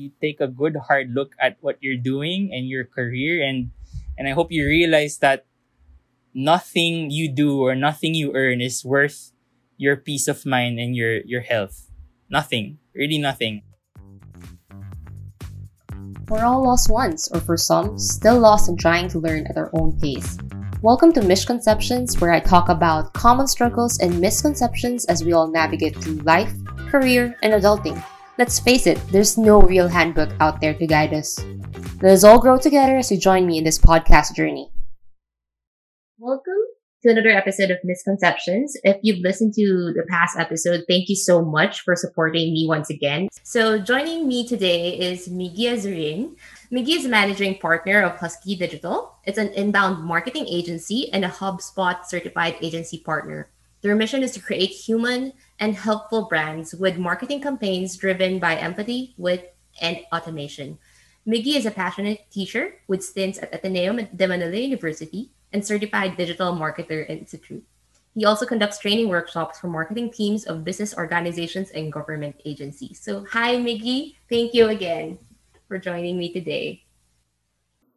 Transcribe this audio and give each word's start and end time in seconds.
you 0.00 0.10
take 0.16 0.40
a 0.40 0.48
good 0.48 0.76
hard 0.88 1.12
look 1.12 1.36
at 1.36 1.60
what 1.60 1.76
you're 1.84 2.00
doing 2.00 2.48
and 2.48 2.64
your 2.64 2.88
career 2.88 3.44
and 3.44 3.70
and 4.16 4.24
I 4.24 4.32
hope 4.32 4.48
you 4.48 4.64
realize 4.64 5.18
that 5.20 5.44
nothing 6.32 7.10
you 7.12 7.28
do 7.28 7.60
or 7.60 7.76
nothing 7.76 8.14
you 8.14 8.32
earn 8.34 8.60
is 8.60 8.84
worth 8.84 9.32
your 9.76 9.96
peace 9.96 10.28
of 10.28 10.46
mind 10.46 10.80
and 10.80 10.96
your 10.96 11.20
your 11.28 11.40
health. 11.40 11.92
Nothing. 12.30 12.78
Really 12.94 13.18
nothing. 13.18 13.62
We're 16.28 16.44
all 16.44 16.62
lost 16.62 16.88
once, 16.88 17.28
or 17.32 17.40
for 17.40 17.56
some, 17.56 17.98
still 17.98 18.38
lost 18.38 18.68
and 18.68 18.78
trying 18.78 19.08
to 19.08 19.18
learn 19.18 19.48
at 19.48 19.58
our 19.58 19.68
own 19.74 19.98
pace. 19.98 20.38
Welcome 20.80 21.12
to 21.14 21.22
Misconceptions, 21.22 22.20
where 22.20 22.30
I 22.30 22.38
talk 22.38 22.68
about 22.68 23.12
common 23.14 23.48
struggles 23.48 23.98
and 23.98 24.20
misconceptions 24.20 25.04
as 25.06 25.24
we 25.24 25.32
all 25.32 25.50
navigate 25.50 25.96
through 25.96 26.22
life, 26.22 26.54
career, 26.88 27.36
and 27.42 27.52
adulting. 27.52 27.98
Let's 28.40 28.58
face 28.58 28.86
it, 28.86 28.96
there's 29.12 29.36
no 29.36 29.60
real 29.60 29.86
handbook 29.86 30.30
out 30.40 30.62
there 30.62 30.72
to 30.72 30.86
guide 30.86 31.12
us. 31.12 31.38
Let 32.00 32.12
us 32.12 32.24
all 32.24 32.40
grow 32.40 32.56
together 32.56 32.96
as 32.96 33.12
you 33.12 33.18
join 33.18 33.44
me 33.44 33.58
in 33.58 33.64
this 33.64 33.76
podcast 33.76 34.34
journey. 34.34 34.72
Welcome 36.16 36.62
to 37.02 37.10
another 37.10 37.28
episode 37.28 37.70
of 37.70 37.76
Misconceptions. 37.84 38.78
If 38.82 38.96
you've 39.02 39.20
listened 39.20 39.52
to 39.56 39.92
the 39.94 40.06
past 40.08 40.38
episode, 40.38 40.84
thank 40.88 41.10
you 41.10 41.16
so 41.16 41.44
much 41.44 41.82
for 41.82 41.94
supporting 41.94 42.54
me 42.54 42.64
once 42.66 42.88
again. 42.88 43.28
So 43.42 43.78
joining 43.78 44.26
me 44.26 44.48
today 44.48 44.96
is 44.96 45.28
Miggy 45.28 45.68
Azurin. 45.68 46.34
Miggy 46.72 46.96
is 46.96 47.06
managing 47.06 47.58
partner 47.58 48.00
of 48.00 48.16
Husky 48.16 48.56
Digital. 48.56 49.16
It's 49.24 49.36
an 49.36 49.48
inbound 49.48 50.02
marketing 50.02 50.46
agency 50.48 51.12
and 51.12 51.26
a 51.26 51.28
HubSpot 51.28 52.06
certified 52.06 52.56
agency 52.62 53.02
partner. 53.04 53.50
Their 53.82 53.96
mission 53.96 54.22
is 54.22 54.32
to 54.32 54.40
create 54.40 54.70
human 54.70 55.32
and 55.60 55.76
helpful 55.76 56.26
brands 56.26 56.74
with 56.74 56.96
marketing 56.96 57.40
campaigns 57.40 57.96
driven 57.96 58.38
by 58.40 58.56
empathy, 58.56 59.14
wit, 59.18 59.54
and 59.80 60.00
automation. 60.12 60.78
Miggy 61.28 61.54
is 61.54 61.66
a 61.66 61.70
passionate 61.70 62.24
teacher 62.32 62.80
with 62.88 63.04
stints 63.04 63.38
at 63.38 63.52
Ateneo 63.52 64.08
de 64.16 64.26
Manila 64.26 64.56
University 64.56 65.30
and 65.52 65.64
Certified 65.64 66.16
Digital 66.16 66.54
Marketer 66.54 67.08
Institute. 67.08 67.62
He 68.14 68.24
also 68.24 68.46
conducts 68.46 68.78
training 68.78 69.08
workshops 69.08 69.60
for 69.60 69.68
marketing 69.68 70.10
teams 70.10 70.44
of 70.44 70.64
business 70.64 70.96
organizations 70.96 71.70
and 71.70 71.92
government 71.92 72.40
agencies. 72.44 72.98
So, 72.98 73.24
hi, 73.30 73.56
Miggy. 73.56 74.16
Thank 74.28 74.54
you 74.54 74.66
again 74.66 75.18
for 75.68 75.78
joining 75.78 76.18
me 76.18 76.32
today. 76.32 76.82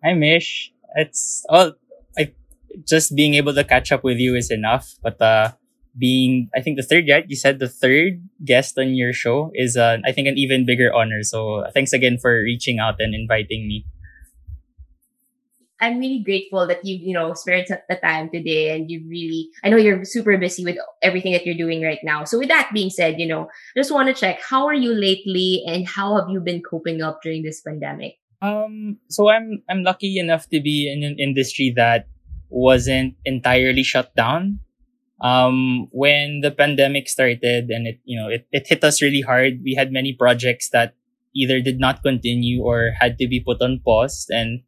Hi, 0.03 0.13
Mish. 0.13 0.71
It's 0.95 1.43
all 1.49 1.73
I 2.19 2.33
just 2.85 3.15
being 3.15 3.33
able 3.33 3.55
to 3.55 3.63
catch 3.63 3.91
up 3.91 4.03
with 4.03 4.17
you 4.17 4.35
is 4.35 4.51
enough. 4.51 4.93
But 5.01 5.19
uh, 5.19 5.53
being, 5.97 6.49
I 6.55 6.61
think 6.61 6.77
the 6.77 6.83
third, 6.83 7.05
right? 7.09 7.25
You 7.27 7.35
said 7.35 7.59
the 7.59 7.69
third 7.69 8.27
guest 8.43 8.77
on 8.77 8.95
your 8.95 9.13
show 9.13 9.51
is, 9.53 9.77
uh, 9.77 9.97
I 10.05 10.11
think, 10.11 10.27
an 10.27 10.37
even 10.37 10.65
bigger 10.65 10.93
honor. 10.93 11.23
So, 11.23 11.65
thanks 11.73 11.93
again 11.93 12.17
for 12.17 12.41
reaching 12.41 12.79
out 12.79 12.99
and 12.99 13.13
inviting 13.13 13.67
me. 13.67 13.85
I'm 15.83 15.99
really 15.99 16.23
grateful 16.23 16.65
that 16.67 16.85
you, 16.85 16.95
you 16.95 17.13
know, 17.13 17.33
spared 17.33 17.67
the 17.67 17.95
time 17.97 18.29
today 18.29 18.73
and 18.73 18.89
you 18.89 19.03
really, 19.05 19.49
I 19.65 19.69
know 19.69 19.75
you're 19.75 20.05
super 20.05 20.37
busy 20.37 20.63
with 20.63 20.77
everything 21.01 21.33
that 21.33 21.45
you're 21.45 21.59
doing 21.59 21.83
right 21.83 21.99
now. 22.03 22.23
So 22.23 22.39
with 22.39 22.47
that 22.47 22.71
being 22.73 22.89
said, 22.89 23.19
you 23.19 23.27
know, 23.27 23.49
just 23.75 23.91
want 23.91 24.07
to 24.07 24.13
check, 24.13 24.39
how 24.41 24.65
are 24.65 24.73
you 24.73 24.93
lately 24.93 25.61
and 25.67 25.85
how 25.85 26.15
have 26.15 26.29
you 26.29 26.39
been 26.39 26.61
coping 26.61 27.01
up 27.01 27.19
during 27.21 27.43
this 27.43 27.59
pandemic? 27.59 28.15
Um, 28.41 28.97
so 29.09 29.29
I'm, 29.29 29.61
I'm 29.69 29.83
lucky 29.83 30.17
enough 30.19 30.47
to 30.49 30.61
be 30.61 30.89
in 30.91 31.03
an 31.03 31.17
industry 31.19 31.73
that 31.75 32.07
wasn't 32.47 33.15
entirely 33.25 33.83
shut 33.83 34.15
down. 34.15 34.59
Um, 35.21 35.87
when 35.91 36.41
the 36.41 36.51
pandemic 36.51 37.07
started 37.07 37.69
and 37.69 37.87
it, 37.87 37.99
you 38.03 38.19
know, 38.19 38.27
it, 38.27 38.47
it 38.51 38.67
hit 38.67 38.83
us 38.83 39.01
really 39.01 39.21
hard, 39.21 39.61
we 39.63 39.75
had 39.75 39.91
many 39.91 40.13
projects 40.13 40.69
that 40.71 40.95
either 41.35 41.61
did 41.61 41.79
not 41.79 42.03
continue 42.03 42.61
or 42.61 42.91
had 42.99 43.17
to 43.19 43.27
be 43.27 43.39
put 43.39 43.61
on 43.61 43.79
pause 43.85 44.27
and 44.29 44.61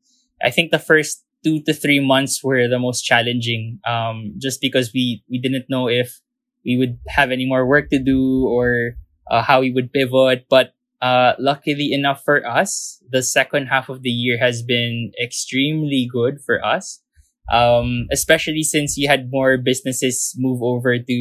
I 0.43 0.51
think 0.51 0.71
the 0.71 0.79
first 0.79 1.23
two 1.43 1.61
to 1.63 1.73
three 1.73 1.99
months 1.99 2.43
were 2.43 2.67
the 2.67 2.79
most 2.79 3.01
challenging, 3.01 3.79
um, 3.87 4.33
just 4.37 4.61
because 4.61 4.91
we, 4.93 5.23
we 5.29 5.39
didn't 5.39 5.69
know 5.69 5.87
if 5.87 6.19
we 6.65 6.77
would 6.77 6.97
have 7.07 7.31
any 7.31 7.45
more 7.45 7.65
work 7.65 7.89
to 7.91 7.99
do 7.99 8.47
or 8.47 8.97
uh, 9.29 9.43
how 9.43 9.61
we 9.61 9.71
would 9.71 9.93
pivot. 9.93 10.45
But 10.49 10.73
uh, 11.01 11.33
luckily 11.39 11.93
enough 11.93 12.23
for 12.23 12.45
us, 12.45 13.01
the 13.09 13.21
second 13.21 13.67
half 13.67 13.89
of 13.89 14.01
the 14.01 14.09
year 14.09 14.39
has 14.39 14.63
been 14.63 15.11
extremely 15.21 16.09
good 16.11 16.41
for 16.43 16.63
us. 16.65 17.01
Um, 17.51 18.07
especially 18.11 18.63
since 18.63 18.97
you 18.97 19.07
had 19.07 19.29
more 19.29 19.57
businesses 19.57 20.33
move 20.37 20.63
over 20.63 20.97
to, 20.97 21.13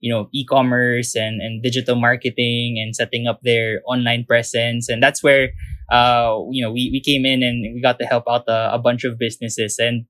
you 0.00 0.12
know, 0.12 0.28
e-commerce 0.34 1.16
and, 1.16 1.40
and 1.40 1.62
digital 1.62 1.96
marketing 1.96 2.76
and 2.76 2.94
setting 2.94 3.26
up 3.26 3.40
their 3.42 3.80
online 3.86 4.24
presence. 4.28 4.90
And 4.90 5.02
that's 5.02 5.22
where 5.22 5.50
uh, 5.90 6.40
you 6.50 6.62
know, 6.62 6.72
we, 6.72 6.90
we 6.92 7.00
came 7.00 7.24
in 7.26 7.42
and 7.42 7.74
we 7.74 7.80
got 7.80 7.98
to 7.98 8.06
help 8.06 8.24
out 8.28 8.44
a, 8.48 8.74
a 8.74 8.78
bunch 8.78 9.04
of 9.04 9.18
businesses. 9.18 9.78
And 9.78 10.06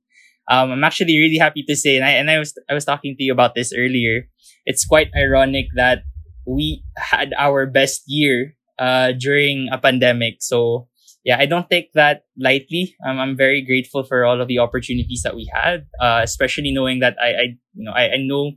um, 0.51 0.71
I'm 0.71 0.85
actually 0.85 1.19
really 1.19 1.39
happy 1.39 1.65
to 1.65 1.77
say, 1.77 1.97
and 1.97 2.05
I, 2.05 2.11
and 2.11 2.31
I 2.31 2.39
was, 2.39 2.55
I 2.71 2.75
was 2.75 2.85
talking 2.85 3.17
to 3.17 3.23
you 3.25 3.33
about 3.33 3.55
this 3.55 3.73
earlier. 3.77 4.29
It's 4.67 4.85
quite 4.85 5.11
ironic 5.17 5.67
that 5.77 6.03
we 6.47 6.85
had 6.97 7.33
our 7.39 7.67
best 7.67 8.03
year 8.07 8.55
uh, 8.79 9.13
during 9.13 9.69
a 9.73 9.79
pandemic. 9.79 10.37
So 10.41 10.89
yeah, 11.25 11.39
I 11.39 11.47
don't 11.47 11.69
take 11.69 11.93
that 11.95 12.25
lightly. 12.39 12.95
Um, 13.07 13.19
I'm 13.19 13.37
very 13.37 13.65
grateful 13.65 14.05
for 14.05 14.25
all 14.25 14.41
of 14.41 14.49
the 14.49 14.59
opportunities 14.59 15.23
that 15.25 15.35
we 15.35 15.51
had, 15.53 15.87
uh, 16.01 16.21
especially 16.23 16.71
knowing 16.71 17.01
that 17.01 17.17
I, 17.21 17.29
I 17.29 17.43
you 17.73 17.85
know, 17.85 17.93
I, 17.93 18.13
I 18.13 18.17
know 18.19 18.53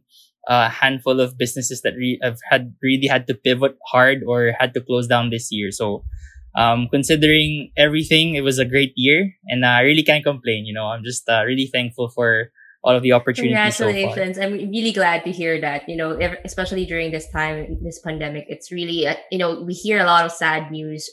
a 0.48 0.70
handful 0.70 1.20
of 1.20 1.38
businesses 1.38 1.82
that 1.82 1.96
re- 1.96 2.20
have 2.22 2.40
had 2.50 2.76
really 2.82 3.08
had 3.08 3.28
to 3.28 3.36
pivot 3.36 3.78
hard 3.88 4.24
or 4.28 4.54
had 4.60 4.74
to 4.74 4.82
close 4.82 5.08
down 5.08 5.30
this 5.30 5.48
year. 5.52 5.72
So 5.72 6.04
um, 6.56 6.88
considering 6.92 7.72
everything, 7.78 8.36
it 8.36 8.42
was 8.42 8.60
a 8.60 8.66
great 8.66 8.94
year, 8.96 9.32
and 9.48 9.66
I 9.66 9.82
really 9.82 10.04
can't 10.04 10.24
complain. 10.24 10.66
You 10.66 10.74
know, 10.74 10.88
I'm 10.88 11.04
just 11.04 11.30
uh, 11.30 11.44
really 11.46 11.68
thankful 11.68 12.10
for 12.10 12.52
all 12.84 12.96
of 12.96 13.04
the 13.04 13.14
opportunities. 13.14 13.78
Congratulations! 13.78 14.38
So 14.38 14.44
I'm 14.44 14.54
really 14.72 14.92
glad 14.92 15.24
to 15.24 15.32
hear 15.32 15.62
that. 15.62 15.88
You 15.88 15.96
know, 15.96 16.20
especially 16.44 16.86
during 16.86 17.12
this 17.12 17.30
time, 17.32 17.78
this 17.84 18.00
pandemic, 18.00 18.46
it's 18.50 18.72
really 18.72 19.08
uh, 19.08 19.16
you 19.32 19.38
know 19.38 19.62
we 19.62 19.74
hear 19.74 20.00
a 20.00 20.06
lot 20.06 20.26
of 20.26 20.32
sad 20.32 20.72
news 20.72 21.10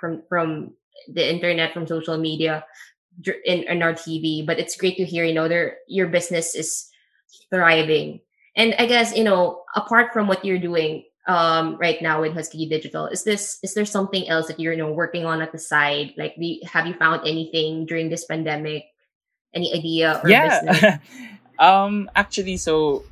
from 0.00 0.22
from 0.28 0.74
the 1.08 1.28
internet, 1.28 1.72
from 1.72 1.86
social 1.86 2.18
media, 2.18 2.64
in, 3.44 3.64
in 3.64 3.82
our 3.82 3.94
TV. 3.94 4.44
But 4.44 4.58
it's 4.58 4.76
great 4.76 4.96
to 4.96 5.04
hear. 5.04 5.24
You 5.24 5.34
know, 5.34 5.48
there 5.48 5.78
your 5.88 6.08
business 6.08 6.54
is 6.54 6.88
thriving, 7.50 8.20
and 8.56 8.74
I 8.78 8.86
guess 8.86 9.16
you 9.16 9.24
know 9.24 9.62
apart 9.74 10.12
from 10.12 10.26
what 10.26 10.44
you're 10.44 10.58
doing, 10.58 11.04
um, 11.26 11.76
right 11.76 12.00
now 12.02 12.20
with 12.20 12.34
Husky 12.34 12.66
Digital? 12.68 13.06
Is 13.06 13.24
this 13.24 13.58
is 13.62 13.74
there 13.74 13.84
something 13.84 14.28
else 14.28 14.48
that 14.48 14.58
you're 14.58 14.72
you 14.72 14.78
know 14.78 14.92
working 14.92 15.24
on 15.24 15.40
at 15.40 15.52
the 15.52 15.58
side? 15.58 16.14
Like, 16.16 16.34
the, 16.36 16.62
have 16.66 16.86
you 16.86 16.94
found 16.94 17.26
anything 17.26 17.86
during 17.86 18.08
this 18.08 18.24
pandemic? 18.24 18.84
Any 19.54 19.72
idea? 19.74 20.20
or 20.24 20.30
yeah, 20.30 20.98
um, 21.58 22.10
actually, 22.16 22.56
so 22.56 23.04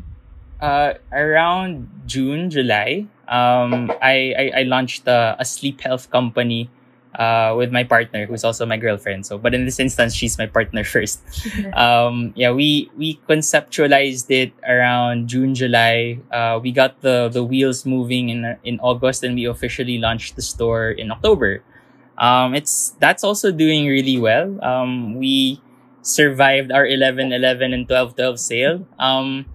uh, 0.60 0.94
around 1.12 1.88
June, 2.06 2.48
July, 2.48 3.06
um, 3.28 3.92
I, 4.00 4.32
I, 4.32 4.60
I 4.60 4.62
launched 4.62 5.06
a, 5.06 5.36
a 5.38 5.44
sleep 5.44 5.82
health 5.82 6.10
company 6.10 6.70
uh, 7.14 7.54
with 7.56 7.72
my 7.72 7.84
partner, 7.84 8.26
who's 8.26 8.44
also 8.44 8.64
my 8.66 8.76
girlfriend. 8.76 9.26
So, 9.26 9.38
but 9.38 9.54
in 9.54 9.64
this 9.64 9.80
instance, 9.80 10.14
she's 10.14 10.38
my 10.38 10.46
partner 10.46 10.84
first. 10.94 11.20
um, 11.74 12.32
yeah, 12.36 12.52
we 12.52 12.90
we 12.96 13.20
conceptualized 13.28 14.30
it 14.30 14.52
around 14.66 15.28
June, 15.28 15.54
July. 15.54 16.20
Uh, 16.30 16.60
we 16.62 16.72
got 16.72 17.00
the 17.00 17.28
the 17.28 17.42
wheels 17.42 17.84
moving 17.84 18.28
in 18.28 18.56
in 18.64 18.78
August, 18.80 19.24
and 19.24 19.34
we 19.34 19.44
officially 19.46 19.98
launched 19.98 20.36
the 20.36 20.42
store 20.42 20.90
in 20.90 21.10
October. 21.10 21.62
Um, 22.18 22.54
it's 22.54 22.94
that's 23.00 23.24
also 23.24 23.50
doing 23.50 23.86
really 23.86 24.18
well. 24.18 24.62
Um, 24.62 25.16
we 25.16 25.60
survived 26.02 26.72
our 26.72 26.86
11 26.86 27.32
11 27.32 27.72
and 27.72 27.88
12 27.88 28.14
12 28.16 28.38
sale. 28.38 28.86
Um, 28.98 29.46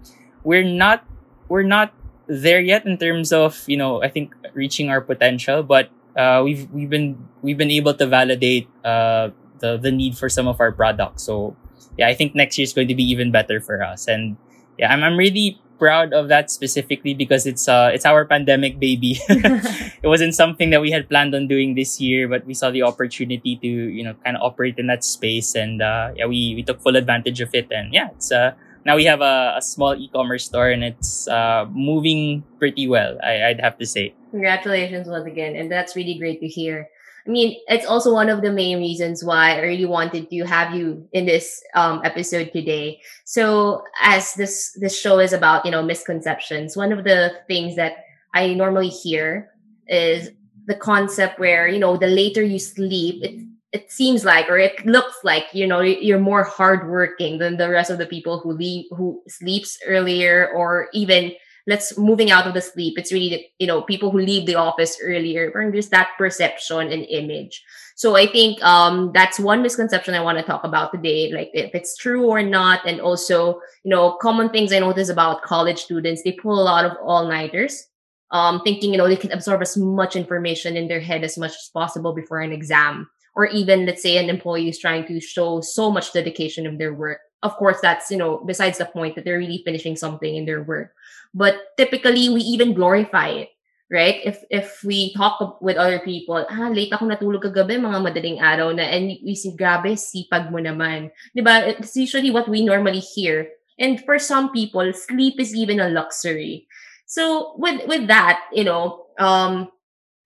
we're 0.43 0.65
not 0.65 1.05
we're 1.47 1.65
not 1.65 1.93
there 2.27 2.59
yet 2.59 2.85
in 2.85 2.97
terms 2.97 3.31
of 3.31 3.63
you 3.67 3.77
know 3.77 4.01
I 4.01 4.09
think 4.09 4.33
reaching 4.53 4.89
our 4.89 5.01
potential, 5.01 5.63
but 5.63 5.89
uh, 6.15 6.41
we've 6.43 6.69
we've 6.71 6.89
been 6.89 7.17
we've 7.41 7.57
been 7.57 7.71
able 7.71 7.93
to 7.93 8.07
validate 8.07 8.67
uh, 8.83 9.29
the 9.59 9.77
the 9.77 9.91
need 9.91 10.17
for 10.17 10.29
some 10.29 10.47
of 10.47 10.59
our 10.59 10.71
products. 10.71 11.23
So 11.23 11.55
yeah, 11.97 12.07
I 12.07 12.13
think 12.13 12.35
next 12.35 12.57
year 12.57 12.63
is 12.63 12.73
going 12.73 12.87
to 12.87 12.95
be 12.95 13.03
even 13.03 13.31
better 13.31 13.59
for 13.59 13.83
us. 13.83 14.07
And 14.07 14.37
yeah, 14.77 14.91
I'm 14.91 15.03
I'm 15.03 15.17
really 15.17 15.59
proud 15.77 16.13
of 16.13 16.29
that 16.29 16.49
specifically 16.49 17.13
because 17.13 17.45
it's 17.45 17.67
uh 17.67 17.91
it's 17.93 18.05
our 18.05 18.25
pandemic 18.25 18.79
baby. 18.79 19.19
it 19.29 20.07
wasn't 20.07 20.33
something 20.35 20.69
that 20.69 20.81
we 20.81 20.91
had 20.91 21.09
planned 21.09 21.35
on 21.35 21.47
doing 21.47 21.75
this 21.75 21.99
year, 21.99 22.27
but 22.27 22.45
we 22.45 22.53
saw 22.53 22.71
the 22.71 22.83
opportunity 22.83 23.57
to 23.57 23.67
you 23.67 24.03
know 24.03 24.15
kind 24.23 24.37
of 24.37 24.43
operate 24.43 24.77
in 24.77 24.87
that 24.87 25.03
space, 25.03 25.55
and 25.55 25.81
uh, 25.81 26.11
yeah, 26.15 26.25
we 26.25 26.55
we 26.55 26.63
took 26.63 26.81
full 26.81 26.95
advantage 26.95 27.41
of 27.41 27.53
it. 27.53 27.71
And 27.71 27.93
yeah, 27.93 28.09
it's 28.15 28.31
uh 28.31 28.53
now 28.85 28.95
we 28.95 29.03
have 29.05 29.21
a, 29.21 29.55
a 29.57 29.61
small 29.61 29.95
e-commerce 29.95 30.45
store 30.45 30.69
and 30.69 30.83
it's 30.83 31.27
uh, 31.27 31.65
moving 31.71 32.43
pretty 32.59 32.87
well 32.87 33.17
I, 33.23 33.43
i'd 33.45 33.59
have 33.59 33.77
to 33.79 33.85
say. 33.85 34.13
Congratulations 34.31 35.07
once 35.07 35.25
again 35.25 35.55
and 35.55 35.71
that's 35.71 35.95
really 35.95 36.17
great 36.17 36.39
to 36.41 36.47
hear. 36.47 36.87
I 37.27 37.31
mean 37.31 37.57
it's 37.67 37.85
also 37.85 38.13
one 38.13 38.29
of 38.29 38.41
the 38.41 38.51
main 38.51 38.77
reasons 38.77 39.23
why 39.23 39.55
i 39.55 39.61
really 39.61 39.85
wanted 39.85 40.29
to 40.29 40.43
have 40.45 40.75
you 40.75 41.07
in 41.11 41.25
this 41.25 41.63
um, 41.73 42.01
episode 42.03 42.51
today. 42.53 43.01
So 43.25 43.83
as 44.01 44.33
this 44.35 44.77
this 44.79 44.97
show 44.97 45.19
is 45.19 45.33
about 45.33 45.65
you 45.65 45.71
know 45.71 45.83
misconceptions 45.83 46.77
one 46.77 46.93
of 46.93 47.03
the 47.03 47.33
things 47.47 47.75
that 47.75 48.05
i 48.33 48.53
normally 48.53 48.89
hear 48.89 49.49
is 49.87 50.29
the 50.67 50.75
concept 50.75 51.39
where 51.39 51.67
you 51.67 51.79
know 51.79 51.97
the 51.97 52.07
later 52.07 52.43
you 52.43 52.59
sleep 52.59 53.23
it 53.23 53.54
it 53.75 53.91
seems 53.91 54.23
like 54.23 54.49
or 54.49 54.57
it 54.57 54.85
looks 54.85 55.17
like 55.23 55.43
you 55.51 55.67
know 55.67 55.81
you're 55.81 56.17
more 56.31 56.43
hardworking 56.43 57.37
than 57.37 57.57
the 57.57 57.69
rest 57.69 57.91
of 57.91 57.97
the 57.97 58.05
people 58.05 58.39
who 58.39 58.53
leave 58.53 58.85
who 58.91 59.21
sleeps 59.27 59.77
earlier 59.85 60.49
or 60.55 60.87
even 60.93 61.33
let's 61.67 61.97
moving 61.97 62.29
out 62.29 62.45
of 62.45 62.53
the 62.53 62.61
sleep. 62.61 62.97
It's 62.97 63.11
really 63.11 63.51
you 63.59 63.67
know 63.67 63.81
people 63.81 64.11
who 64.11 64.19
leave 64.19 64.45
the 64.45 64.55
office 64.55 64.97
earlier. 65.01 65.51
There's 65.71 65.89
that 65.89 66.11
perception 66.17 66.91
and 66.91 67.05
image. 67.09 67.63
So 67.95 68.15
i 68.15 68.27
think 68.27 68.61
um 68.63 69.11
that's 69.13 69.39
one 69.39 69.61
misconception 69.61 70.15
i 70.15 70.21
want 70.21 70.37
to 70.37 70.43
talk 70.43 70.63
about 70.63 70.91
today 70.91 71.31
like 71.33 71.49
if 71.53 71.75
it's 71.75 71.97
true 71.97 72.25
or 72.27 72.41
not. 72.41 72.87
And 72.87 73.01
also 73.01 73.59
you 73.83 73.91
know 73.91 74.15
common 74.21 74.49
things 74.49 74.71
i 74.71 74.79
notice 74.79 75.09
about 75.09 75.43
college 75.43 75.79
students 75.83 76.23
they 76.23 76.31
pull 76.31 76.59
a 76.61 76.69
lot 76.71 76.85
of 76.85 76.95
all-nighters 77.01 77.87
um 78.31 78.61
thinking 78.63 78.91
you 78.91 78.97
know 78.97 79.07
they 79.07 79.15
can 79.23 79.31
absorb 79.31 79.61
as 79.61 79.77
much 79.77 80.15
information 80.15 80.75
in 80.75 80.87
their 80.87 80.99
head 80.99 81.23
as 81.23 81.37
much 81.37 81.51
as 81.51 81.69
possible 81.73 82.13
before 82.13 82.39
an 82.39 82.51
exam 82.51 83.07
or 83.35 83.45
even 83.47 83.85
let's 83.85 84.01
say 84.01 84.17
an 84.17 84.29
employee 84.29 84.69
is 84.69 84.79
trying 84.79 85.05
to 85.07 85.19
show 85.19 85.61
so 85.61 85.91
much 85.91 86.13
dedication 86.13 86.65
of 86.65 86.77
their 86.77 86.93
work. 86.93 87.19
Of 87.43 87.55
course 87.57 87.77
that's 87.81 88.09
you 88.09 88.17
know 88.17 88.41
besides 88.45 88.79
the 88.79 88.85
point 88.85 89.15
that 89.15 89.25
they're 89.25 89.37
really 89.37 89.61
finishing 89.63 89.95
something 89.95 90.35
in 90.35 90.45
their 90.45 90.63
work. 90.63 90.93
But 91.33 91.75
typically 91.77 92.29
we 92.29 92.41
even 92.41 92.73
glorify 92.73 93.29
it 93.29 93.49
right? 93.91 94.21
If 94.25 94.41
if 94.49 94.81
we 94.83 95.13
talk 95.13 95.61
with 95.61 95.77
other 95.77 95.99
people 96.01 96.41
ah 96.41 96.69
late 96.73 96.93
ako 96.93 97.05
natulog 97.05 97.45
kagabi 97.45 97.77
mga 97.77 98.01
madaling 98.01 98.41
araw 98.41 98.73
na 98.73 98.85
and 98.85 99.13
we 99.21 99.37
see 99.37 99.53
grabe 99.53 99.93
sipag 99.93 100.49
mo 100.49 100.57
naman. 100.57 101.13
Di 101.37 101.41
ba? 101.45 101.69
It's 101.69 101.93
usually 101.93 102.33
what 102.33 102.49
we 102.49 102.65
normally 102.65 103.01
hear. 103.01 103.49
And 103.77 104.01
for 104.01 104.17
some 104.17 104.49
people 104.55 104.87
sleep 104.95 105.37
is 105.37 105.53
even 105.53 105.83
a 105.83 105.91
luxury. 105.91 106.65
So 107.05 107.53
with 107.61 107.85
with 107.85 108.09
that 108.09 108.49
you 108.49 108.65
know 108.65 109.13
um 109.21 109.69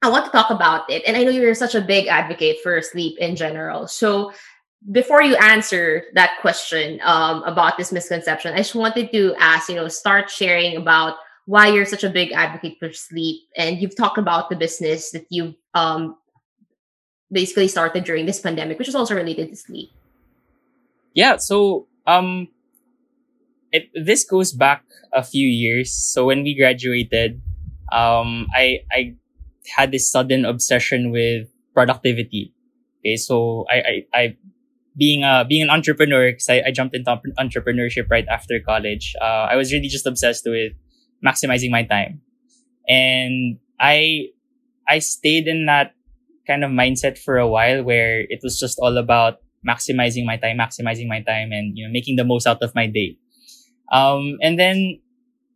I 0.01 0.09
want 0.09 0.25
to 0.25 0.31
talk 0.31 0.49
about 0.49 0.89
it. 0.89 1.03
And 1.05 1.17
I 1.17 1.23
know 1.23 1.31
you're 1.31 1.53
such 1.55 1.75
a 1.75 1.81
big 1.81 2.07
advocate 2.07 2.57
for 2.63 2.81
sleep 2.81 3.17
in 3.19 3.35
general. 3.35 3.87
So 3.87 4.31
before 4.91 5.21
you 5.21 5.35
answer 5.35 6.03
that 6.13 6.37
question 6.39 6.99
um, 7.03 7.43
about 7.43 7.77
this 7.77 7.91
misconception, 7.91 8.53
I 8.53 8.57
just 8.57 8.75
wanted 8.75 9.11
to 9.11 9.35
ask, 9.37 9.67
you 9.67 9.75
know, 9.75 9.87
start 9.89 10.29
sharing 10.29 10.77
about 10.77 11.17
why 11.45 11.67
you're 11.67 11.85
such 11.85 12.03
a 12.03 12.09
big 12.09 12.31
advocate 12.31 12.77
for 12.79 12.93
sleep. 12.93 13.41
And 13.57 13.81
you've 13.81 13.97
talked 13.97 14.17
about 14.17 14.49
the 14.49 14.55
business 14.55 15.11
that 15.11 15.25
you 15.29 15.55
um, 15.73 16.15
basically 17.31 17.67
started 17.67 18.05
during 18.05 18.25
this 18.25 18.39
pandemic, 18.39 18.79
which 18.79 18.87
is 18.87 18.95
also 18.95 19.15
related 19.15 19.49
to 19.49 19.55
sleep. 19.55 19.89
Yeah. 21.13 21.37
So 21.37 21.87
um, 22.07 22.47
it, 23.71 23.89
this 23.93 24.23
goes 24.23 24.53
back 24.53 24.83
a 25.11 25.23
few 25.23 25.47
years. 25.47 25.91
So 25.91 26.27
when 26.27 26.43
we 26.43 26.55
graduated, 26.55 27.41
um, 27.91 28.47
I 28.55 28.85
I 28.91 29.15
had 29.75 29.91
this 29.91 30.09
sudden 30.11 30.45
obsession 30.45 31.11
with 31.11 31.47
productivity. 31.73 32.53
Okay, 33.01 33.17
so 33.17 33.65
I 33.69 33.77
I, 33.77 33.93
I 34.13 34.37
being 34.97 35.23
a 35.23 35.45
being 35.47 35.61
an 35.61 35.69
entrepreneur 35.69 36.31
because 36.31 36.49
I, 36.49 36.63
I 36.67 36.71
jumped 36.71 36.95
into 36.95 37.09
entrepreneurship 37.39 38.09
right 38.09 38.27
after 38.27 38.59
college. 38.59 39.15
Uh, 39.21 39.47
I 39.49 39.55
was 39.55 39.71
really 39.71 39.87
just 39.87 40.05
obsessed 40.05 40.43
with 40.45 40.73
maximizing 41.25 41.71
my 41.71 41.83
time, 41.83 42.21
and 42.87 43.57
I 43.79 44.29
I 44.87 44.99
stayed 44.99 45.47
in 45.47 45.65
that 45.67 45.93
kind 46.47 46.63
of 46.63 46.71
mindset 46.71 47.17
for 47.17 47.37
a 47.37 47.47
while 47.47 47.83
where 47.83 48.25
it 48.27 48.39
was 48.43 48.59
just 48.59 48.79
all 48.79 48.97
about 48.97 49.37
maximizing 49.67 50.25
my 50.25 50.37
time, 50.37 50.57
maximizing 50.57 51.07
my 51.07 51.21
time, 51.21 51.51
and 51.51 51.77
you 51.77 51.85
know 51.85 51.91
making 51.91 52.17
the 52.17 52.25
most 52.25 52.47
out 52.47 52.61
of 52.61 52.73
my 52.75 52.87
day. 52.87 53.17
Um, 53.91 54.37
and 54.41 54.59
then 54.59 54.99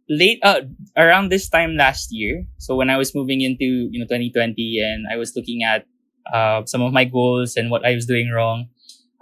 late 0.10 0.40
uh, 0.44 0.62
around 0.98 1.30
this 1.30 1.50
time 1.50 1.76
last 1.78 2.10
year, 2.12 2.46
so 2.58 2.76
when 2.76 2.90
I 2.90 2.98
was 2.98 3.16
moving 3.16 3.42
into 3.42 3.90
you 3.92 4.00
know 4.00 4.06
2020 4.06 4.80
and 4.82 5.06
I 5.12 5.18
was 5.18 5.36
looking 5.36 5.64
at 5.64 5.86
uh, 6.32 6.66
some 6.66 6.82
of 6.82 6.94
my 6.94 7.06
goals 7.06 7.56
and 7.58 7.72
what 7.72 7.86
I 7.86 7.96
was 7.96 8.06
doing 8.06 8.32
wrong 8.32 8.68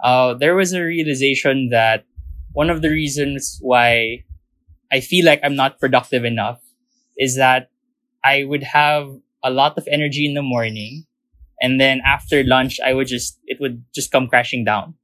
uh, 0.02 0.34
there 0.34 0.54
was 0.54 0.72
a 0.72 0.82
realization 0.82 1.68
that 1.70 2.04
one 2.52 2.70
of 2.70 2.82
the 2.82 2.90
reasons 2.90 3.58
why 3.62 4.24
I 4.92 5.00
feel 5.00 5.24
like 5.24 5.40
I'm 5.42 5.56
not 5.56 5.80
productive 5.80 6.24
enough 6.24 6.60
is 7.18 7.36
that 7.36 7.70
I 8.24 8.44
would 8.44 8.62
have 8.62 9.08
a 9.44 9.50
lot 9.50 9.78
of 9.78 9.88
energy 9.90 10.26
in 10.26 10.34
the 10.34 10.42
morning 10.42 11.06
and 11.60 11.80
then 11.80 12.00
after 12.06 12.44
lunch 12.44 12.78
I 12.84 12.94
would 12.94 13.08
just 13.08 13.38
it 13.46 13.60
would 13.60 13.84
just 13.94 14.12
come 14.12 14.28
crashing 14.28 14.64
down. 14.64 14.94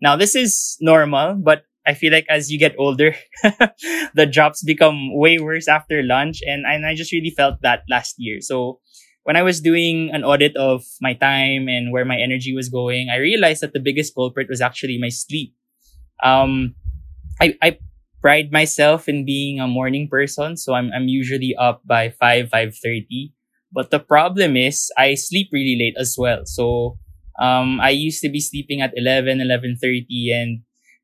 Now 0.00 0.16
this 0.16 0.34
is 0.34 0.76
normal, 0.80 1.36
but 1.36 1.64
I 1.86 1.94
feel 1.94 2.12
like 2.12 2.26
as 2.28 2.50
you 2.50 2.58
get 2.58 2.74
older, 2.78 3.14
the 4.14 4.26
drops 4.30 4.62
become 4.62 5.16
way 5.18 5.38
worse 5.38 5.68
after 5.68 6.02
lunch 6.02 6.40
and, 6.46 6.64
and 6.66 6.86
I 6.86 6.94
just 6.94 7.12
really 7.12 7.30
felt 7.30 7.62
that 7.62 7.82
last 7.90 8.16
year. 8.18 8.40
So 8.40 8.80
when 9.24 9.36
I 9.36 9.42
was 9.42 9.60
doing 9.60 10.10
an 10.12 10.24
audit 10.24 10.56
of 10.56 10.84
my 11.00 11.14
time 11.14 11.68
and 11.68 11.92
where 11.92 12.04
my 12.04 12.18
energy 12.18 12.54
was 12.54 12.68
going, 12.68 13.08
I 13.10 13.16
realized 13.16 13.62
that 13.62 13.72
the 13.72 13.80
biggest 13.80 14.14
culprit 14.14 14.48
was 14.48 14.60
actually 14.60 14.98
my 14.98 15.08
sleep. 15.08 15.54
Um, 16.22 16.74
I, 17.40 17.56
I 17.62 17.78
pride 18.20 18.52
myself 18.52 19.08
in 19.08 19.24
being 19.24 19.60
a 19.60 19.66
morning 19.66 20.08
person, 20.08 20.56
so 20.56 20.74
I'm, 20.74 20.90
I'm 20.94 21.08
usually 21.08 21.54
up 21.58 21.82
by 21.84 22.10
5, 22.10 22.48
5.30. 22.50 23.32
But 23.72 23.90
the 23.90 24.00
problem 24.00 24.56
is 24.56 24.90
I 24.98 25.14
sleep 25.14 25.48
really 25.52 25.76
late 25.78 25.96
as 25.98 26.16
well. 26.18 26.42
So, 26.44 26.98
um, 27.40 27.80
I 27.80 27.90
used 27.90 28.20
to 28.22 28.28
be 28.28 28.40
sleeping 28.40 28.82
at 28.82 28.92
11, 28.94 29.40
11.30 29.40 30.32
and 30.32 30.60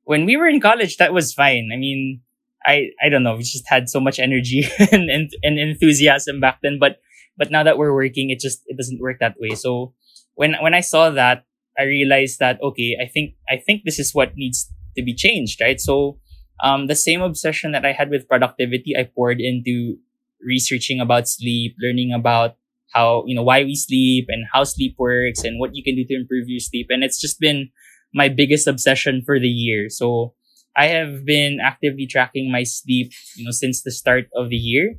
when 0.08 0.25
we 0.25 0.38
were 0.38 0.49
in 0.49 0.58
college, 0.58 0.96
that 0.96 1.12
was 1.12 1.34
fine. 1.34 1.69
I 1.70 1.76
mean, 1.76 2.22
I, 2.64 2.88
I 3.05 3.10
don't 3.10 3.22
know, 3.22 3.37
we 3.37 3.43
just 3.43 3.69
had 3.69 3.90
so 3.90 4.00
much 4.00 4.19
energy 4.19 4.64
and, 4.90 5.10
and, 5.10 5.28
and 5.43 5.58
enthusiasm 5.58 6.40
back 6.40 6.60
then, 6.62 6.78
but 6.81 6.96
but 7.37 7.50
now 7.52 7.62
that 7.62 7.78
we're 7.78 7.94
working, 7.94 8.31
it 8.31 8.40
just, 8.40 8.62
it 8.66 8.76
doesn't 8.76 9.00
work 9.00 9.19
that 9.20 9.37
way. 9.38 9.55
So 9.55 9.94
when, 10.34 10.56
when 10.60 10.75
I 10.75 10.81
saw 10.81 11.10
that, 11.10 11.44
I 11.78 11.84
realized 11.84 12.40
that, 12.40 12.58
okay, 12.60 12.96
I 13.00 13.06
think, 13.06 13.34
I 13.49 13.58
think 13.58 13.82
this 13.84 14.00
is 14.00 14.12
what 14.12 14.32
needs 14.34 14.69
to 14.96 15.05
be 15.05 15.14
changed, 15.14 15.60
right? 15.60 15.78
So, 15.78 16.19
um, 16.64 16.88
the 16.88 16.96
same 16.96 17.22
obsession 17.22 17.70
that 17.70 17.87
I 17.87 17.93
had 17.93 18.11
with 18.11 18.26
productivity, 18.26 18.96
I 18.99 19.04
poured 19.04 19.40
into 19.40 19.99
researching 20.44 20.99
about 20.99 21.28
sleep, 21.28 21.76
learning 21.81 22.12
about 22.12 22.56
how, 22.93 23.22
you 23.28 23.37
know, 23.37 23.44
why 23.44 23.62
we 23.62 23.76
sleep 23.76 24.26
and 24.28 24.46
how 24.52 24.64
sleep 24.64 24.96
works 24.99 25.44
and 25.44 25.61
what 25.61 25.76
you 25.76 25.84
can 25.84 25.94
do 25.94 26.04
to 26.06 26.14
improve 26.16 26.49
your 26.49 26.58
sleep. 26.58 26.88
And 26.90 27.04
it's 27.04 27.20
just 27.20 27.38
been 27.38 27.70
my 28.14 28.28
biggest 28.28 28.66
obsession 28.66 29.22
for 29.25 29.38
the 29.38 29.49
year. 29.49 29.88
So 29.88 30.34
I 30.76 30.87
have 30.87 31.25
been 31.25 31.58
actively 31.62 32.06
tracking 32.06 32.50
my 32.52 32.62
sleep, 32.62 33.12
you 33.37 33.44
know, 33.44 33.50
since 33.50 33.82
the 33.82 33.90
start 33.90 34.28
of 34.34 34.49
the 34.49 34.56
year. 34.56 34.94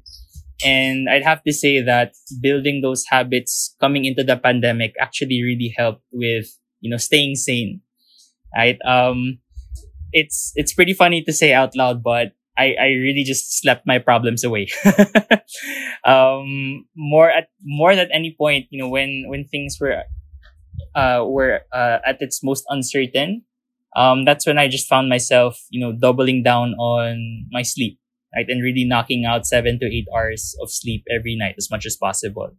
And 0.63 1.09
I'd 1.09 1.23
have 1.23 1.41
to 1.43 1.53
say 1.53 1.81
that 1.81 2.13
building 2.41 2.81
those 2.81 3.05
habits 3.07 3.75
coming 3.79 4.03
into 4.03 4.23
the 4.23 4.35
pandemic 4.35 4.93
actually 4.99 5.41
really 5.41 5.73
helped 5.75 6.03
with, 6.11 6.47
you 6.81 6.89
know, 6.89 6.97
staying 6.97 7.35
sane. 7.35 7.81
Right. 8.53 8.77
Um, 8.85 9.39
it's, 10.11 10.51
it's 10.55 10.73
pretty 10.73 10.93
funny 10.93 11.23
to 11.23 11.31
say 11.31 11.53
out 11.53 11.75
loud, 11.77 12.03
but 12.03 12.33
I, 12.57 12.75
I 12.79 12.87
really 12.87 13.23
just 13.23 13.61
slept 13.61 13.87
my 13.87 13.99
problems 13.99 14.43
away. 14.43 14.67
um, 16.03 16.85
more 16.97 17.29
at, 17.29 17.47
more 17.63 17.91
at 17.91 18.09
any 18.11 18.35
point, 18.37 18.65
you 18.69 18.81
know, 18.81 18.89
when, 18.89 19.25
when 19.27 19.45
things 19.45 19.77
were, 19.79 20.03
uh, 20.95 21.23
were, 21.25 21.61
uh, 21.71 21.99
at 22.05 22.17
its 22.21 22.43
most 22.43 22.65
uncertain, 22.69 23.43
um, 23.95 24.25
that's 24.25 24.45
when 24.45 24.57
I 24.57 24.67
just 24.67 24.87
found 24.87 25.09
myself, 25.09 25.59
you 25.69 25.79
know, 25.79 25.91
doubling 25.91 26.43
down 26.43 26.73
on 26.75 27.45
my 27.51 27.63
sleep 27.63 27.99
right? 28.35 28.47
And 28.47 28.63
really 28.63 28.85
knocking 28.85 29.25
out 29.25 29.45
seven 29.45 29.79
to 29.79 29.85
eight 29.85 30.07
hours 30.15 30.55
of 30.61 30.71
sleep 30.71 31.03
every 31.09 31.35
night 31.35 31.55
as 31.57 31.69
much 31.71 31.85
as 31.85 31.95
possible. 31.95 32.51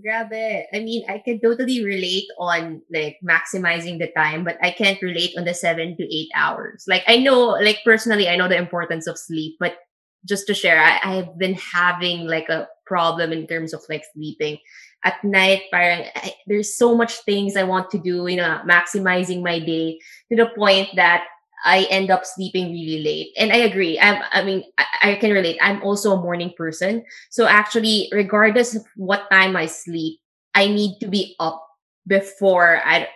Grabe. 0.00 0.64
I 0.72 0.80
mean, 0.80 1.04
I 1.08 1.18
can 1.18 1.38
totally 1.40 1.84
relate 1.84 2.26
on 2.38 2.82
like 2.92 3.18
maximizing 3.22 3.98
the 3.98 4.10
time, 4.16 4.42
but 4.42 4.56
I 4.62 4.70
can't 4.70 5.00
relate 5.02 5.34
on 5.36 5.44
the 5.44 5.54
seven 5.54 5.96
to 5.96 6.02
eight 6.02 6.30
hours. 6.34 6.84
Like 6.88 7.04
I 7.06 7.18
know, 7.18 7.50
like 7.60 7.80
personally, 7.84 8.28
I 8.28 8.36
know 8.36 8.48
the 8.48 8.56
importance 8.56 9.06
of 9.06 9.18
sleep, 9.18 9.56
but 9.60 9.76
just 10.24 10.46
to 10.46 10.54
share, 10.54 10.80
I, 10.80 10.98
I 11.04 11.14
have 11.16 11.38
been 11.38 11.54
having 11.54 12.26
like 12.26 12.48
a 12.48 12.68
problem 12.86 13.32
in 13.32 13.46
terms 13.46 13.74
of 13.74 13.82
like 13.88 14.02
sleeping 14.14 14.58
at 15.04 15.22
night. 15.24 15.62
Parang, 15.70 16.06
I, 16.16 16.34
there's 16.46 16.76
so 16.76 16.96
much 16.96 17.24
things 17.24 17.56
I 17.56 17.64
want 17.64 17.90
to 17.90 17.98
do, 17.98 18.26
you 18.26 18.36
know, 18.36 18.60
maximizing 18.66 19.42
my 19.42 19.58
day 19.58 19.98
to 20.30 20.36
the 20.36 20.50
point 20.56 20.88
that 20.96 21.24
I 21.64 21.86
end 21.90 22.10
up 22.10 22.26
sleeping 22.26 22.72
really 22.72 23.02
late. 23.02 23.28
And 23.36 23.52
I 23.52 23.56
agree. 23.56 23.98
I'm, 23.98 24.22
I 24.32 24.42
mean, 24.42 24.64
I, 24.78 24.84
I, 25.02 25.14
can 25.14 25.30
relate. 25.30 25.58
I'm 25.62 25.82
also 25.82 26.12
a 26.12 26.20
morning 26.20 26.52
person. 26.56 27.04
So 27.30 27.46
actually, 27.46 28.08
regardless 28.12 28.74
of 28.74 28.84
what 28.96 29.30
time 29.30 29.56
I 29.56 29.66
sleep, 29.66 30.18
I 30.54 30.66
need 30.66 30.98
to 31.00 31.08
be 31.08 31.36
up 31.38 31.64
before 32.06 32.80
I, 32.84 33.08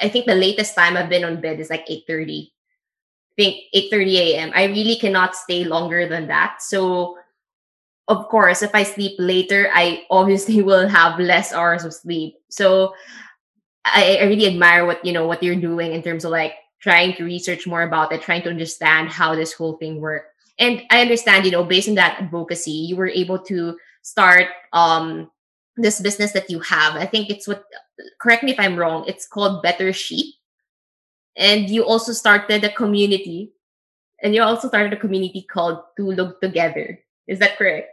I 0.00 0.08
think 0.08 0.26
the 0.26 0.34
latest 0.34 0.74
time 0.74 0.96
I've 0.96 1.08
been 1.08 1.24
on 1.24 1.40
bed 1.40 1.60
is 1.60 1.70
like 1.70 1.86
8.30. 1.86 2.48
I 2.48 3.42
think 3.42 3.56
8.30 3.74 4.14
a.m. 4.14 4.52
I 4.54 4.64
really 4.64 4.96
cannot 4.96 5.36
stay 5.36 5.64
longer 5.64 6.08
than 6.08 6.26
that. 6.26 6.60
So 6.60 7.16
of 8.08 8.28
course, 8.28 8.62
if 8.62 8.74
I 8.74 8.82
sleep 8.82 9.12
later, 9.18 9.70
I 9.72 10.04
obviously 10.10 10.62
will 10.68 10.88
have 10.88 11.18
less 11.18 11.52
hours 11.52 11.84
of 11.84 11.94
sleep. 11.94 12.36
So 12.50 12.94
I, 13.84 14.18
I 14.20 14.24
really 14.24 14.46
admire 14.46 14.86
what, 14.86 15.04
you 15.04 15.12
know, 15.12 15.26
what 15.26 15.42
you're 15.42 15.56
doing 15.56 15.92
in 15.92 16.02
terms 16.02 16.24
of 16.24 16.30
like 16.30 16.54
trying 16.80 17.14
to 17.14 17.24
research 17.24 17.66
more 17.66 17.82
about 17.82 18.12
it, 18.12 18.22
trying 18.22 18.42
to 18.42 18.50
understand 18.50 19.08
how 19.08 19.34
this 19.34 19.52
whole 19.52 19.76
thing 19.76 20.00
worked. 20.00 20.28
And 20.58 20.82
I 20.90 21.00
understand, 21.00 21.44
you 21.44 21.50
know, 21.50 21.64
based 21.64 21.88
on 21.88 21.94
that 21.96 22.20
advocacy, 22.20 22.70
you 22.70 22.96
were 22.96 23.08
able 23.08 23.38
to 23.38 23.76
start 24.02 24.48
um 24.72 25.30
this 25.76 26.00
business 26.00 26.32
that 26.32 26.50
you 26.50 26.60
have. 26.60 26.96
I 26.96 27.06
think 27.06 27.30
it's 27.30 27.48
what 27.48 27.64
correct 28.20 28.42
me 28.42 28.52
if 28.52 28.60
I'm 28.60 28.76
wrong, 28.76 29.04
it's 29.06 29.26
called 29.26 29.62
Better 29.62 29.92
Sheep. 29.92 30.34
And 31.36 31.70
you 31.70 31.84
also 31.84 32.12
started 32.12 32.62
a 32.64 32.72
community. 32.72 33.52
And 34.22 34.34
you 34.34 34.42
also 34.42 34.68
started 34.68 34.92
a 34.92 35.00
community 35.00 35.46
called 35.50 35.80
Tulog 35.98 36.40
Together. 36.40 37.00
Is 37.26 37.38
that 37.38 37.56
correct? 37.56 37.88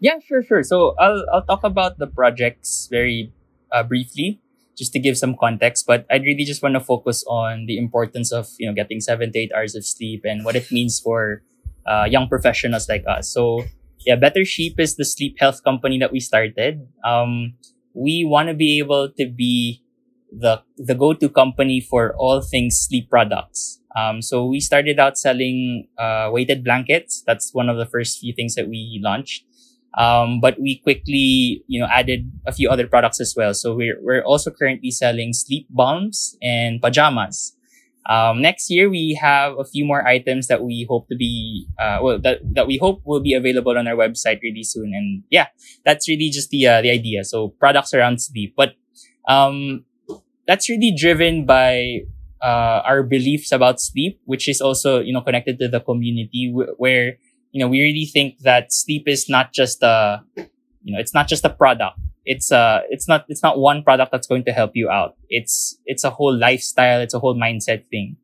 Yeah, 0.00 0.18
sure, 0.24 0.42
sure. 0.42 0.62
So 0.62 0.94
I'll 0.98 1.24
I'll 1.32 1.44
talk 1.44 1.62
about 1.64 1.98
the 1.98 2.06
projects 2.06 2.88
very 2.90 3.32
uh, 3.72 3.82
briefly, 3.82 4.40
just 4.76 4.92
to 4.94 4.98
give 4.98 5.18
some 5.18 5.36
context. 5.36 5.84
But 5.86 6.06
I 6.10 6.16
really 6.16 6.44
just 6.44 6.62
want 6.62 6.74
to 6.74 6.80
focus 6.80 7.24
on 7.28 7.66
the 7.66 7.76
importance 7.76 8.32
of 8.32 8.48
you 8.58 8.66
know 8.66 8.72
getting 8.74 9.00
seven 9.00 9.32
to 9.32 9.38
eight 9.38 9.52
hours 9.52 9.74
of 9.74 9.84
sleep 9.84 10.24
and 10.24 10.44
what 10.44 10.56
it 10.56 10.72
means 10.72 10.98
for 11.00 11.42
uh, 11.84 12.06
young 12.08 12.28
professionals 12.28 12.88
like 12.88 13.04
us. 13.06 13.28
So 13.28 13.64
yeah, 14.06 14.16
Better 14.16 14.44
Sheep 14.44 14.80
is 14.80 14.96
the 14.96 15.04
sleep 15.04 15.36
health 15.38 15.62
company 15.62 15.98
that 15.98 16.12
we 16.12 16.20
started. 16.20 16.88
Um, 17.04 17.54
we 17.92 18.24
want 18.24 18.48
to 18.48 18.54
be 18.54 18.78
able 18.78 19.10
to 19.12 19.28
be 19.28 19.84
the 20.32 20.62
the 20.78 20.94
go-to 20.94 21.28
company 21.28 21.80
for 21.80 22.14
all 22.16 22.40
things 22.40 22.78
sleep 22.80 23.10
products. 23.10 23.82
Um, 23.96 24.22
so 24.22 24.46
we 24.46 24.60
started 24.60 25.00
out 25.00 25.18
selling 25.18 25.88
uh, 25.98 26.30
weighted 26.32 26.64
blankets. 26.64 27.22
That's 27.26 27.52
one 27.52 27.68
of 27.68 27.76
the 27.76 27.84
first 27.84 28.20
few 28.20 28.32
things 28.32 28.54
that 28.54 28.68
we 28.68 29.00
launched. 29.02 29.44
Um, 29.98 30.40
but 30.40 30.54
we 30.60 30.78
quickly, 30.78 31.64
you 31.66 31.80
know, 31.80 31.88
added 31.90 32.30
a 32.46 32.52
few 32.52 32.70
other 32.70 32.86
products 32.86 33.20
as 33.20 33.34
well. 33.36 33.54
So 33.54 33.74
we're 33.74 33.98
we're 34.00 34.22
also 34.22 34.50
currently 34.50 34.90
selling 34.90 35.32
sleep 35.32 35.66
balms 35.70 36.36
and 36.40 36.80
pajamas. 36.80 37.56
Um, 38.08 38.40
next 38.40 38.70
year 38.70 38.88
we 38.88 39.18
have 39.20 39.58
a 39.58 39.64
few 39.64 39.84
more 39.84 40.06
items 40.06 40.48
that 40.48 40.64
we 40.64 40.86
hope 40.88 41.06
to 41.08 41.16
be, 41.16 41.68
uh, 41.78 41.98
well, 42.02 42.18
that, 42.18 42.40
that 42.54 42.66
we 42.66 42.78
hope 42.78 43.02
will 43.04 43.20
be 43.20 43.34
available 43.34 43.76
on 43.76 43.86
our 43.86 43.94
website 43.94 44.40
really 44.42 44.64
soon. 44.64 44.94
And 44.94 45.22
yeah, 45.30 45.48
that's 45.84 46.08
really 46.08 46.30
just 46.30 46.48
the, 46.50 46.66
uh, 46.66 46.82
the 46.82 46.90
idea. 46.90 47.22
So 47.24 47.48
products 47.60 47.92
around 47.92 48.20
sleep, 48.20 48.54
but, 48.56 48.74
um, 49.28 49.84
that's 50.48 50.68
really 50.68 50.96
driven 50.96 51.44
by, 51.44 52.00
uh, 52.42 52.80
our 52.88 53.02
beliefs 53.02 53.52
about 53.52 53.80
sleep, 53.80 54.18
which 54.24 54.48
is 54.48 54.60
also, 54.62 55.00
you 55.00 55.12
know, 55.12 55.20
connected 55.20 55.58
to 55.58 55.68
the 55.68 55.78
community 55.78 56.50
where, 56.78 57.18
you 57.52 57.60
know, 57.60 57.68
we 57.68 57.80
really 57.80 58.06
think 58.06 58.38
that 58.40 58.72
sleep 58.72 59.08
is 59.08 59.28
not 59.28 59.52
just 59.52 59.82
a, 59.82 60.22
you 60.36 60.94
know, 60.94 61.00
it's 61.00 61.14
not 61.14 61.28
just 61.28 61.44
a 61.44 61.50
product. 61.50 61.98
It's 62.24 62.50
a, 62.50 62.82
it's 62.90 63.08
not 63.08 63.24
it's 63.28 63.42
not 63.42 63.58
one 63.58 63.82
product 63.82 64.12
that's 64.12 64.26
going 64.26 64.44
to 64.44 64.52
help 64.52 64.72
you 64.74 64.90
out. 64.90 65.16
It's 65.28 65.78
it's 65.86 66.04
a 66.04 66.10
whole 66.10 66.36
lifestyle. 66.36 67.00
It's 67.00 67.14
a 67.14 67.18
whole 67.18 67.34
mindset 67.34 67.88
thing. 67.90 68.16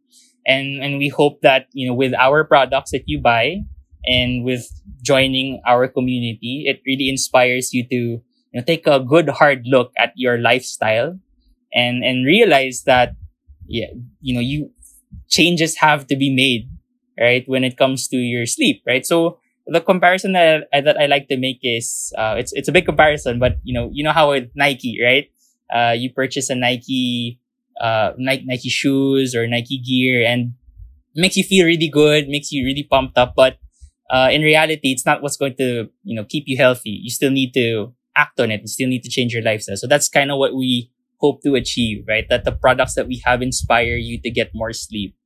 And 0.47 0.83
and 0.83 0.99
we 0.99 1.09
hope 1.09 1.41
that 1.43 1.67
you 1.73 1.89
know 1.89 1.95
with 1.95 2.15
our 2.15 2.45
products 2.45 2.93
that 2.93 3.05
you 3.07 3.21
buy 3.21 3.65
and 4.07 4.45
with 4.45 4.71
joining 5.03 5.61
our 5.67 5.89
community 5.89 6.65
it 6.67 6.81
really 6.87 7.09
inspires 7.11 7.75
you 7.75 7.87
to 7.87 7.97
you 7.97 8.55
know 8.55 8.63
take 8.63 8.87
a 8.87 9.01
good 9.01 9.29
hard 9.29 9.63
look 9.67 9.93
at 9.99 10.13
your 10.17 10.39
lifestyle 10.39 11.19
and 11.75 12.05
and 12.05 12.25
realize 12.25 12.85
that 12.87 13.15
yeah 13.67 13.91
you 14.21 14.35
know 14.35 14.41
you 14.41 14.71
changes 15.29 15.77
have 15.79 16.07
to 16.07 16.17
be 16.17 16.33
made 16.33 16.71
right 17.19 17.45
when 17.47 17.65
it 17.65 17.77
comes 17.77 18.09
to 18.09 18.17
your 18.17 18.47
sleep 18.47 18.83
right 18.87 19.07
so 19.07 19.39
the 19.67 19.81
comparison 19.81 20.33
that 20.33 20.69
I, 20.73 20.81
that 20.81 20.97
I 20.97 21.07
like 21.07 21.29
to 21.29 21.37
make 21.37 21.59
is 21.63 22.13
uh, 22.17 22.37
it's 22.39 22.53
it's 22.55 22.69
a 22.69 22.73
big 22.73 22.87
comparison, 22.87 23.39
but 23.39 23.59
you 23.65 23.75
know 23.75 23.91
you 23.93 24.05
know 24.05 24.13
how 24.13 24.31
with 24.31 24.51
Nike, 24.55 24.99
right? 25.03 25.29
Uh, 25.67 25.93
you 25.93 26.13
purchase 26.13 26.51
a 26.51 26.55
Nike 26.55 27.41
uh, 27.81 28.13
Nike 28.17 28.45
Nike 28.47 28.69
shoes 28.69 29.35
or 29.35 29.47
Nike 29.47 29.79
gear, 29.79 30.25
and 30.27 30.55
makes 31.15 31.37
you 31.37 31.45
feel 31.45 31.67
really 31.67 31.89
good, 31.89 32.29
makes 32.29 32.53
you 32.53 32.65
really 32.65 32.85
pumped 32.85 33.19
up. 33.19 33.35
But 33.37 33.59
uh, 34.11 34.29
in 34.31 34.43
reality, 34.43 34.93
it's 34.93 35.05
not 35.05 35.23
what's 35.23 35.37
going 35.37 35.57
to 35.57 35.91
you 36.05 36.15
know 36.15 36.25
keep 36.25 36.45
you 36.47 36.57
healthy. 36.57 36.91
You 36.91 37.11
still 37.11 37.31
need 37.31 37.53
to 37.55 37.93
act 38.17 38.39
on 38.39 38.51
it. 38.51 38.61
You 38.63 38.69
still 38.69 38.89
need 38.89 39.03
to 39.03 39.11
change 39.11 39.35
your 39.35 39.43
lifestyle. 39.43 39.77
So 39.77 39.87
that's 39.87 40.09
kind 40.09 40.31
of 40.31 40.39
what 40.39 40.55
we 40.55 40.91
hope 41.19 41.43
to 41.43 41.55
achieve, 41.55 42.05
right? 42.07 42.27
That 42.29 42.45
the 42.45 42.53
products 42.53 42.95
that 42.95 43.09
we 43.09 43.21
have 43.25 43.43
inspire 43.43 43.97
you 43.97 44.21
to 44.21 44.31
get 44.31 44.53
more 44.55 44.73
sleep. 44.73 45.17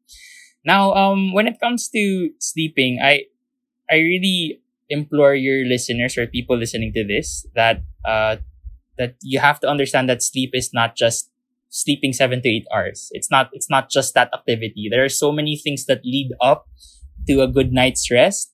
Now, 0.65 0.93
um, 0.95 1.33
when 1.33 1.47
it 1.47 1.61
comes 1.61 1.89
to 1.91 2.31
sleeping, 2.39 3.01
I 3.03 3.27
I 3.91 3.97
really 3.97 4.61
implore 4.91 5.35
your 5.35 5.67
listeners 5.67 6.19
or 6.19 6.27
people 6.27 6.57
listening 6.59 6.93
to 6.95 7.05
this 7.05 7.47
that 7.55 7.83
uh, 8.05 8.37
that 8.99 9.17
you 9.23 9.41
have 9.41 9.61
to 9.61 9.69
understand 9.69 10.09
that 10.11 10.23
sleep 10.23 10.51
is 10.55 10.71
not 10.73 10.97
just 10.97 11.31
sleeping 11.71 12.13
seven 12.13 12.43
to 12.43 12.49
eight 12.49 12.67
hours. 12.75 13.09
It's 13.13 13.31
not 13.31 13.51
it's 13.53 13.71
not 13.71 13.91
just 13.91 14.15
that 14.15 14.31
activity. 14.35 14.89
There 14.91 15.05
are 15.05 15.13
so 15.13 15.33
many 15.33 15.57
things 15.57 15.87
that 15.87 16.05
lead 16.05 16.33
up 16.41 16.67
to 17.29 17.43
a 17.43 17.49
good 17.49 17.73
night's 17.73 18.11
rest. 18.11 18.53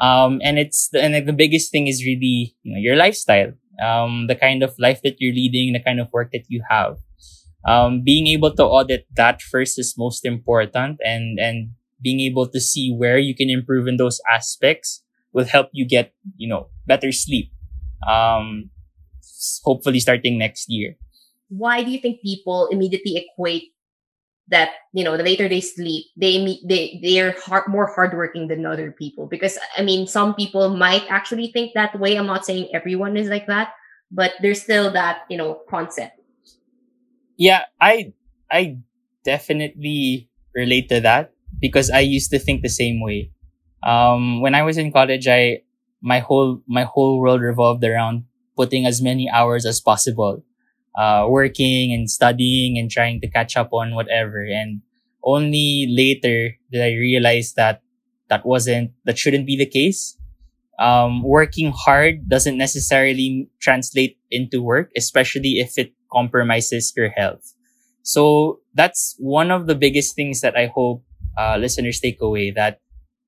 Um, 0.00 0.40
and 0.44 0.58
it's 0.58 0.88
the, 0.90 1.02
and 1.02 1.14
the 1.26 1.32
biggest 1.32 1.72
thing 1.72 1.86
is 1.88 2.04
really 2.04 2.56
you 2.62 2.72
know 2.74 2.80
your 2.80 2.96
lifestyle, 2.96 3.52
um, 3.84 4.26
the 4.28 4.36
kind 4.36 4.62
of 4.62 4.74
life 4.78 5.02
that 5.02 5.16
you're 5.20 5.34
leading, 5.34 5.72
the 5.72 5.80
kind 5.80 6.00
of 6.00 6.08
work 6.12 6.32
that 6.32 6.44
you 6.48 6.62
have. 6.70 6.98
Um, 7.66 8.02
being 8.04 8.26
able 8.28 8.54
to 8.54 8.64
audit 8.64 9.06
that 9.16 9.42
first 9.42 9.78
is 9.78 9.98
most 9.98 10.24
important, 10.24 10.98
and 11.04 11.38
and 11.38 11.74
being 12.00 12.20
able 12.20 12.46
to 12.48 12.60
see 12.60 12.94
where 12.94 13.18
you 13.18 13.34
can 13.34 13.50
improve 13.50 13.88
in 13.88 13.96
those 13.96 14.20
aspects 14.30 15.02
will 15.32 15.46
help 15.46 15.68
you 15.72 15.84
get, 15.86 16.12
you 16.36 16.48
know, 16.48 16.68
better 16.86 17.10
sleep. 17.10 17.50
Um, 18.06 18.70
hopefully 19.64 20.00
starting 20.00 20.38
next 20.38 20.66
year. 20.68 20.96
Why 21.48 21.82
do 21.82 21.90
you 21.90 21.98
think 21.98 22.22
people 22.22 22.68
immediately 22.70 23.16
equate 23.16 23.74
that 24.48 24.70
you 24.92 25.02
know 25.02 25.16
the 25.16 25.24
later 25.24 25.48
they 25.48 25.60
sleep 25.60 26.06
they 26.16 26.38
they 26.64 27.00
they 27.02 27.20
are 27.20 27.34
hard, 27.44 27.66
more 27.68 27.86
hardworking 27.86 28.46
than 28.46 28.64
other 28.64 28.92
people 28.92 29.26
because 29.26 29.58
i 29.76 29.82
mean 29.82 30.06
some 30.06 30.34
people 30.34 30.70
might 30.70 31.02
actually 31.10 31.50
think 31.50 31.74
that 31.74 31.98
way 31.98 32.16
i'm 32.16 32.26
not 32.26 32.46
saying 32.46 32.68
everyone 32.72 33.16
is 33.16 33.28
like 33.28 33.46
that 33.46 33.74
but 34.10 34.32
there's 34.40 34.62
still 34.62 34.90
that 34.92 35.26
you 35.28 35.36
know 35.36 35.60
concept 35.68 36.15
yeah 37.36 37.64
i 37.80 38.12
i 38.50 38.76
definitely 39.24 40.30
relate 40.54 40.88
to 40.88 41.00
that 41.00 41.34
because 41.60 41.90
I 41.90 42.00
used 42.00 42.30
to 42.30 42.38
think 42.38 42.62
the 42.62 42.70
same 42.70 43.02
way. 43.02 43.30
Um, 43.82 44.40
when 44.40 44.54
I 44.54 44.62
was 44.62 44.78
in 44.78 44.92
college, 44.92 45.26
I, 45.28 45.62
my 46.00 46.20
whole, 46.20 46.62
my 46.66 46.84
whole 46.84 47.18
world 47.18 47.42
revolved 47.42 47.84
around 47.84 48.24
putting 48.56 48.86
as 48.86 49.02
many 49.02 49.28
hours 49.28 49.66
as 49.66 49.80
possible, 49.80 50.44
uh, 50.96 51.26
working 51.28 51.92
and 51.92 52.10
studying 52.10 52.78
and 52.78 52.90
trying 52.90 53.20
to 53.20 53.28
catch 53.28 53.56
up 53.56 53.72
on 53.72 53.94
whatever. 53.94 54.44
And 54.44 54.82
only 55.24 55.86
later 55.90 56.56
did 56.70 56.82
I 56.82 56.94
realize 56.96 57.54
that 57.54 57.82
that 58.28 58.46
wasn't, 58.46 58.92
that 59.04 59.18
shouldn't 59.18 59.46
be 59.46 59.56
the 59.56 59.66
case. 59.66 60.16
Um, 60.78 61.22
working 61.22 61.72
hard 61.74 62.28
doesn't 62.28 62.58
necessarily 62.58 63.48
translate 63.60 64.18
into 64.30 64.62
work, 64.62 64.90
especially 64.96 65.58
if 65.58 65.78
it 65.78 65.92
compromises 66.12 66.92
your 66.96 67.10
health. 67.10 67.54
So 68.02 68.60
that's 68.74 69.16
one 69.18 69.50
of 69.50 69.66
the 69.66 69.74
biggest 69.74 70.14
things 70.14 70.40
that 70.40 70.56
I 70.56 70.66
hope 70.66 71.02
uh, 71.36 71.56
listeners 71.58 72.00
take 72.00 72.20
away 72.20 72.50
that 72.52 72.80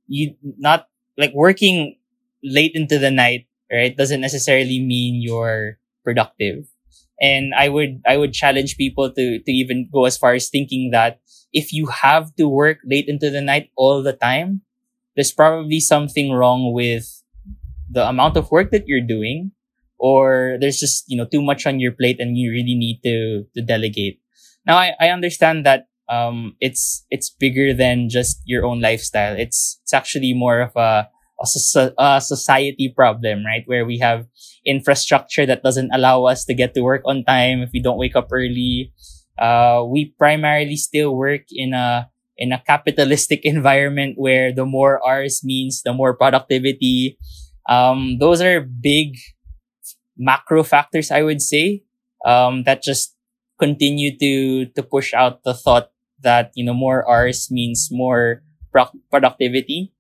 you 0.07 0.35
not 0.43 0.89
like 1.17 1.33
working 1.35 1.97
late 2.43 2.73
into 2.75 2.99
the 2.99 3.11
night, 3.11 3.47
right? 3.71 3.97
Doesn't 3.97 4.21
necessarily 4.21 4.81
mean 4.81 5.21
you're 5.21 5.79
productive. 6.05 6.67
And 7.21 7.53
I 7.55 7.69
would, 7.69 8.01
I 8.07 8.17
would 8.17 8.33
challenge 8.33 8.77
people 8.77 9.11
to, 9.13 9.39
to 9.41 9.51
even 9.51 9.91
go 9.93 10.05
as 10.05 10.17
far 10.17 10.35
as 10.35 10.49
thinking 10.49 10.91
that 10.93 11.21
if 11.53 11.73
you 11.73 11.87
have 11.87 12.35
to 12.37 12.49
work 12.49 12.79
late 12.85 13.09
into 13.09 13.31
the 13.31 13.41
night 13.41 13.71
all 13.77 14.03
the 14.03 14.13
time, 14.13 14.63
there's 15.17 15.33
probably 15.33 15.81
something 15.81 16.33
wrong 16.33 16.73
with 16.73 17.23
the 17.91 18.09
amount 18.09 18.37
of 18.37 18.53
work 18.53 18.71
that 18.71 18.87
you're 18.87 19.05
doing 19.05 19.51
or 19.99 20.57
there's 20.61 20.79
just, 20.79 21.05
you 21.09 21.17
know, 21.17 21.27
too 21.27 21.43
much 21.43 21.67
on 21.67 21.81
your 21.81 21.93
plate 21.93 22.21
and 22.21 22.37
you 22.37 22.51
really 22.51 22.75
need 22.75 23.01
to, 23.05 23.45
to 23.57 23.63
delegate. 23.63 24.21
Now, 24.67 24.77
I, 24.77 24.93
I 25.01 25.09
understand 25.11 25.67
that 25.67 25.89
um, 26.09 26.57
it's 26.61 27.05
it's 27.11 27.31
bigger 27.31 27.75
than 27.75 28.09
just 28.09 28.41
your 28.45 28.65
own 28.65 28.81
lifestyle. 28.81 29.37
It's 29.37 29.79
it's 29.83 29.93
actually 29.93 30.33
more 30.35 30.61
of 30.61 30.73
a 30.77 31.09
a, 31.39 31.93
a 31.99 32.21
society 32.21 32.93
problem, 32.95 33.45
right? 33.45 33.63
Where 33.67 33.85
we 33.85 33.99
have 33.99 34.27
infrastructure 34.65 35.47
that 35.47 35.63
doesn't 35.63 35.91
allow 35.93 36.25
us 36.25 36.45
to 36.47 36.55
get 36.55 36.75
to 36.75 36.83
work 36.83 37.03
on 37.05 37.25
time 37.25 37.63
if 37.63 37.71
we 37.73 37.81
don't 37.81 37.99
wake 37.99 38.17
up 38.17 38.29
early. 38.33 38.93
Uh, 39.39 39.85
we 39.87 40.15
primarily 40.19 40.77
still 40.77 41.15
work 41.15 41.43
in 41.51 41.75
a 41.75 42.11
in 42.37 42.53
a 42.53 42.63
capitalistic 42.67 43.41
environment 43.45 44.15
where 44.17 44.53
the 44.53 44.65
more 44.67 45.01
hours 45.07 45.43
means 45.45 45.83
the 45.83 45.93
more 45.93 46.17
productivity. 46.17 47.19
Um, 47.69 48.17
those 48.19 48.41
are 48.41 48.61
big 48.61 49.17
macro 50.19 50.63
factors, 50.63 51.11
I 51.11 51.23
would 51.23 51.41
say, 51.43 51.85
um, 52.25 52.65
that 52.65 52.83
just 52.83 53.15
continue 53.59 54.17
to 54.19 54.67
to 54.67 54.83
push 54.83 55.15
out 55.15 55.43
the 55.45 55.55
thought 55.55 55.91
that, 56.21 56.53
you 56.55 56.65
know, 56.65 56.75
more 56.75 57.09
hours 57.09 57.51
means 57.51 57.89
more 57.91 58.43
pro- 58.73 58.93
productivity. 59.11 59.93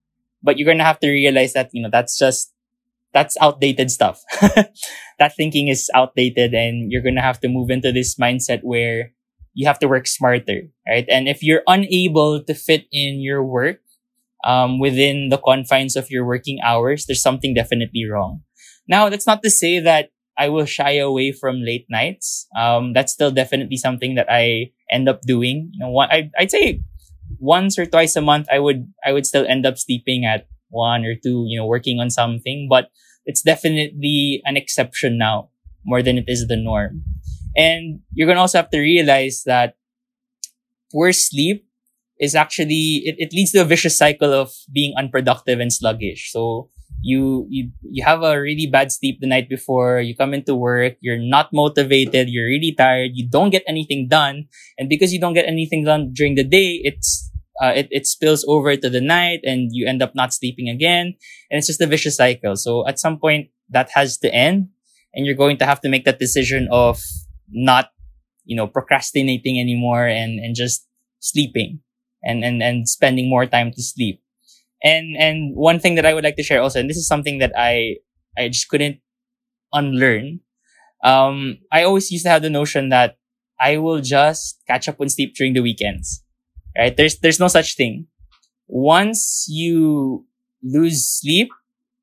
But 0.42 0.58
you're 0.58 0.66
going 0.66 0.78
to 0.78 0.84
have 0.84 1.00
to 1.00 1.10
realize 1.10 1.52
that, 1.54 1.70
you 1.72 1.82
know, 1.82 1.90
that's 1.90 2.18
just, 2.18 2.52
that's 3.12 3.36
outdated 3.40 3.90
stuff. 3.90 4.22
that 5.18 5.34
thinking 5.36 5.68
is 5.68 5.90
outdated 5.94 6.54
and 6.54 6.92
you're 6.92 7.02
going 7.02 7.16
to 7.16 7.22
have 7.22 7.40
to 7.40 7.48
move 7.48 7.70
into 7.70 7.92
this 7.92 8.16
mindset 8.16 8.60
where 8.62 9.12
you 9.54 9.66
have 9.66 9.78
to 9.80 9.88
work 9.88 10.06
smarter, 10.06 10.62
right? 10.86 11.06
And 11.08 11.28
if 11.28 11.42
you're 11.42 11.62
unable 11.66 12.42
to 12.42 12.54
fit 12.54 12.86
in 12.92 13.20
your 13.20 13.42
work, 13.42 13.80
um, 14.44 14.78
within 14.78 15.30
the 15.30 15.38
confines 15.38 15.96
of 15.96 16.10
your 16.10 16.24
working 16.24 16.60
hours, 16.62 17.06
there's 17.06 17.22
something 17.22 17.54
definitely 17.54 18.04
wrong. 18.06 18.42
Now, 18.88 19.08
that's 19.08 19.26
not 19.26 19.42
to 19.42 19.50
say 19.50 19.78
that 19.80 20.10
I 20.38 20.48
will 20.48 20.64
shy 20.64 20.96
away 20.96 21.32
from 21.32 21.60
late 21.60 21.86
nights. 21.90 22.46
Um, 22.56 22.92
that's 22.92 23.12
still 23.12 23.30
definitely 23.30 23.76
something 23.76 24.14
that 24.14 24.26
I 24.30 24.70
end 24.90 25.08
up 25.08 25.20
doing. 25.22 25.70
You 25.74 25.80
know, 25.80 25.90
one, 25.90 26.08
I, 26.10 26.30
I'd 26.38 26.50
say 26.50 26.80
once 27.38 27.78
or 27.78 27.86
twice 27.86 28.16
a 28.16 28.22
month, 28.22 28.46
I 28.50 28.58
would, 28.58 28.92
I 29.04 29.12
would 29.12 29.26
still 29.26 29.46
end 29.46 29.66
up 29.66 29.78
sleeping 29.78 30.24
at 30.24 30.46
one 30.70 31.04
or 31.04 31.14
two, 31.14 31.44
you 31.48 31.58
know, 31.58 31.66
working 31.66 32.00
on 32.00 32.10
something, 32.10 32.68
but 32.70 32.90
it's 33.26 33.42
definitely 33.42 34.40
an 34.44 34.56
exception 34.56 35.18
now 35.18 35.50
more 35.84 36.02
than 36.02 36.16
it 36.16 36.24
is 36.28 36.46
the 36.46 36.56
norm. 36.56 37.04
And 37.56 38.00
you're 38.12 38.26
going 38.26 38.36
to 38.36 38.40
also 38.40 38.58
have 38.58 38.70
to 38.70 38.78
realize 38.78 39.42
that 39.44 39.76
poor 40.92 41.12
sleep 41.12 41.66
is 42.20 42.34
actually, 42.34 43.02
it, 43.04 43.16
it 43.18 43.32
leads 43.32 43.52
to 43.52 43.58
a 43.60 43.64
vicious 43.64 43.98
cycle 43.98 44.32
of 44.32 44.52
being 44.72 44.94
unproductive 44.96 45.60
and 45.60 45.72
sluggish. 45.72 46.32
So 46.32 46.70
you, 47.00 47.46
you, 47.48 47.70
you 47.82 48.04
have 48.04 48.22
a 48.22 48.40
really 48.40 48.66
bad 48.66 48.92
sleep 48.92 49.18
the 49.20 49.26
night 49.26 49.48
before, 49.48 50.00
you 50.00 50.16
come 50.16 50.34
into 50.34 50.54
work, 50.54 50.96
you're 51.00 51.18
not 51.18 51.52
motivated, 51.52 52.28
you're 52.28 52.46
really 52.46 52.74
tired, 52.76 53.12
you 53.14 53.28
don't 53.28 53.50
get 53.50 53.62
anything 53.68 54.08
done. 54.08 54.46
And 54.78 54.88
because 54.88 55.12
you 55.12 55.20
don't 55.20 55.34
get 55.34 55.46
anything 55.46 55.84
done 55.84 56.12
during 56.12 56.34
the 56.34 56.44
day, 56.44 56.80
it's, 56.82 57.30
uh, 57.62 57.72
it, 57.74 57.88
it 57.90 58.06
spills 58.06 58.44
over 58.48 58.76
to 58.76 58.90
the 58.90 59.00
night 59.00 59.40
and 59.44 59.70
you 59.72 59.86
end 59.86 60.02
up 60.02 60.14
not 60.14 60.34
sleeping 60.34 60.68
again. 60.68 61.14
And 61.50 61.58
it's 61.58 61.66
just 61.66 61.80
a 61.80 61.86
vicious 61.86 62.16
cycle. 62.16 62.56
So 62.56 62.86
at 62.86 62.98
some 62.98 63.18
point 63.18 63.50
that 63.70 63.90
has 63.94 64.18
to 64.18 64.34
end 64.34 64.68
and 65.14 65.26
you're 65.26 65.34
going 65.34 65.58
to 65.58 65.66
have 65.66 65.80
to 65.82 65.88
make 65.88 66.04
that 66.04 66.18
decision 66.18 66.68
of 66.70 67.00
not, 67.50 67.90
you 68.44 68.56
know, 68.56 68.66
procrastinating 68.66 69.58
anymore 69.58 70.06
and, 70.06 70.38
and 70.38 70.54
just 70.54 70.86
sleeping 71.20 71.80
and, 72.22 72.44
and, 72.44 72.62
and 72.62 72.88
spending 72.88 73.28
more 73.28 73.46
time 73.46 73.72
to 73.72 73.82
sleep. 73.82 74.22
And, 74.82 75.16
and 75.16 75.56
one 75.56 75.80
thing 75.80 75.96
that 75.96 76.06
I 76.06 76.14
would 76.14 76.24
like 76.24 76.36
to 76.36 76.42
share 76.42 76.62
also, 76.62 76.80
and 76.80 76.88
this 76.88 76.96
is 76.96 77.08
something 77.08 77.38
that 77.38 77.52
I, 77.56 77.96
I 78.36 78.48
just 78.48 78.68
couldn't 78.68 78.98
unlearn. 79.72 80.40
Um, 81.04 81.58
I 81.72 81.82
always 81.84 82.10
used 82.10 82.24
to 82.24 82.30
have 82.30 82.42
the 82.42 82.50
notion 82.50 82.88
that 82.90 83.18
I 83.60 83.76
will 83.78 84.00
just 84.00 84.62
catch 84.66 84.88
up 84.88 85.00
on 85.00 85.08
sleep 85.08 85.34
during 85.34 85.54
the 85.54 85.62
weekends, 85.62 86.22
right? 86.76 86.96
There's, 86.96 87.18
there's 87.18 87.40
no 87.40 87.48
such 87.48 87.76
thing. 87.76 88.06
Once 88.66 89.46
you 89.48 90.26
lose 90.62 91.08
sleep, 91.08 91.48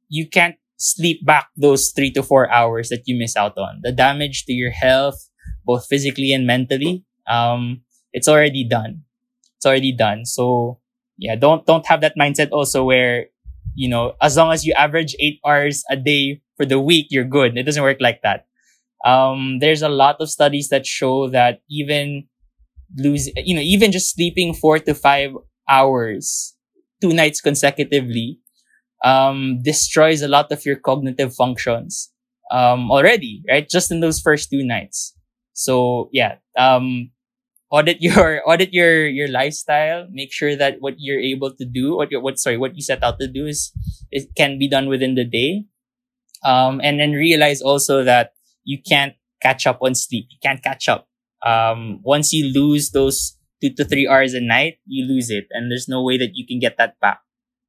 you 0.09 0.27
can't 0.27 0.55
sleep 0.77 1.25
back 1.25 1.47
those 1.55 1.91
three 1.95 2.11
to 2.11 2.23
four 2.23 2.51
hours 2.51 2.89
that 2.89 3.03
you 3.05 3.17
miss 3.17 3.35
out 3.35 3.57
on. 3.57 3.79
The 3.83 3.91
damage 3.91 4.45
to 4.45 4.53
your 4.53 4.71
health, 4.71 5.29
both 5.65 5.87
physically 5.87 6.33
and 6.33 6.45
mentally, 6.45 7.05
um, 7.27 7.81
it's 8.13 8.27
already 8.27 8.67
done. 8.67 9.03
It's 9.57 9.65
already 9.65 9.91
done. 9.91 10.25
So 10.25 10.79
yeah, 11.17 11.35
don't, 11.35 11.65
don't 11.65 11.85
have 11.87 12.01
that 12.01 12.15
mindset 12.19 12.49
also 12.51 12.83
where, 12.83 13.27
you 13.75 13.89
know, 13.89 14.13
as 14.21 14.37
long 14.37 14.51
as 14.51 14.65
you 14.65 14.73
average 14.73 15.15
eight 15.19 15.39
hours 15.45 15.83
a 15.89 15.95
day 15.97 16.41
for 16.57 16.65
the 16.65 16.79
week, 16.79 17.07
you're 17.09 17.25
good. 17.25 17.57
It 17.57 17.63
doesn't 17.63 17.83
work 17.83 17.97
like 17.99 18.21
that. 18.23 18.45
Um, 19.05 19.59
there's 19.59 19.81
a 19.81 19.89
lot 19.89 20.17
of 20.19 20.29
studies 20.29 20.69
that 20.69 20.85
show 20.85 21.29
that 21.29 21.61
even 21.69 22.25
lose, 22.97 23.29
you 23.37 23.55
know, 23.55 23.61
even 23.61 23.91
just 23.91 24.15
sleeping 24.15 24.53
four 24.53 24.79
to 24.79 24.93
five 24.95 25.31
hours, 25.69 26.55
two 27.01 27.13
nights 27.13 27.41
consecutively, 27.41 28.39
um, 29.03 29.61
destroys 29.63 30.21
a 30.21 30.27
lot 30.27 30.51
of 30.51 30.65
your 30.65 30.75
cognitive 30.77 31.35
functions, 31.35 32.11
um, 32.51 32.91
already, 32.91 33.43
right? 33.49 33.69
Just 33.69 33.91
in 33.91 33.99
those 33.99 34.19
first 34.19 34.49
two 34.49 34.63
nights. 34.65 35.15
So 35.53 36.09
yeah, 36.11 36.37
um, 36.57 37.11
audit 37.71 38.01
your 38.01 38.41
audit 38.49 38.73
your 38.73 39.07
your 39.07 39.27
lifestyle 39.27 40.07
make 40.11 40.31
sure 40.31 40.55
that 40.55 40.77
what 40.79 40.95
you're 40.97 41.19
able 41.19 41.51
to 41.53 41.65
do 41.65 41.95
what 41.95 42.09
what 42.21 42.39
sorry 42.39 42.57
what 42.57 42.75
you 42.75 42.81
set 42.81 43.03
out 43.03 43.19
to 43.19 43.27
do 43.27 43.45
is 43.45 43.71
it 44.11 44.29
can 44.35 44.57
be 44.59 44.67
done 44.69 44.87
within 44.87 45.15
the 45.15 45.25
day. 45.25 45.65
Um 46.43 46.79
and 46.83 46.99
then 46.99 47.13
realize 47.13 47.61
also 47.61 48.03
that 48.03 48.33
you 48.63 48.77
can't 48.81 49.15
catch 49.41 49.65
up 49.67 49.79
on 49.81 49.95
sleep. 49.95 50.27
You 50.29 50.37
can't 50.41 50.63
catch 50.63 50.87
up. 50.87 51.07
Um 51.45 52.01
once 52.03 52.33
you 52.33 52.51
lose 52.53 52.91
those 52.91 53.37
two 53.61 53.73
to 53.73 53.85
three 53.85 54.07
hours 54.07 54.33
a 54.33 54.41
night 54.41 54.77
you 54.85 55.05
lose 55.05 55.29
it. 55.29 55.47
And 55.51 55.71
there's 55.71 55.87
no 55.87 56.03
way 56.03 56.17
that 56.17 56.31
you 56.33 56.45
can 56.45 56.59
get 56.59 56.77
that 56.77 56.99
back. 56.99 57.21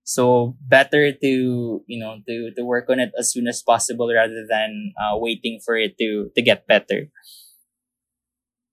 So 0.05 0.55
better 0.61 1.11
to 1.13 1.33
you 1.87 1.99
know 1.99 2.21
to 2.29 2.53
to 2.55 2.63
work 2.65 2.87
on 2.91 3.01
it 3.01 3.13
as 3.19 3.33
soon 3.33 3.49
as 3.49 3.63
possible 3.63 4.13
rather 4.13 4.47
than 4.49 4.93
uh, 5.01 5.17
waiting 5.19 5.59
for 5.65 5.77
it 5.77 5.99
to 5.99 6.31
to 6.37 6.43
get 6.43 6.67
better 6.69 7.11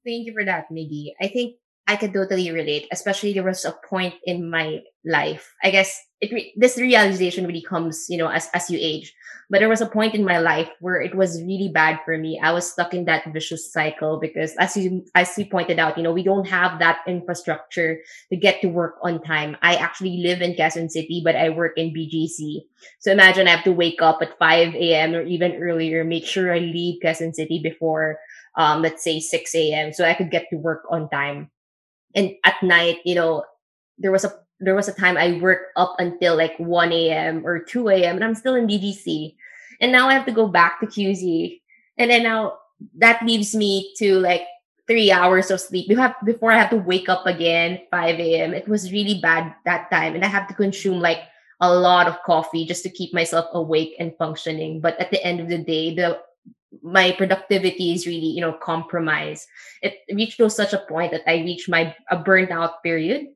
Thank 0.05 0.27
you 0.27 0.33
for 0.33 0.45
that, 0.45 0.69
Miggy. 0.71 1.13
I 1.21 1.27
think 1.27 1.55
I 1.87 1.95
could 1.97 2.13
totally 2.13 2.49
relate, 2.51 2.87
especially 2.91 3.33
there 3.33 3.43
was 3.43 3.65
a 3.65 3.75
point 3.89 4.13
in 4.23 4.49
my 4.49 4.79
life. 5.05 5.53
I 5.63 5.69
guess 5.71 5.99
it 6.21 6.31
re- 6.31 6.53
this 6.55 6.77
realization 6.77 7.45
really 7.45 7.61
comes, 7.61 8.05
you 8.09 8.17
know, 8.17 8.27
as 8.29 8.47
as 8.53 8.69
you 8.69 8.79
age. 8.81 9.13
But 9.49 9.59
there 9.59 9.67
was 9.69 9.81
a 9.81 9.91
point 9.91 10.15
in 10.15 10.23
my 10.23 10.39
life 10.39 10.69
where 10.79 11.01
it 11.01 11.13
was 11.13 11.43
really 11.43 11.69
bad 11.73 11.99
for 12.05 12.17
me. 12.17 12.39
I 12.41 12.51
was 12.53 12.71
stuck 12.71 12.93
in 12.93 13.03
that 13.05 13.27
vicious 13.33 13.71
cycle 13.71 14.17
because 14.19 14.55
as 14.59 14.77
you 14.77 15.03
as 15.15 15.37
you 15.37 15.45
pointed 15.45 15.79
out, 15.79 15.97
you 15.97 16.03
know, 16.03 16.13
we 16.13 16.23
don't 16.23 16.47
have 16.47 16.79
that 16.79 16.99
infrastructure 17.05 17.99
to 18.31 18.37
get 18.37 18.61
to 18.61 18.67
work 18.67 18.95
on 19.03 19.21
time. 19.21 19.57
I 19.61 19.75
actually 19.75 20.23
live 20.23 20.41
in 20.41 20.55
Quezon 20.55 20.89
City, 20.89 21.21
but 21.23 21.35
I 21.35 21.49
work 21.49 21.73
in 21.75 21.91
BGC. 21.93 22.63
So 22.99 23.11
imagine 23.11 23.47
I 23.47 23.51
have 23.59 23.65
to 23.65 23.75
wake 23.75 24.01
up 24.01 24.19
at 24.21 24.39
5 24.39 24.73
a.m. 24.75 25.15
or 25.15 25.21
even 25.23 25.59
earlier, 25.59 26.03
make 26.05 26.25
sure 26.25 26.53
I 26.53 26.59
leave 26.59 27.01
Quezon 27.03 27.35
City 27.35 27.59
before 27.61 28.19
um, 28.55 28.81
let's 28.81 29.03
say 29.03 29.19
6 29.19 29.55
a.m. 29.55 29.93
So 29.93 30.05
I 30.05 30.13
could 30.13 30.31
get 30.31 30.47
to 30.49 30.57
work 30.57 30.83
on 30.89 31.09
time. 31.09 31.49
And 32.15 32.31
at 32.45 32.61
night, 32.61 32.99
you 33.05 33.15
know, 33.15 33.43
there 33.97 34.11
was 34.11 34.23
a 34.23 34.33
there 34.59 34.75
was 34.75 34.87
a 34.87 34.93
time 34.93 35.17
I 35.17 35.39
worked 35.41 35.73
up 35.75 35.95
until 35.99 36.37
like 36.37 36.57
1 36.57 36.91
a.m. 36.91 37.45
or 37.45 37.59
2 37.59 37.89
a.m. 37.89 38.15
and 38.15 38.23
I'm 38.23 38.35
still 38.35 38.55
in 38.55 38.67
BGC. 38.67 39.35
And 39.81 39.91
now 39.91 40.07
I 40.07 40.13
have 40.13 40.25
to 40.27 40.31
go 40.31 40.47
back 40.47 40.79
to 40.79 40.85
QC. 40.85 41.59
And 41.97 42.09
then 42.09 42.23
now 42.23 42.59
that 42.97 43.25
leaves 43.25 43.55
me 43.55 43.93
to 43.97 44.19
like 44.19 44.43
three 44.87 45.11
hours 45.11 45.51
of 45.51 45.59
sleep 45.59 45.87
before 46.25 46.51
I 46.51 46.57
have 46.57 46.69
to 46.69 46.77
wake 46.77 47.09
up 47.09 47.25
again 47.25 47.79
5 47.91 48.19
a.m. 48.19 48.53
It 48.53 48.67
was 48.67 48.91
really 48.91 49.19
bad 49.19 49.53
that 49.65 49.89
time. 49.91 50.15
And 50.15 50.23
I 50.23 50.27
have 50.27 50.47
to 50.47 50.53
consume 50.53 50.99
like 50.99 51.19
a 51.59 51.73
lot 51.73 52.07
of 52.07 52.21
coffee 52.23 52.65
just 52.65 52.83
to 52.83 52.89
keep 52.89 53.13
myself 53.13 53.45
awake 53.53 53.95
and 53.99 54.15
functioning. 54.17 54.81
But 54.81 54.99
at 54.99 55.11
the 55.11 55.23
end 55.23 55.39
of 55.39 55.49
the 55.49 55.57
day, 55.57 55.95
the 55.95 56.19
my 56.83 57.13
productivity 57.13 57.93
is 57.93 58.05
really 58.05 58.27
you 58.27 58.41
know 58.41 58.53
compromised. 58.53 59.47
It 59.81 59.99
reached 60.11 60.37
to 60.37 60.49
such 60.49 60.73
a 60.73 60.85
point 60.89 61.11
that 61.11 61.23
i 61.25 61.35
reached 61.41 61.69
my 61.69 61.95
a 62.11 62.17
burnt 62.19 62.51
out 62.51 62.83
period. 62.83 63.27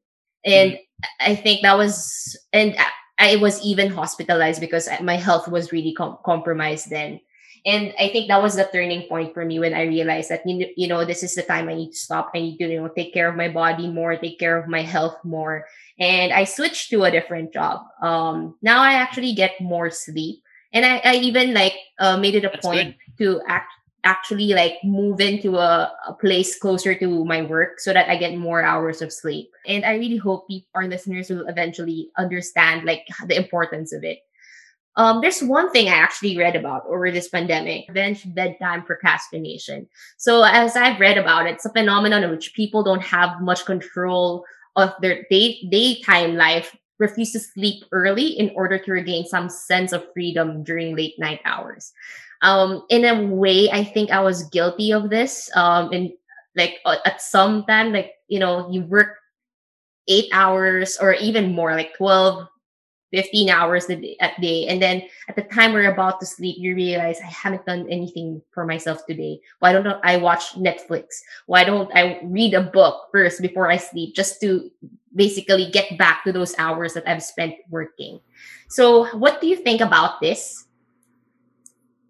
And 0.46 0.74
mm. 0.74 0.80
i 1.20 1.34
think 1.34 1.62
that 1.64 1.78
was 1.78 2.38
and 2.54 2.76
I, 3.18 3.38
was 3.38 3.60
even 3.66 3.90
hospitalized 3.90 4.62
because 4.62 4.88
my 5.02 5.16
health 5.16 5.48
was 5.48 5.72
really 5.72 5.92
com- 5.94 6.20
compromised 6.24 6.92
then. 6.92 7.20
And 7.66 7.94
i 7.98 8.10
think 8.10 8.28
that 8.28 8.44
was 8.44 8.56
the 8.56 8.70
turning 8.72 9.08
point 9.08 9.34
for 9.34 9.44
me 9.44 9.60
when 9.60 9.74
i 9.74 9.84
realized 9.84 10.30
that 10.30 10.46
you 10.46 10.88
know 10.88 11.04
this 11.04 11.24
is 11.24 11.34
the 11.34 11.42
time 11.42 11.70
i 11.70 11.74
need 11.74 11.92
to 11.92 11.98
stop. 11.98 12.32
I 12.36 12.40
need 12.40 12.58
to 12.60 12.68
you 12.68 12.82
know 12.82 12.90
take 12.90 13.14
care 13.14 13.30
of 13.30 13.36
my 13.36 13.50
body 13.50 13.88
more 13.88 14.16
take 14.16 14.40
care 14.40 14.60
of 14.60 14.68
my 14.68 14.84
health 14.84 15.18
more. 15.24 15.66
And 16.00 16.34
i 16.34 16.44
switched 16.44 16.92
to 16.92 17.08
a 17.08 17.12
different 17.12 17.54
job. 17.54 17.88
Um 18.04 18.56
now 18.62 18.84
i 18.84 18.94
actually 18.94 19.34
get 19.34 19.60
more 19.64 19.90
sleep 19.90 20.44
and 20.74 20.86
I, 20.86 21.02
I 21.04 21.16
even 21.16 21.54
like 21.54 21.74
uh, 22.00 22.18
made 22.18 22.36
it 22.36 22.46
a 22.46 22.50
That's 22.50 22.66
point 22.66 22.96
good. 23.18 23.24
to 23.24 23.42
act 23.48 23.72
actually 24.04 24.54
like 24.54 24.76
move 24.84 25.20
into 25.20 25.58
a, 25.58 25.92
a, 26.08 26.14
place 26.14 26.58
closer 26.58 26.96
to 26.96 27.26
my 27.26 27.42
work 27.42 27.80
so 27.80 27.92
that 27.92 28.10
I 28.10 28.16
get 28.16 28.38
more 28.38 28.64
hours 28.64 29.02
of 29.02 29.12
sleep. 29.12 29.52
And 29.68 29.84
I 29.84 29.96
really 29.96 30.18
hope 30.18 30.48
our 30.74 30.88
listeners 30.88 31.30
will 31.30 31.46
eventually 31.48 32.10
understand 32.18 32.86
like 32.86 33.06
the 33.28 33.36
importance 33.36 33.92
of 33.92 34.04
it. 34.04 34.20
Um, 34.96 35.22
there's 35.22 35.42
one 35.42 35.70
thing 35.72 35.90
I 35.90 35.94
actually 35.94 36.38
read 36.38 36.56
about 36.56 36.86
over 36.88 37.12
this 37.12 37.30
pandemic, 37.30 37.86
revenge 37.88 38.24
bedtime 38.34 38.82
procrastination. 38.84 39.88
So 40.18 40.42
as 40.42 40.76
I've 40.76 41.00
read 41.00 41.20
about 41.20 41.46
it, 41.46 41.56
it's 41.56 41.66
a 41.66 41.72
phenomenon 41.72 42.24
in 42.24 42.32
which 42.32 42.56
people 42.56 42.84
don't 42.84 43.04
have 43.04 43.42
much 43.42 43.66
control 43.66 44.44
of 44.76 44.94
their 45.02 45.26
day 45.30 45.68
daytime 45.70 46.36
life 46.36 46.76
refuse 47.00 47.32
to 47.32 47.40
sleep 47.40 47.84
early 47.92 48.28
in 48.40 48.52
order 48.56 48.78
to 48.78 48.92
regain 48.92 49.26
some 49.26 49.50
sense 49.50 49.92
of 49.92 50.12
freedom 50.14 50.64
during 50.64 50.96
late 50.96 51.18
night 51.20 51.42
hours. 51.46 51.94
Um, 52.42 52.86
in 52.90 53.06
a 53.06 53.26
way, 53.26 53.70
I 53.72 53.84
think 53.84 54.12
I 54.12 54.22
was 54.22 54.50
guilty 54.50 54.94
of 54.94 55.10
this. 55.10 55.50
Um, 55.56 55.92
and 55.92 56.12
like 56.56 56.76
at 57.06 57.22
some 57.22 57.66
time, 57.66 57.94
like, 57.94 58.14
you 58.28 58.40
know, 58.40 58.70
you 58.72 58.82
work 58.84 59.18
eight 60.08 60.30
hours 60.34 60.98
or 61.00 61.14
even 61.14 61.54
more, 61.54 61.76
like 61.76 61.96
12, 61.98 62.48
15 63.12 63.50
hours 63.50 63.90
a 63.90 63.96
day. 63.96 64.66
And 64.68 64.82
then 64.82 65.04
at 65.30 65.36
the 65.36 65.44
time 65.44 65.74
we're 65.74 65.92
about 65.92 66.20
to 66.20 66.26
sleep, 66.26 66.58
you 66.60 66.76
realize 66.76 67.20
I 67.22 67.28
haven't 67.28 67.66
done 67.66 67.88
anything 67.90 68.42
for 68.54 68.66
myself 68.66 69.06
today. 69.08 69.40
Why 69.60 69.74
don't 69.74 69.88
I 70.04 70.18
watch 70.18 70.56
Netflix? 70.56 71.22
Why 71.46 71.64
don't 71.64 71.90
I 71.96 72.20
read 72.24 72.54
a 72.54 72.62
book 72.62 73.08
first 73.12 73.42
before 73.42 73.72
I 73.72 73.78
sleep 73.78 74.16
just 74.16 74.42
to 74.42 74.70
basically 75.16 75.70
get 75.72 75.98
back 75.98 76.24
to 76.26 76.32
those 76.32 76.54
hours 76.58 76.94
that 76.94 77.08
I've 77.08 77.24
spent 77.24 77.56
working? 77.70 78.20
So 78.70 79.06
what 79.18 79.40
do 79.40 79.48
you 79.48 79.56
think 79.56 79.82
about 79.82 80.20
this? 80.22 80.66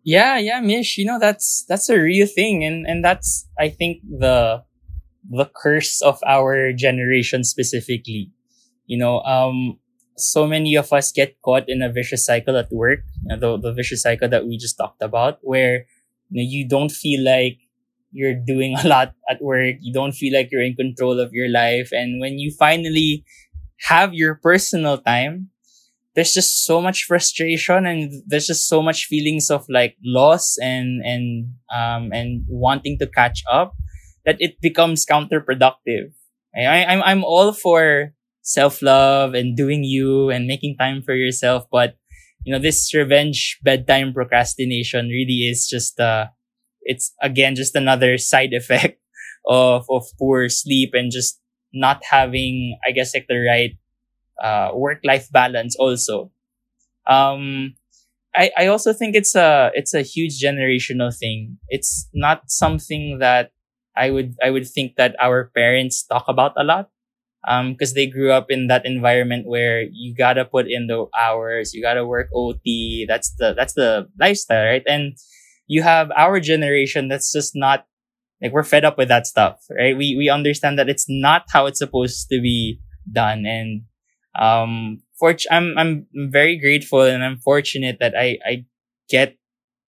Yeah, 0.04 0.38
yeah, 0.38 0.62
Mish, 0.62 0.98
you 0.98 1.06
know, 1.06 1.20
that's, 1.20 1.66
that's 1.68 1.90
a 1.90 2.00
real 2.00 2.28
thing. 2.28 2.64
And, 2.64 2.88
and 2.88 3.04
that's, 3.04 3.48
I 3.60 3.70
think 3.70 4.02
the, 4.08 4.64
the 5.30 5.50
curse 5.54 6.02
of 6.02 6.20
our 6.26 6.72
generation 6.74 7.44
specifically. 7.44 8.32
You 8.86 8.98
know, 8.98 9.20
um, 9.22 9.80
so 10.18 10.48
many 10.48 10.76
of 10.76 10.92
us 10.92 11.12
get 11.12 11.40
caught 11.42 11.66
in 11.68 11.82
a 11.82 11.92
vicious 11.92 12.26
cycle 12.26 12.58
at 12.58 12.72
work, 12.72 13.00
you 13.24 13.38
know, 13.38 13.58
the, 13.58 13.70
the 13.70 13.74
vicious 13.74 14.02
cycle 14.02 14.28
that 14.30 14.46
we 14.48 14.58
just 14.58 14.78
talked 14.78 15.02
about, 15.02 15.40
where 15.42 15.86
you 16.30 16.44
know, 16.44 16.48
you 16.50 16.68
don't 16.68 16.92
feel 16.92 17.24
like 17.24 17.60
you're 18.12 18.36
doing 18.36 18.76
a 18.84 18.88
lot 18.88 19.14
at 19.30 19.42
work. 19.42 19.76
You 19.80 19.94
don't 19.94 20.14
feel 20.14 20.34
like 20.34 20.50
you're 20.52 20.62
in 20.62 20.76
control 20.76 21.20
of 21.20 21.34
your 21.34 21.50
life. 21.50 21.90
And 21.92 22.20
when 22.20 22.40
you 22.40 22.52
finally 22.52 23.24
have 23.88 24.14
your 24.14 24.36
personal 24.36 24.98
time, 24.98 25.50
there's 26.16 26.34
just 26.34 26.66
so 26.66 26.82
much 26.82 27.04
frustration 27.04 27.86
and 27.86 28.12
there's 28.26 28.48
just 28.48 28.68
so 28.68 28.82
much 28.82 29.06
feelings 29.06 29.52
of 29.52 29.66
like 29.70 29.96
loss 30.04 30.58
and, 30.58 31.06
and, 31.06 31.54
um, 31.72 32.12
and 32.12 32.44
wanting 32.48 32.98
to 32.98 33.08
catch 33.08 33.44
up 33.50 33.76
that 34.26 34.38
it 34.40 34.60
becomes 34.60 35.06
counterproductive. 35.06 36.12
I, 36.56 36.86
I'm, 36.86 37.04
I'm 37.04 37.24
all 37.24 37.54
for 37.54 38.14
self-love 38.48 39.34
and 39.36 39.58
doing 39.58 39.84
you 39.84 40.30
and 40.30 40.48
making 40.48 40.78
time 40.78 41.02
for 41.04 41.14
yourself. 41.16 41.66
But, 41.72 41.98
you 42.46 42.54
know, 42.54 42.60
this 42.60 42.94
revenge 42.94 43.60
bedtime 43.64 44.14
procrastination 44.14 45.10
really 45.10 45.48
is 45.52 45.68
just, 45.68 46.00
uh, 46.00 46.28
it's 46.82 47.14
again, 47.22 47.56
just 47.56 47.76
another 47.76 48.18
side 48.18 48.54
effect 48.56 49.00
of, 49.48 49.86
of 49.90 50.06
poor 50.20 50.50
sleep 50.50 50.92
and 50.94 51.12
just 51.12 51.40
not 51.74 52.02
having, 52.10 52.78
I 52.88 52.92
guess, 52.92 53.14
like 53.14 53.28
the 53.28 53.40
right 53.40 53.78
uh, 54.44 54.72
work-life 54.76 55.32
balance 55.32 55.76
also. 55.78 56.32
Um, 57.08 57.76
I, 58.36 58.52
I 58.58 58.68
also 58.68 58.94
think 58.94 59.16
it's 59.16 59.36
a 59.36 59.72
it's 59.74 59.94
a 59.94 60.02
huge 60.04 60.42
generational 60.42 61.16
thing. 61.16 61.58
It's 61.70 62.10
not 62.14 62.52
something 62.52 63.20
that 63.20 63.52
I 63.96 64.12
would 64.12 64.36
I 64.44 64.52
would 64.52 64.68
think 64.68 64.96
that 64.98 65.16
our 65.20 65.52
parents 65.56 66.04
talk 66.04 66.26
about 66.28 66.54
a 66.58 66.64
lot. 66.64 66.90
Um, 67.48 67.74
because 67.74 67.94
they 67.94 68.08
grew 68.08 68.32
up 68.32 68.48
in 68.52 68.68
that 68.68 68.86
environment 68.86 69.48
where 69.48 69.84
you 69.90 70.14
gotta 70.14 70.44
put 70.44 70.68
in 70.68 70.88
the 70.88 71.06
hours, 71.18 71.74
you 71.74 71.82
gotta 71.82 72.06
work 72.06 72.28
OT. 72.36 73.06
That's 73.08 73.34
the 73.40 73.54
that's 73.56 73.74
the 73.74 74.10
lifestyle, 74.20 74.66
right? 74.66 74.84
And 74.86 75.16
you 75.68 75.82
have 75.84 76.12
our 76.18 76.40
generation 76.42 77.08
that's 77.08 77.32
just 77.32 77.54
not 77.56 77.86
like 78.42 78.54
we're 78.54 78.64
fed 78.64 78.86
up 78.86 78.98
with 78.98 79.08
that 79.10 79.28
stuff, 79.28 79.66
right? 79.72 79.98
We 79.98 80.16
we 80.18 80.30
understand 80.30 80.78
that 80.80 80.90
it's 80.90 81.06
not 81.10 81.46
how 81.50 81.66
it's 81.66 81.80
supposed 81.80 82.30
to 82.30 82.42
be 82.42 82.80
done, 83.12 83.46
and 83.46 83.84
um, 84.38 85.02
for 85.20 85.36
I'm 85.50 85.78
I'm 85.78 86.08
very 86.14 86.60
grateful 86.60 87.02
and 87.02 87.24
I'm 87.24 87.38
fortunate 87.38 87.98
that 88.00 88.14
I 88.18 88.38
I 88.46 88.66
get 89.10 89.38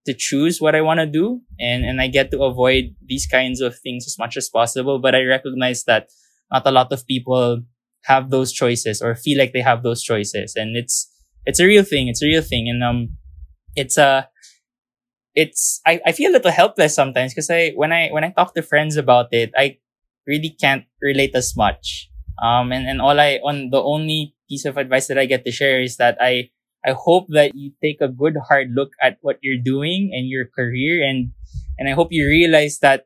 to 0.06 0.14
choose 0.14 0.60
what 0.60 0.74
I 0.74 0.80
want 0.80 1.00
to 1.00 1.06
do 1.06 1.42
and 1.60 1.84
and 1.84 2.00
I 2.00 2.08
get 2.08 2.30
to 2.32 2.42
avoid 2.42 2.96
these 3.04 3.26
kinds 3.26 3.60
of 3.60 3.78
things 3.78 4.06
as 4.06 4.18
much 4.18 4.36
as 4.36 4.48
possible. 4.48 4.98
But 4.98 5.14
I 5.14 5.22
recognize 5.24 5.84
that 5.84 6.08
not 6.52 6.66
a 6.66 6.70
lot 6.70 6.92
of 6.92 7.06
people 7.06 7.62
have 8.04 8.30
those 8.30 8.52
choices 8.52 9.02
or 9.02 9.14
feel 9.14 9.38
like 9.38 9.52
they 9.52 9.60
have 9.62 9.82
those 9.82 10.02
choices, 10.02 10.56
and 10.56 10.76
it's 10.76 11.10
it's 11.46 11.60
a 11.60 11.66
real 11.66 11.84
thing. 11.84 12.08
It's 12.08 12.22
a 12.22 12.26
real 12.26 12.42
thing, 12.42 12.68
and 12.68 12.82
um, 12.82 13.16
it's 13.76 13.98
a 13.98 14.28
it's 15.34 15.80
I, 15.86 16.00
I 16.06 16.12
feel 16.12 16.30
a 16.30 16.36
little 16.36 16.50
helpless 16.50 16.94
sometimes 16.94 17.32
because 17.32 17.50
I 17.50 17.70
when 17.70 17.92
I 17.92 18.08
when 18.10 18.24
I 18.24 18.30
talk 18.30 18.54
to 18.54 18.62
friends 18.62 18.96
about 18.96 19.32
it, 19.32 19.52
I 19.56 19.78
really 20.26 20.50
can't 20.50 20.84
relate 21.00 21.34
as 21.34 21.56
much. 21.56 22.10
Um, 22.42 22.72
and, 22.72 22.88
and 22.88 23.00
all 23.00 23.18
I 23.20 23.38
on 23.44 23.70
the 23.70 23.82
only 23.82 24.34
piece 24.48 24.64
of 24.64 24.76
advice 24.76 25.06
that 25.08 25.18
I 25.18 25.26
get 25.26 25.44
to 25.44 25.52
share 25.52 25.80
is 25.80 25.96
that 25.98 26.16
I, 26.20 26.50
I 26.84 26.92
hope 26.92 27.26
that 27.30 27.54
you 27.54 27.72
take 27.82 28.00
a 28.00 28.08
good 28.08 28.36
hard 28.48 28.72
look 28.74 28.90
at 29.02 29.18
what 29.20 29.38
you're 29.42 29.60
doing 29.62 30.10
and 30.14 30.26
your 30.26 30.46
career 30.46 31.06
and, 31.06 31.32
and 31.78 31.88
I 31.88 31.92
hope 31.92 32.08
you 32.10 32.26
realize 32.26 32.78
that 32.80 33.04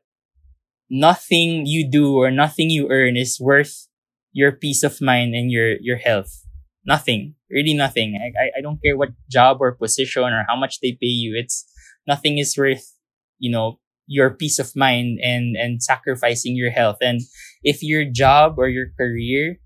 nothing 0.99 1.65
you 1.65 1.89
do 1.89 2.15
or 2.17 2.31
nothing 2.31 2.69
you 2.69 2.87
earn 2.89 3.17
is 3.17 3.39
worth 3.39 3.87
your 4.31 4.51
peace 4.51 4.83
of 4.83 5.01
mind 5.01 5.35
and 5.35 5.51
your, 5.51 5.75
your 5.81 5.97
health. 5.97 6.45
Nothing. 6.85 7.35
Really 7.49 7.73
nothing. 7.73 8.15
I, 8.15 8.59
I 8.59 8.61
don't 8.61 8.81
care 8.81 8.97
what 8.97 9.09
job 9.29 9.57
or 9.59 9.73
position 9.73 10.23
or 10.23 10.45
how 10.47 10.55
much 10.55 10.79
they 10.81 10.91
pay 10.91 11.07
you. 11.07 11.35
It's, 11.37 11.65
nothing 12.07 12.37
is 12.37 12.55
worth, 12.57 12.93
you 13.39 13.51
know, 13.51 13.79
your 14.07 14.29
peace 14.31 14.59
of 14.59 14.75
mind 14.75 15.19
and, 15.23 15.55
and 15.55 15.81
sacrificing 15.81 16.55
your 16.55 16.71
health. 16.71 16.97
And 17.01 17.21
if 17.63 17.81
your 17.81 18.05
job 18.05 18.55
or 18.57 18.69
your 18.69 18.87
career 18.97 19.57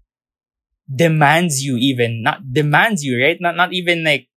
demands 0.93 1.63
you 1.63 1.77
even 1.77 2.23
not 2.23 2.41
demands 2.51 3.03
you 3.03 3.21
right 3.21 3.37
not 3.39 3.55
not 3.55 3.71
even 3.71 4.03
like 4.03 4.27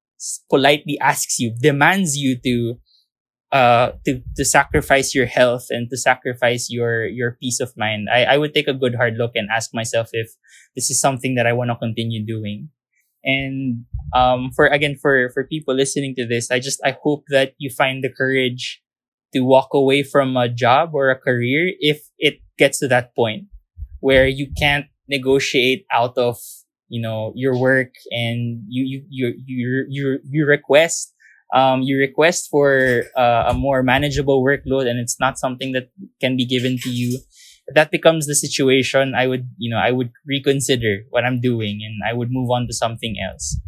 politely 0.50 0.98
asks 1.00 1.38
you 1.38 1.54
demands 1.58 2.16
you 2.16 2.36
to 2.36 2.76
uh 3.52 3.92
to 4.04 4.22
to 4.36 4.44
sacrifice 4.44 5.14
your 5.14 5.26
health 5.26 5.66
and 5.68 5.90
to 5.90 5.96
sacrifice 5.96 6.68
your 6.70 7.06
your 7.06 7.36
peace 7.40 7.60
of 7.60 7.72
mind 7.76 8.08
i 8.08 8.24
i 8.24 8.36
would 8.38 8.54
take 8.54 8.66
a 8.66 8.72
good 8.72 8.96
hard 8.96 9.16
look 9.16 9.32
and 9.34 9.48
ask 9.52 9.70
myself 9.74 10.08
if 10.12 10.32
this 10.74 10.90
is 10.90 11.00
something 11.00 11.34
that 11.34 11.46
i 11.46 11.52
want 11.52 11.70
to 11.70 11.76
continue 11.76 12.24
doing. 12.24 12.70
And 13.24 13.84
um 14.12 14.50
for 14.56 14.66
again 14.66 14.96
for 14.96 15.30
for 15.30 15.44
people 15.44 15.74
listening 15.76 16.14
to 16.16 16.26
this 16.26 16.50
i 16.50 16.58
just 16.58 16.80
i 16.84 16.96
hope 17.04 17.22
that 17.30 17.54
you 17.58 17.70
find 17.70 18.02
the 18.02 18.10
courage 18.10 18.82
to 19.32 19.40
walk 19.40 19.70
away 19.72 20.02
from 20.02 20.36
a 20.36 20.48
job 20.48 20.90
or 20.92 21.08
a 21.08 21.18
career 21.18 21.72
if 21.78 22.02
it 22.18 22.42
gets 22.58 22.80
to 22.80 22.88
that 22.88 23.14
point 23.14 23.46
where 24.00 24.26
you 24.26 24.50
can't 24.58 24.86
negotiate 25.08 25.86
out 25.92 26.18
of 26.18 26.36
you 26.88 27.00
know 27.00 27.32
your 27.36 27.56
work 27.56 27.94
and 28.10 28.62
you 28.68 28.84
you 28.84 29.04
you 29.08 29.26
you 29.46 29.86
you, 29.88 30.18
you 30.24 30.46
request 30.46 31.14
um 31.52 31.82
you 31.82 31.98
request 31.98 32.48
for 32.50 33.04
uh, 33.16 33.44
a 33.48 33.54
more 33.54 33.82
manageable 33.82 34.42
workload 34.42 34.88
and 34.88 34.98
it's 34.98 35.18
not 35.20 35.38
something 35.38 35.72
that 35.72 35.90
can 36.20 36.36
be 36.36 36.44
given 36.44 36.78
to 36.78 36.90
you 36.90 37.20
that 37.74 37.90
becomes 37.90 38.26
the 38.26 38.34
situation 38.34 39.14
i 39.14 39.26
would 39.26 39.48
you 39.58 39.70
know 39.70 39.78
i 39.78 39.90
would 39.90 40.10
reconsider 40.26 41.04
what 41.10 41.24
i'm 41.24 41.40
doing 41.40 41.80
and 41.84 42.00
i 42.08 42.12
would 42.12 42.28
move 42.30 42.50
on 42.50 42.66
to 42.66 42.72
something 42.72 43.16
else 43.20 43.58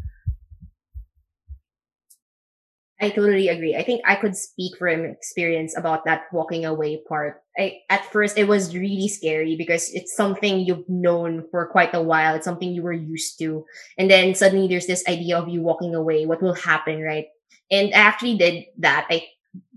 I 3.04 3.10
totally 3.10 3.48
agree. 3.48 3.76
I 3.76 3.82
think 3.82 4.00
I 4.06 4.14
could 4.14 4.34
speak 4.34 4.78
from 4.78 5.04
experience 5.04 5.76
about 5.76 6.06
that 6.06 6.22
walking 6.32 6.64
away 6.64 7.02
part. 7.06 7.42
I, 7.58 7.80
at 7.90 8.10
first, 8.10 8.38
it 8.38 8.48
was 8.48 8.74
really 8.74 9.08
scary 9.08 9.56
because 9.56 9.90
it's 9.92 10.16
something 10.16 10.60
you've 10.60 10.88
known 10.88 11.44
for 11.50 11.66
quite 11.66 11.92
a 11.92 12.00
while. 12.00 12.34
It's 12.34 12.46
something 12.46 12.72
you 12.72 12.82
were 12.82 12.94
used 12.96 13.38
to. 13.40 13.66
And 13.98 14.10
then 14.10 14.34
suddenly 14.34 14.68
there's 14.68 14.86
this 14.86 15.04
idea 15.06 15.36
of 15.36 15.48
you 15.48 15.60
walking 15.60 15.94
away. 15.94 16.24
What 16.24 16.40
will 16.40 16.54
happen, 16.54 17.02
right? 17.02 17.26
And 17.70 17.88
I 17.94 17.98
actually 17.98 18.36
did 18.36 18.64
that. 18.78 19.06
I, 19.10 19.26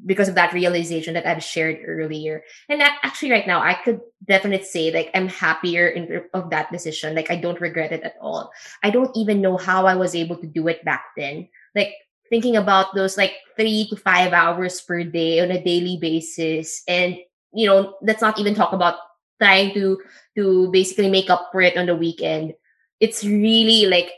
because 0.06 0.30
of 0.30 0.36
that 0.36 0.54
realization 0.54 1.13
that 1.13 1.26
I've 1.26 1.43
shared 1.43 1.80
earlier. 1.86 2.43
And 2.69 2.82
actually 2.82 3.32
right 3.32 3.45
now, 3.45 3.62
I 3.62 3.76
could 3.76 4.00
definitely 4.26 4.65
say 4.65 4.91
like 4.91 5.12
I'm 5.13 5.28
happier 5.28 5.88
in 5.88 6.23
of 6.34 6.50
that 6.50 6.71
decision. 6.71 7.13
Like 7.13 7.30
I 7.30 7.36
don't 7.36 7.62
regret 7.62 7.91
it 7.91 8.04
at 8.04 8.15
all. 8.21 8.52
I 8.84 8.89
don't 8.89 9.15
even 9.15 9.41
know 9.41 9.58
how 9.58 9.86
I 9.86 9.95
was 9.95 10.15
able 10.15 10.38
to 10.38 10.47
do 10.47 10.67
it 10.67 10.84
back 10.86 11.04
then. 11.17 11.50
Like 11.76 11.93
thinking 12.30 12.56
about 12.56 12.93
those 12.95 13.17
like 13.17 13.36
three 13.56 13.88
to 13.89 13.95
five 13.95 14.34
hours 14.34 14.82
per 14.82 15.04
day 15.04 15.39
on 15.39 15.52
a 15.52 15.63
daily 15.63 15.97
basis 16.00 16.84
and 16.88 17.17
you 17.54 17.65
know 17.65 17.95
let's 18.02 18.21
not 18.21 18.38
even 18.39 18.56
talk 18.56 18.73
about 18.73 18.95
trying 19.41 19.73
to 19.73 19.97
to 20.36 20.69
basically 20.71 21.10
make 21.10 21.30
up 21.30 21.50
for 21.52 21.62
it 21.62 21.78
on 21.78 21.86
the 21.86 21.95
weekend 21.95 22.54
it's 23.00 23.23
really 23.23 23.86
like 23.86 24.12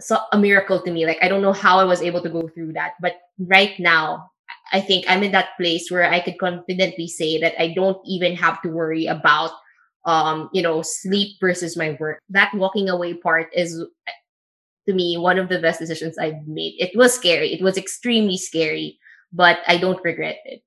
so 0.00 0.18
a 0.32 0.38
miracle 0.38 0.80
to 0.80 0.90
me 0.90 1.06
like 1.06 1.18
i 1.22 1.28
don't 1.28 1.42
know 1.42 1.52
how 1.52 1.78
i 1.78 1.84
was 1.84 2.02
able 2.02 2.22
to 2.22 2.30
go 2.30 2.48
through 2.48 2.72
that 2.72 2.92
but 3.00 3.14
right 3.38 3.78
now 3.78 4.30
i 4.72 4.80
think 4.80 5.04
i'm 5.08 5.22
in 5.22 5.32
that 5.32 5.56
place 5.56 5.90
where 5.90 6.10
i 6.10 6.20
could 6.20 6.38
confidently 6.38 7.08
say 7.08 7.40
that 7.40 7.60
i 7.60 7.72
don't 7.74 7.98
even 8.06 8.36
have 8.36 8.60
to 8.62 8.68
worry 8.68 9.06
about 9.06 9.50
um 10.06 10.48
you 10.52 10.62
know 10.62 10.82
sleep 10.82 11.36
versus 11.40 11.76
my 11.76 11.96
work 11.98 12.20
that 12.28 12.54
walking 12.54 12.88
away 12.88 13.14
part 13.14 13.48
is 13.52 13.84
to 14.88 14.94
me 14.94 15.18
one 15.18 15.38
of 15.38 15.50
the 15.50 15.60
best 15.60 15.78
decisions 15.78 16.16
I've 16.18 16.46
made. 16.48 16.74
It 16.78 16.96
was 16.96 17.14
scary. 17.14 17.52
It 17.52 17.62
was 17.62 17.76
extremely 17.76 18.38
scary, 18.38 18.98
but 19.32 19.58
I 19.68 19.76
don't 19.76 20.02
regret 20.02 20.38
it. 20.46 20.62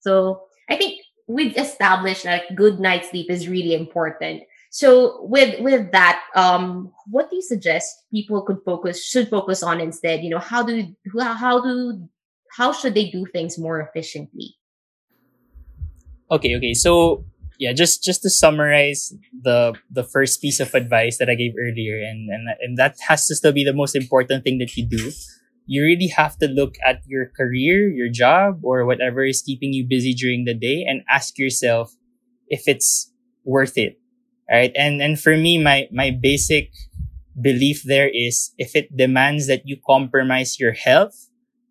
So 0.00 0.42
I 0.68 0.76
think 0.76 1.00
we've 1.26 1.56
established 1.56 2.24
that 2.24 2.54
good 2.54 2.78
night 2.78 3.06
sleep 3.06 3.30
is 3.30 3.48
really 3.48 3.74
important. 3.74 4.42
So 4.76 5.24
with 5.24 5.56
with 5.64 5.88
that, 5.92 6.20
um, 6.36 6.92
what 7.08 7.30
do 7.30 7.36
you 7.36 7.40
suggest 7.40 7.88
people 8.12 8.44
could 8.44 8.60
focus 8.60 9.00
should 9.00 9.32
focus 9.32 9.62
on 9.62 9.80
instead? 9.80 10.20
You 10.20 10.28
know, 10.28 10.38
how 10.38 10.60
do 10.62 10.92
how 11.16 11.64
do 11.64 12.04
how 12.52 12.76
should 12.76 12.92
they 12.92 13.08
do 13.08 13.24
things 13.24 13.56
more 13.56 13.80
efficiently? 13.80 14.52
Okay, 16.30 16.54
okay. 16.60 16.74
So 16.74 17.24
yeah, 17.56 17.72
just 17.72 18.04
just 18.04 18.20
to 18.20 18.28
summarize 18.28 19.16
the 19.32 19.72
the 19.88 20.04
first 20.04 20.44
piece 20.44 20.60
of 20.60 20.74
advice 20.74 21.16
that 21.24 21.32
I 21.32 21.40
gave 21.40 21.56
earlier, 21.56 21.96
and 21.96 22.28
and 22.28 22.44
and 22.60 22.76
that 22.76 23.00
has 23.08 23.24
to 23.28 23.34
still 23.34 23.56
be 23.56 23.64
the 23.64 23.72
most 23.72 23.96
important 23.96 24.44
thing 24.44 24.58
that 24.58 24.76
you 24.76 24.84
do. 24.84 25.08
You 25.64 25.88
really 25.88 26.12
have 26.12 26.36
to 26.44 26.52
look 26.52 26.76
at 26.84 27.00
your 27.08 27.32
career, 27.32 27.88
your 27.88 28.12
job, 28.12 28.60
or 28.60 28.84
whatever 28.84 29.24
is 29.24 29.40
keeping 29.40 29.72
you 29.72 29.88
busy 29.88 30.12
during 30.12 30.44
the 30.44 30.52
day, 30.52 30.84
and 30.84 31.00
ask 31.08 31.38
yourself 31.40 31.96
if 32.52 32.68
it's 32.68 33.10
worth 33.42 33.80
it, 33.80 33.96
right? 34.50 34.72
And 34.76 35.02
and 35.02 35.18
for 35.20 35.36
me, 35.36 35.58
my 35.58 35.88
my 35.92 36.10
basic 36.10 36.72
belief 37.40 37.82
there 37.84 38.08
is 38.08 38.52
if 38.58 38.74
it 38.74 38.96
demands 38.96 39.46
that 39.46 39.62
you 39.64 39.76
compromise 39.86 40.58
your 40.58 40.72
health 40.72 41.28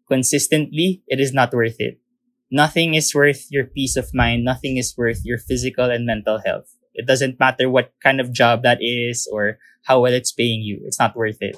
consistently, 0.08 1.02
it 1.08 1.20
is 1.20 1.34
not 1.34 1.54
worth 1.54 1.78
it 1.80 2.00
nothing 2.52 2.94
is 2.94 3.14
worth 3.14 3.48
your 3.50 3.66
peace 3.66 3.96
of 3.96 4.14
mind. 4.14 4.44
Nothing 4.44 4.78
is 4.78 4.96
worth 4.98 5.22
your 5.24 5.38
physical 5.38 5.90
and 5.90 6.06
mental 6.06 6.40
health. 6.46 6.72
It 6.94 7.06
doesn't 7.06 7.40
matter 7.40 7.70
what 7.70 7.92
kind 8.02 8.22
of 8.22 8.32
job 8.32 8.64
that 8.64 8.80
is 8.82 9.28
or 9.32 9.58
how 9.84 10.02
well 10.02 10.14
it's 10.14 10.32
paying 10.32 10.62
you. 10.62 10.82
It's 10.86 11.00
not 11.00 11.16
worth 11.16 11.38
it. 11.42 11.58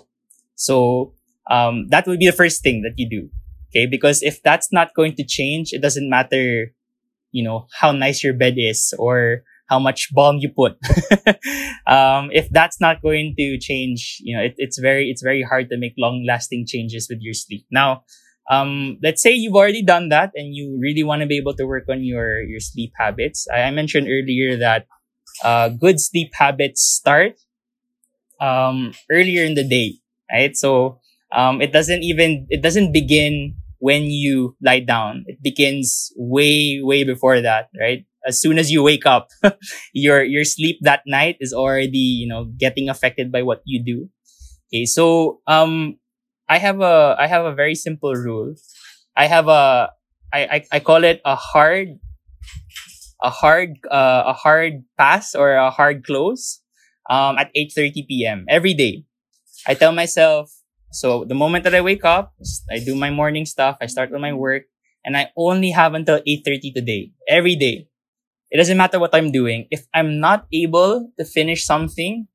So, 0.56 1.14
um, 1.50 1.88
that 1.90 2.08
would 2.08 2.20
be 2.20 2.26
the 2.26 2.36
first 2.36 2.64
thing 2.64 2.82
that 2.82 2.96
you 2.98 3.08
do. 3.08 3.30
Okay. 3.70 3.86
Because 3.86 4.24
if 4.24 4.42
that's 4.42 4.72
not 4.74 4.96
going 4.96 5.16
to 5.16 5.24
change, 5.24 5.72
it 5.72 5.82
doesn't 5.82 6.10
matter, 6.10 6.74
you 7.32 7.44
know, 7.44 7.68
how 7.80 7.92
nice 7.92 8.24
your 8.24 8.34
bed 8.34 8.56
is 8.58 8.94
or 8.98 9.44
how 9.70 9.80
much 9.80 10.10
balm 10.14 10.38
you 10.40 10.50
put. 10.50 10.74
um, 11.88 12.30
if 12.32 12.50
that's 12.52 12.80
not 12.80 13.02
going 13.02 13.36
to 13.38 13.58
change, 13.60 14.18
you 14.22 14.36
know, 14.36 14.44
it, 14.44 14.56
it's 14.58 14.80
very, 14.80 15.10
it's 15.10 15.22
very 15.22 15.44
hard 15.44 15.70
to 15.70 15.78
make 15.78 15.94
long 15.98 16.26
lasting 16.28 16.66
changes 16.68 17.08
with 17.10 17.20
your 17.22 17.34
sleep. 17.34 17.66
Now, 17.72 18.04
um, 18.50 18.98
let's 19.04 19.22
say 19.22 19.32
you've 19.34 19.56
already 19.56 19.84
done 19.84 20.10
that 20.10 20.32
and 20.36 20.56
you 20.56 20.80
really 20.82 21.04
want 21.04 21.22
to 21.22 21.28
be 21.28 21.38
able 21.38 21.54
to 21.56 21.66
work 21.66 21.86
on 21.90 22.04
your, 22.04 22.42
your 22.44 22.60
sleep 22.62 22.94
habits. 22.98 23.46
I, 23.54 23.64
I 23.64 23.72
mentioned 23.72 24.08
earlier 24.08 24.58
that, 24.58 24.88
uh, 25.44 25.70
good 25.70 26.00
sleep 26.02 26.32
habits 26.36 26.82
start, 26.84 27.34
um, 28.40 28.94
earlier 29.12 29.44
in 29.44 29.56
the 29.56 29.68
day, 29.68 30.00
right? 30.32 30.56
So, 30.56 31.00
um, 31.34 31.62
it 31.62 31.72
doesn't 31.74 32.04
even, 32.04 32.48
it 32.50 32.62
doesn't 32.62 32.94
begin 32.94 33.56
when 33.80 34.04
you 34.04 34.56
lie 34.64 34.80
down. 34.80 35.24
It 35.28 35.42
begins 35.42 36.12
way, 36.16 36.80
way 36.82 37.04
before 37.04 37.42
that, 37.42 37.70
right? 37.80 38.06
As 38.28 38.42
soon 38.42 38.60
as 38.60 38.72
you 38.72 38.84
wake 38.84 39.06
up, 39.06 39.30
your, 39.94 40.24
your 40.24 40.44
sleep 40.44 40.80
that 40.82 41.02
night 41.08 41.38
is 41.40 41.54
already, 41.54 41.98
you 41.98 42.28
know, 42.28 42.46
getting 42.58 42.90
affected 42.90 43.32
by 43.32 43.42
what 43.44 43.62
you 43.66 43.84
do. 43.84 44.10
Okay. 44.70 44.86
So, 44.86 45.42
um, 45.48 45.98
I 46.50 46.60
have 46.60 46.82
a, 46.82 47.16
I 47.20 47.28
have 47.28 47.46
a 47.46 47.54
very 47.54 47.76
simple 47.76 48.14
rule. 48.14 48.56
I 49.16 49.28
have 49.28 49.48
a, 49.48 49.92
I, 50.34 50.40
I, 50.46 50.66
I 50.74 50.80
call 50.80 51.04
it 51.04 51.22
a 51.26 51.36
hard, 51.36 52.00
a 53.24 53.30
hard, 53.30 53.78
uh, 53.90 54.24
a 54.28 54.34
hard 54.34 54.84
pass 54.98 55.36
or 55.36 55.54
a 55.54 55.70
hard 55.72 56.06
close, 56.06 56.62
um, 57.10 57.38
at 57.38 57.50
8.30 57.56 58.06
p.m. 58.08 58.46
every 58.50 58.74
day. 58.74 59.04
I 59.68 59.74
tell 59.76 59.92
myself, 59.92 60.52
so 60.92 61.26
the 61.26 61.36
moment 61.36 61.64
that 61.66 61.76
I 61.76 61.82
wake 61.82 62.06
up, 62.06 62.34
I 62.72 62.80
do 62.80 62.96
my 62.96 63.10
morning 63.12 63.46
stuff, 63.46 63.78
I 63.82 63.88
start 63.88 64.14
on 64.14 64.22
my 64.22 64.34
work, 64.34 64.66
and 65.06 65.18
I 65.18 65.32
only 65.38 65.72
have 65.72 65.94
until 65.94 66.22
8.30 66.28 66.74
today, 66.74 67.12
every 67.30 67.56
day. 67.56 67.88
It 68.50 68.58
doesn't 68.58 68.78
matter 68.78 69.00
what 69.00 69.14
I'm 69.14 69.32
doing. 69.32 69.68
If 69.72 69.86
I'm 69.94 70.20
not 70.20 70.48
able 70.54 71.12
to 71.20 71.26
finish 71.26 71.66
something, 71.66 72.28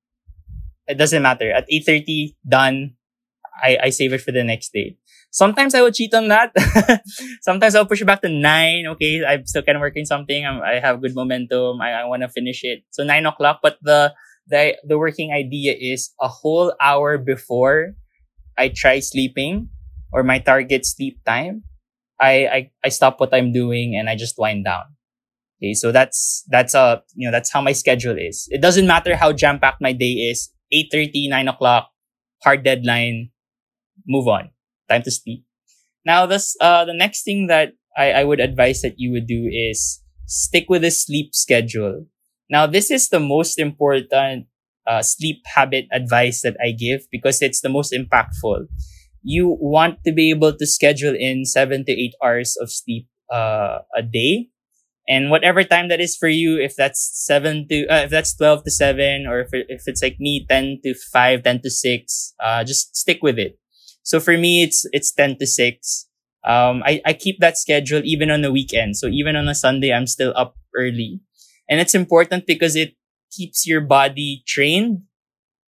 it 0.87 0.99
doesn't 0.99 1.23
matter. 1.23 1.51
At 1.51 1.69
8.30, 1.71 2.37
done. 2.47 2.95
I, 3.63 3.79
I 3.85 3.91
save 3.91 4.13
it 4.13 4.21
for 4.21 4.33
the 4.33 4.45
next 4.45 4.73
day. 4.73 4.97
Sometimes 5.31 5.75
I 5.75 5.81
will 5.81 5.93
cheat 5.93 6.13
on 6.15 6.29
that. 6.29 6.53
Sometimes 7.43 7.75
I'll 7.75 7.87
push 7.87 8.03
it 8.03 8.07
back 8.07 8.21
to 8.23 8.29
nine. 8.29 8.87
Okay. 8.89 9.25
I'm 9.25 9.47
still 9.47 9.63
kind 9.63 9.77
of 9.77 9.81
working 9.81 10.05
something. 10.05 10.45
I'm, 10.45 10.61
i 10.61 10.81
have 10.81 11.01
good 11.01 11.15
momentum. 11.15 11.81
I, 11.81 11.93
I 11.93 12.05
want 12.05 12.23
to 12.23 12.29
finish 12.29 12.61
it. 12.65 12.85
So 12.91 13.05
nine 13.05 13.25
o'clock, 13.25 13.61
but 13.63 13.79
the, 13.83 14.13
the, 14.49 14.77
the 14.85 14.99
working 14.99 15.33
idea 15.33 15.75
is 15.79 16.13
a 16.21 16.29
whole 16.29 16.75
hour 16.81 17.17
before 17.17 17.95
I 18.59 18.69
try 18.69 19.01
sleeping 19.01 19.71
or 20.13 20.23
my 20.23 20.39
target 20.39 20.85
sleep 20.85 21.21
time, 21.25 21.65
I, 22.21 22.47
I, 22.47 22.71
I 22.85 22.89
stop 22.91 23.19
what 23.21 23.33
I'm 23.33 23.53
doing 23.53 23.97
and 23.97 24.09
I 24.11 24.17
just 24.17 24.39
wind 24.39 24.65
down. 24.65 24.85
Okay. 25.63 25.75
So 25.75 25.93
that's, 25.93 26.45
that's, 26.49 26.75
uh, 26.75 27.01
you 27.15 27.29
know, 27.29 27.33
that's 27.33 27.53
how 27.53 27.61
my 27.61 27.73
schedule 27.73 28.17
is. 28.19 28.49
It 28.51 28.61
doesn't 28.61 28.87
matter 28.87 29.17
how 29.17 29.33
jam 29.33 29.61
packed 29.61 29.81
my 29.81 29.93
day 29.93 30.13
is. 30.31 30.51
8.30, 30.73 31.29
9 31.29 31.49
o'clock, 31.49 31.91
hard 32.43 32.65
deadline, 32.65 33.31
move 34.07 34.29
on. 34.29 34.51
Time 34.89 35.03
to 35.03 35.11
sleep. 35.11 35.45
Now, 36.05 36.27
this, 36.27 36.57
uh, 36.61 36.85
the 36.85 36.95
next 36.95 37.25
thing 37.25 37.49
that 37.49 37.75
I, 37.97 38.13
I 38.13 38.25
would 38.25 38.41
advise 38.41 38.83
that 38.83 38.95
you 38.99 39.13
would 39.13 39.27
do 39.27 39.49
is 39.53 40.03
stick 40.27 40.67
with 40.69 40.85
a 40.85 40.91
sleep 40.91 41.35
schedule. 41.35 42.07
Now, 42.51 42.67
this 42.67 42.91
is 42.91 43.09
the 43.11 43.21
most 43.21 43.59
important 43.59 44.47
uh, 44.87 45.03
sleep 45.03 45.43
habit 45.47 45.87
advice 45.93 46.43
that 46.43 46.57
I 46.65 46.73
give 46.73 47.03
because 47.13 47.43
it's 47.43 47.61
the 47.61 47.69
most 47.69 47.93
impactful. 47.93 48.67
You 49.23 49.57
want 49.61 49.99
to 50.07 50.13
be 50.13 50.31
able 50.31 50.57
to 50.57 50.67
schedule 50.67 51.15
in 51.19 51.45
seven 51.45 51.85
to 51.87 51.93
eight 51.93 52.15
hours 52.25 52.57
of 52.61 52.71
sleep 52.73 53.09
uh, 53.33 53.81
a 53.97 54.03
day. 54.03 54.49
And 55.09 55.31
whatever 55.31 55.65
time 55.65 55.89
that 55.89 56.01
is 56.01 56.17
for 56.17 56.29
you, 56.29 56.61
if 56.61 56.77
that's 56.77 57.11
seven 57.15 57.67
to, 57.69 57.87
uh, 57.87 58.05
if 58.05 58.11
that's 58.11 58.37
12 58.37 58.65
to 58.65 58.71
seven, 58.71 59.27
or 59.27 59.41
if, 59.41 59.49
if 59.53 59.83
it's 59.87 60.03
like 60.03 60.17
me, 60.21 60.47
10 60.49 60.81
to 60.85 60.95
5, 60.95 61.43
10 61.43 61.61
to 61.63 61.71
6, 61.71 62.35
uh, 62.43 62.65
just 62.65 62.97
stick 62.97 63.19
with 63.23 63.39
it. 63.39 63.59
So 64.05 64.21
for 64.21 64.37
me, 64.39 64.63
it's, 64.63 64.87
it's 64.93 65.13
10 65.13 65.39
to 65.39 65.47
6. 65.47 66.09
Um, 66.45 66.83
I, 66.85 67.01
I 67.05 67.13
keep 67.15 67.41
that 67.41 67.59
schedule 67.59 68.03
even 68.05 68.31
on 68.31 68.43
the 68.43 68.53
weekend. 68.53 68.97
So 68.97 69.09
even 69.09 69.37
on 69.37 69.49
a 69.49 69.55
Sunday, 69.55 69.93
I'm 69.93 70.07
still 70.07 70.33
up 70.37 70.57
early. 70.77 71.21
And 71.69 71.81
it's 71.81 71.95
important 71.95 72.47
because 72.47 72.77
it 72.77 72.95
keeps 73.33 73.67
your 73.67 73.81
body 73.81 74.43
trained 74.47 75.03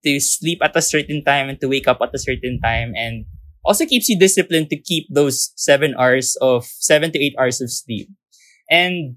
to 0.04 0.20
sleep 0.20 0.58
at 0.62 0.76
a 0.76 0.82
certain 0.82 1.24
time 1.24 1.48
and 1.48 1.60
to 1.60 1.68
wake 1.68 1.88
up 1.88 1.98
at 2.02 2.14
a 2.14 2.18
certain 2.18 2.60
time 2.62 2.92
and 2.94 3.24
also 3.64 3.86
keeps 3.86 4.08
you 4.08 4.18
disciplined 4.18 4.68
to 4.68 4.76
keep 4.76 5.06
those 5.10 5.52
seven 5.56 5.94
hours 5.98 6.36
of 6.40 6.66
seven 6.66 7.10
to 7.12 7.18
eight 7.18 7.34
hours 7.38 7.60
of 7.60 7.72
sleep. 7.72 8.08
And 8.70 9.16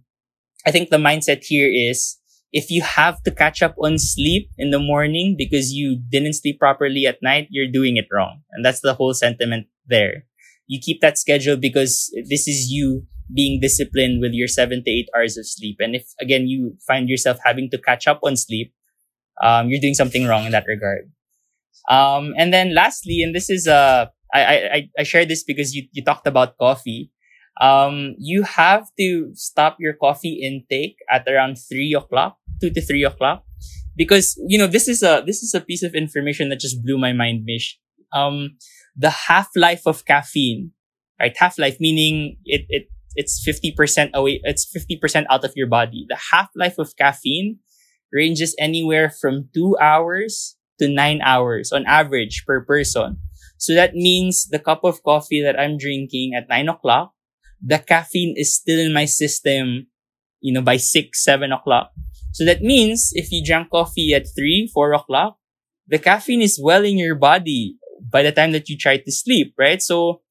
I 0.67 0.71
think 0.71 0.89
the 0.89 0.97
mindset 0.97 1.45
here 1.45 1.71
is 1.71 2.17
if 2.51 2.69
you 2.69 2.82
have 2.84 3.23
to 3.23 3.32
catch 3.32 3.63
up 3.63 3.75
on 3.82 3.97
sleep 3.97 4.51
in 4.58 4.71
the 4.71 4.80
morning 4.80 5.36
because 5.38 5.71
you 5.71 5.97
didn't 6.10 6.34
sleep 6.34 6.60
properly 6.60 7.06
at 7.06 7.23
night, 7.23 7.47
you're 7.49 7.71
doing 7.71 7.95
it 7.95 8.08
wrong. 8.12 8.41
And 8.51 8.65
that's 8.65 8.82
the 8.82 8.93
whole 8.93 9.13
sentiment 9.13 9.67
there. 9.88 10.25
You 10.67 10.82
keep 10.84 10.99
that 10.99 11.17
schedule 11.17 11.56
because 11.56 12.12
this 12.30 12.49
is 12.49 12.69
you 12.69 13.08
being 13.34 13.62
disciplined 13.62 14.19
with 14.21 14.34
your 14.34 14.49
seven 14.49 14.84
to 14.84 14.91
eight 14.91 15.08
hours 15.15 15.38
of 15.38 15.47
sleep. 15.47 15.77
And 15.80 15.95
if 15.95 16.12
again 16.19 16.47
you 16.47 16.75
find 16.86 17.08
yourself 17.08 17.38
having 17.45 17.69
to 17.71 17.77
catch 17.77 18.06
up 18.06 18.19
on 18.23 18.36
sleep, 18.36 18.73
um, 19.41 19.69
you're 19.69 19.82
doing 19.82 19.93
something 19.93 20.25
wrong 20.27 20.45
in 20.45 20.51
that 20.51 20.65
regard. 20.67 21.12
Um, 21.89 22.34
and 22.38 22.53
then 22.53 22.75
lastly, 22.75 23.23
and 23.23 23.34
this 23.34 23.49
is 23.49 23.67
uh, 23.67 24.08
I, 24.34 24.41
I 24.43 24.89
I 24.99 25.03
shared 25.03 25.30
this 25.30 25.43
because 25.43 25.73
you 25.75 25.88
you 25.93 26.03
talked 26.03 26.27
about 26.27 26.58
coffee. 26.58 27.12
Um, 27.60 28.15
you 28.20 28.43
have 28.43 28.88
to 29.00 29.32
stop 29.34 29.78
your 29.80 29.93
coffee 29.93 30.41
intake 30.43 30.98
at 31.10 31.28
around 31.28 31.58
three 31.58 31.93
o'clock, 31.98 32.38
two 32.62 32.70
to 32.72 32.82
three 32.82 33.04
o'clock, 33.04 33.43
because 33.96 34.39
you 34.48 34.58
know 34.58 34.67
this 34.67 34.88
is 34.88 35.02
a 35.02 35.24
this 35.26 35.41
is 35.41 35.54
a 35.54 35.62
piece 35.62 35.84
of 35.84 35.96
information 35.96 36.50
that 36.50 36.60
just 36.60 36.84
blew 36.84 36.98
my 36.98 37.13
mind, 37.13 37.43
Mish. 37.46 37.80
Um, 38.13 38.58
the 38.96 39.10
half 39.10 39.50
life 39.56 39.82
of 39.86 40.06
caffeine, 40.06 40.72
right? 41.20 41.36
Half 41.36 41.58
life 41.58 41.78
meaning 41.80 42.38
it 42.46 42.65
it 42.70 42.88
it's 43.17 43.43
50% 43.43 44.13
away, 44.13 44.39
it's 44.43 44.70
50% 44.70 45.26
out 45.30 45.43
of 45.43 45.52
your 45.56 45.67
body. 45.67 46.06
The 46.08 46.20
half-life 46.32 46.78
of 46.78 46.96
caffeine 46.96 47.58
ranges 48.13 48.56
anywhere 48.60 49.10
from 49.10 49.50
two 49.54 49.76
hours 49.82 50.56
to 50.80 50.88
nine 50.88 51.20
hours 51.22 51.72
on 51.74 51.84
average 51.88 52.43
per 52.46 52.63
person. 52.63 53.17
So 53.58 53.74
that 53.74 53.96
means 53.96 54.48
the 54.48 54.60
cup 54.60 54.82
of 54.84 55.02
coffee 55.02 55.41
that 55.41 55.60
I'm 55.60 55.78
drinking 55.78 56.34
at 56.38 56.48
nine 56.48 56.70
o'clock, 56.70 57.13
the 57.62 57.80
caffeine 57.80 58.36
is 58.38 58.56
still 58.56 58.80
in 58.80 58.93
my 58.93 59.06
system, 59.06 59.88
you 60.41 60.54
know, 60.54 60.62
by 60.62 60.78
six, 60.78 61.24
seven 61.24 61.52
o'clock. 61.52 61.91
So 62.34 62.46
that 62.46 62.62
means 62.62 63.12
if 63.13 63.32
you 63.32 63.43
drank 63.43 63.72
coffee 63.72 64.13
at 64.13 64.28
three, 64.36 64.70
four 64.74 64.93
o'clock, 64.93 65.38
the 65.88 66.00
caffeine 66.00 66.41
is 66.41 66.60
well 66.62 66.84
in 66.84 66.98
your 66.98 67.15
body 67.15 67.78
by 68.12 68.22
the 68.24 68.32
time 68.32 68.52
that 68.52 68.70
you 68.70 68.78
try 68.78 68.98
to 68.98 69.12
sleep, 69.12 69.54
right? 69.58 69.82
So, 69.82 70.22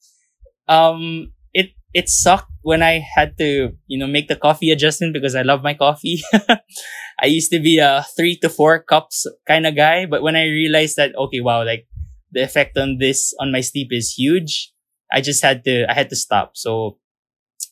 um, 0.68 1.32
it, 1.52 1.70
it 1.94 2.08
sucked 2.08 2.50
when 2.62 2.82
I 2.82 3.00
had 3.16 3.38
to, 3.38 3.72
you 3.86 3.98
know, 3.98 4.06
make 4.06 4.28
the 4.28 4.36
coffee 4.36 4.70
adjustment 4.70 5.14
because 5.14 5.34
I 5.34 5.42
love 5.42 5.62
my 5.62 5.74
coffee. 5.74 6.22
I 7.20 7.26
used 7.26 7.50
to 7.52 7.60
be 7.60 7.78
a 7.78 8.04
three 8.16 8.36
to 8.38 8.48
four 8.48 8.80
cups 8.82 9.26
kind 9.46 9.66
of 9.66 9.76
guy, 9.76 10.06
but 10.06 10.22
when 10.22 10.36
I 10.36 10.44
realized 10.44 10.96
that, 10.96 11.14
okay, 11.16 11.40
wow, 11.40 11.64
like 11.64 11.86
the 12.32 12.42
effect 12.42 12.76
on 12.76 12.98
this, 12.98 13.34
on 13.40 13.52
my 13.52 13.60
sleep 13.60 13.88
is 13.90 14.14
huge. 14.16 14.72
I 15.12 15.20
just 15.20 15.42
had 15.42 15.64
to, 15.64 15.90
I 15.90 15.94
had 15.94 16.10
to 16.10 16.16
stop. 16.16 16.52
So, 16.56 16.98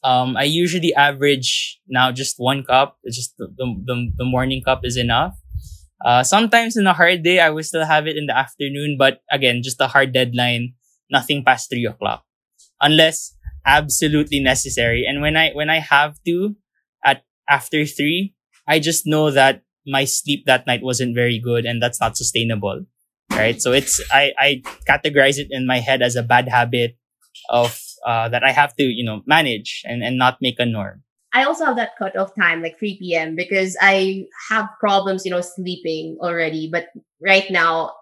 um, 0.05 0.37
I 0.37 0.45
usually 0.45 0.95
average 0.95 1.81
now 1.89 2.13
just 2.13 2.37
one 2.39 2.63
cup. 2.63 2.99
It's 3.03 3.17
just 3.17 3.35
the, 3.39 3.49
the, 3.57 4.13
the 4.19 4.25
morning 4.25 4.63
cup 4.63 4.85
is 4.85 4.97
enough. 4.97 5.35
Uh, 6.05 6.23
sometimes 6.23 6.77
in 6.77 6.87
a 6.87 6.93
hard 6.93 7.23
day, 7.23 7.41
I 7.41 7.49
will 7.49 7.65
still 7.65 7.87
have 7.87 8.07
it 8.07 8.17
in 8.17 8.27
the 8.27 8.37
afternoon, 8.37 8.97
but 8.99 9.23
again, 9.33 9.63
just 9.65 9.81
a 9.81 9.87
hard 9.89 10.13
deadline, 10.13 10.75
nothing 11.11 11.43
past 11.43 11.71
three 11.71 11.87
o'clock. 11.87 12.23
Unless 12.83 13.35
absolutely 13.65 14.41
necessary. 14.41 15.07
And 15.09 15.23
when 15.23 15.37
I, 15.37 15.53
when 15.53 15.71
I 15.71 15.79
have 15.79 16.17
to 16.27 16.55
at 17.03 17.25
after 17.49 17.87
three, 17.87 18.35
I 18.69 18.81
just 18.81 19.07
know 19.07 19.31
that 19.31 19.63
my 19.87 20.05
sleep 20.05 20.45
that 20.45 20.67
night 20.67 20.83
wasn't 20.83 21.15
very 21.15 21.39
good 21.39 21.65
and 21.65 21.83
that's 21.83 22.01
not 22.01 22.19
sustainable. 22.19 22.85
Right. 23.31 23.61
So 23.63 23.73
it's, 23.73 24.03
I, 24.13 24.33
I 24.39 24.63
categorize 24.87 25.39
it 25.39 25.49
in 25.51 25.67
my 25.67 25.79
head 25.79 26.03
as 26.03 26.15
a 26.15 26.23
bad 26.23 26.49
habit 26.49 26.99
of, 27.49 27.81
uh, 28.05 28.29
that 28.29 28.45
I 28.45 28.53
have 28.53 28.75
to, 28.77 28.85
you 28.85 29.05
know, 29.05 29.23
manage 29.27 29.83
and, 29.85 30.03
and 30.03 30.19
not 30.19 30.39
make 30.41 30.59
a 30.59 30.67
norm. 30.67 31.03
I 31.33 31.45
also 31.45 31.65
have 31.65 31.77
that 31.77 31.97
cut 31.99 32.17
off 32.17 32.35
time, 32.37 32.63
like 32.63 32.79
3 32.79 32.99
p.m., 32.99 33.35
because 33.35 33.77
I 33.81 34.27
have 34.51 34.69
problems, 34.79 35.25
you 35.25 35.33
know, 35.33 35.41
sleeping 35.41 36.17
already. 36.21 36.69
But 36.71 36.89
right 37.21 37.51
now, 37.51 37.93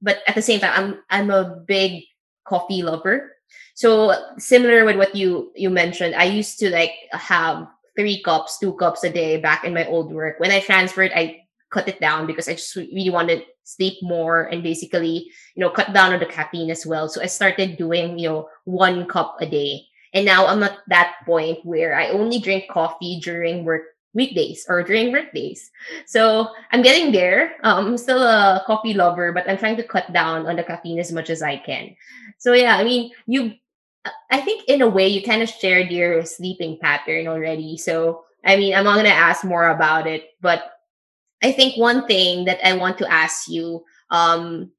but 0.00 0.22
at 0.28 0.36
the 0.36 0.42
same 0.42 0.60
time, 0.60 0.72
I'm 0.74 1.02
I'm 1.10 1.30
a 1.30 1.62
big 1.66 2.04
coffee 2.46 2.82
lover. 2.82 3.32
So 3.74 4.14
similar 4.38 4.84
with 4.84 4.96
what 4.96 5.16
you 5.16 5.50
you 5.56 5.68
mentioned, 5.68 6.14
I 6.14 6.24
used 6.24 6.58
to 6.60 6.70
like 6.70 6.92
have 7.10 7.66
three 7.98 8.22
cups, 8.22 8.58
two 8.58 8.74
cups 8.74 9.02
a 9.02 9.10
day 9.10 9.38
back 9.38 9.64
in 9.64 9.74
my 9.74 9.86
old 9.86 10.12
work. 10.12 10.38
When 10.38 10.52
I 10.52 10.60
transferred, 10.60 11.10
I 11.14 11.43
cut 11.74 11.88
it 11.88 12.00
down 12.00 12.26
because 12.26 12.48
I 12.48 12.54
just 12.54 12.76
really 12.76 13.10
wanted 13.10 13.40
to 13.40 13.46
sleep 13.64 13.98
more 14.00 14.46
and 14.46 14.62
basically, 14.62 15.26
you 15.54 15.60
know, 15.60 15.70
cut 15.70 15.92
down 15.92 16.14
on 16.14 16.20
the 16.20 16.26
caffeine 16.26 16.70
as 16.70 16.86
well. 16.86 17.08
So 17.08 17.20
I 17.20 17.26
started 17.26 17.76
doing, 17.76 18.16
you 18.16 18.28
know, 18.28 18.48
one 18.64 19.06
cup 19.10 19.36
a 19.40 19.46
day. 19.46 19.82
And 20.14 20.24
now 20.24 20.46
I'm 20.46 20.62
at 20.62 20.78
that 20.86 21.16
point 21.26 21.58
where 21.66 21.98
I 21.98 22.14
only 22.14 22.38
drink 22.38 22.70
coffee 22.70 23.18
during 23.18 23.64
work 23.64 23.82
weekdays 24.14 24.64
or 24.68 24.84
during 24.84 25.10
work 25.10 25.34
days. 25.34 25.72
So 26.06 26.54
I'm 26.70 26.82
getting 26.82 27.10
there. 27.10 27.58
Um, 27.64 27.86
I'm 27.86 27.98
still 27.98 28.22
a 28.22 28.62
coffee 28.64 28.94
lover, 28.94 29.32
but 29.32 29.50
I'm 29.50 29.58
trying 29.58 29.76
to 29.78 29.82
cut 29.82 30.12
down 30.12 30.46
on 30.46 30.54
the 30.54 30.62
caffeine 30.62 31.00
as 31.00 31.10
much 31.10 31.30
as 31.30 31.42
I 31.42 31.58
can. 31.58 31.96
So 32.38 32.52
yeah, 32.54 32.76
I 32.76 32.84
mean, 32.84 33.10
you, 33.26 33.58
I 34.30 34.40
think 34.40 34.68
in 34.68 34.82
a 34.82 34.88
way 34.88 35.08
you 35.08 35.26
kind 35.26 35.42
of 35.42 35.50
shared 35.50 35.90
your 35.90 36.24
sleeping 36.24 36.78
pattern 36.80 37.26
already. 37.26 37.76
So 37.76 38.22
I 38.44 38.56
mean, 38.56 38.74
I'm 38.74 38.84
not 38.84 38.94
going 38.94 39.06
to 39.06 39.12
ask 39.12 39.44
more 39.44 39.68
about 39.68 40.06
it, 40.06 40.30
but 40.40 40.73
I 41.44 41.52
think 41.52 41.76
one 41.76 42.08
thing 42.08 42.46
that 42.46 42.64
I 42.64 42.72
want 42.72 42.96
to 42.98 43.12
ask 43.12 43.48
you, 43.48 43.84
um, 44.10 44.72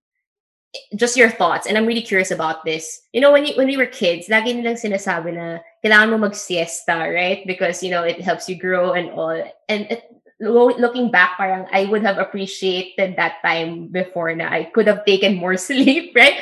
just 0.98 1.16
your 1.16 1.30
thoughts, 1.30 1.68
and 1.68 1.78
I'm 1.78 1.86
really 1.86 2.02
curious 2.02 2.32
about 2.32 2.66
this. 2.66 3.06
You 3.14 3.22
know, 3.22 3.32
when 3.32 3.46
you, 3.46 3.54
when 3.56 3.68
we 3.68 3.78
were 3.78 3.86
kids, 3.86 4.28
lagi 4.28 4.58
nilang 4.58 4.82
sinasabi 4.82 5.38
na 5.38 5.62
kailangan 5.86 6.10
mo 6.10 6.18
mag-siesta, 6.26 7.06
right? 7.14 7.46
Because, 7.46 7.84
you 7.86 7.92
know, 7.92 8.02
it 8.02 8.20
helps 8.20 8.50
you 8.50 8.58
grow 8.58 8.92
and 8.94 9.14
all. 9.14 9.38
And 9.70 9.86
it, 9.94 10.04
looking 10.42 11.12
back, 11.12 11.38
parang 11.38 11.68
I 11.72 11.86
would 11.86 12.02
have 12.02 12.18
appreciated 12.18 13.16
that 13.16 13.40
time 13.46 13.88
before 13.88 14.34
na 14.36 14.50
I 14.50 14.66
could 14.74 14.88
have 14.88 15.06
taken 15.06 15.38
more 15.38 15.56
sleep, 15.62 16.12
right? 16.18 16.42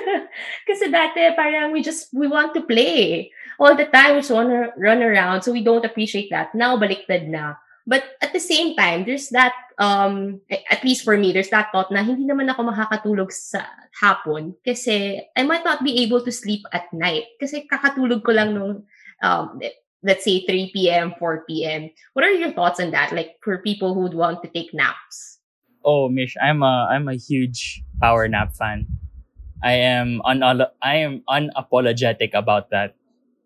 Kasi 0.70 0.88
dati 0.88 1.34
parang 1.34 1.72
we 1.72 1.82
just, 1.82 2.14
we 2.14 2.30
want 2.30 2.54
to 2.54 2.62
play. 2.62 3.34
All 3.58 3.74
the 3.74 3.90
time, 3.90 4.14
we 4.14 4.20
just 4.20 4.30
want 4.30 4.50
to 4.50 4.72
run 4.78 5.02
around. 5.02 5.42
So 5.42 5.52
we 5.52 5.64
don't 5.64 5.84
appreciate 5.84 6.30
that. 6.30 6.54
Now, 6.54 6.78
baliktad 6.78 7.28
na. 7.28 7.56
But 7.86 8.02
at 8.20 8.34
the 8.34 8.42
same 8.42 8.74
time, 8.74 9.06
there's 9.06 9.30
that, 9.30 9.54
um, 9.78 10.42
at 10.50 10.82
least 10.82 11.06
for 11.06 11.16
me, 11.16 11.30
there's 11.30 11.54
that 11.54 11.70
thought 11.70 11.94
na 11.94 12.02
hindi 12.02 12.26
naman 12.26 12.50
ako 12.50 12.74
makakatulog 12.74 13.30
sa 13.30 13.62
hapon 14.02 14.58
kasi 14.66 15.22
I 15.38 15.46
might 15.46 15.62
not 15.62 15.86
be 15.86 16.02
able 16.02 16.18
to 16.26 16.34
sleep 16.34 16.66
at 16.74 16.90
night 16.90 17.30
kasi 17.38 17.62
kakatulog 17.70 18.26
ko 18.26 18.34
lang 18.34 18.58
nung, 18.58 18.82
um, 19.22 19.62
let's 20.02 20.26
say 20.26 20.42
3 20.42 20.74
p.m., 20.74 21.14
4 21.14 21.46
p.m. 21.46 21.86
What 22.18 22.26
are 22.26 22.34
your 22.34 22.50
thoughts 22.50 22.82
on 22.82 22.90
that? 22.90 23.14
Like 23.14 23.38
for 23.38 23.62
people 23.62 23.94
who 23.94 24.02
would 24.10 24.18
want 24.18 24.42
to 24.42 24.50
take 24.50 24.74
naps? 24.74 25.38
Oh, 25.86 26.10
Mish, 26.10 26.34
I'm 26.42 26.66
a 26.66 26.90
I'm 26.90 27.06
a 27.06 27.14
huge 27.14 27.86
power 28.02 28.26
nap 28.26 28.58
fan. 28.58 28.90
I 29.62 29.86
am 29.86 30.18
un- 30.26 30.42
I 30.82 31.06
am 31.06 31.22
unapologetic 31.30 32.34
about 32.34 32.74
that. 32.74 32.98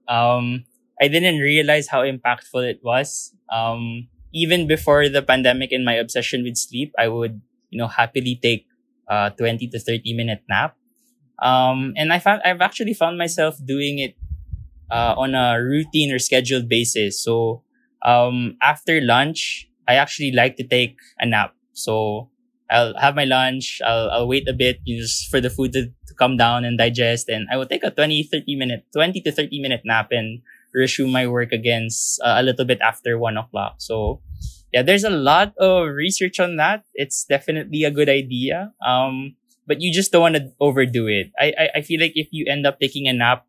Um, 0.09 0.65
I 0.97 1.09
didn't 1.09 1.45
realize 1.45 1.89
how 1.89 2.01
impactful 2.01 2.65
it 2.65 2.81
was. 2.81 3.37
Um, 3.53 4.09
even 4.33 4.67
before 4.67 5.09
the 5.09 5.23
pandemic 5.23 5.73
and 5.73 5.85
my 5.85 5.95
obsession 5.95 6.43
with 6.45 6.57
sleep, 6.57 6.93
I 6.99 7.09
would, 7.09 7.41
you 7.71 7.79
know, 7.79 7.89
happily 7.89 8.39
take 8.41 8.67
a 9.09 9.33
20 9.37 9.69
to 9.69 9.79
30 9.79 10.15
minute 10.15 10.43
nap. 10.49 10.77
Um, 11.43 11.95
and 11.97 12.13
I 12.13 12.19
found, 12.19 12.43
I've 12.45 12.61
actually 12.61 12.95
found 12.95 13.19
myself 13.19 13.57
doing 13.65 13.99
it, 13.99 14.15
uh, 14.91 15.15
on 15.17 15.35
a 15.35 15.63
routine 15.63 16.13
or 16.13 16.19
scheduled 16.19 16.69
basis. 16.69 17.23
So, 17.23 17.63
um, 18.03 18.57
after 18.63 19.01
lunch, 19.01 19.69
I 19.89 19.95
actually 19.97 20.33
like 20.33 20.57
to 20.57 20.65
take 20.65 20.99
a 21.19 21.27
nap. 21.27 21.55
So 21.73 22.31
I'll 22.71 22.95
have 22.99 23.17
my 23.17 23.25
lunch. 23.25 23.81
I'll, 23.85 24.11
I'll 24.11 24.29
wait 24.29 24.49
a 24.49 24.53
bit 24.53 24.81
you 24.85 24.97
know, 24.97 25.03
just 25.03 25.31
for 25.31 25.41
the 25.41 25.51
food 25.51 25.73
to, 25.73 25.87
to 26.07 26.15
come 26.15 26.37
down 26.37 26.65
and 26.65 26.79
digest. 26.79 27.29
And 27.29 27.49
I 27.51 27.57
will 27.57 27.67
take 27.67 27.85
a 27.85 27.91
20, 27.91 28.23
30 28.25 28.57
minute, 28.57 28.87
20 28.93 29.21
to 29.23 29.33
30 29.33 29.61
minute 29.61 29.83
nap 29.85 30.09
and 30.13 30.43
resume 30.75 31.13
my 31.13 31.27
work 31.27 31.53
against 31.53 32.21
uh, 32.23 32.37
a 32.39 32.43
little 32.43 32.65
bit 32.65 32.81
after 32.81 33.19
one 33.19 33.37
o'clock. 33.37 33.77
So 33.79 34.21
yeah, 34.73 34.83
there's 34.83 35.05
a 35.05 35.11
lot 35.11 35.55
of 35.59 35.89
research 35.89 36.39
on 36.39 36.57
that. 36.57 36.85
It's 36.95 37.25
definitely 37.25 37.85
a 37.85 37.91
good 37.91 38.09
idea. 38.09 38.73
Um, 38.87 39.35
but 39.67 39.81
you 39.81 39.93
just 39.93 40.13
don't 40.13 40.23
want 40.23 40.37
to 40.37 40.53
overdo 40.61 41.07
it. 41.07 41.31
I, 41.39 41.53
I, 41.59 41.69
I 41.77 41.81
feel 41.83 42.01
like 42.01 42.13
if 42.15 42.29
you 42.31 42.47
end 42.49 42.67
up 42.67 42.81
taking 42.81 43.07
a 43.07 43.13
nap 43.13 43.47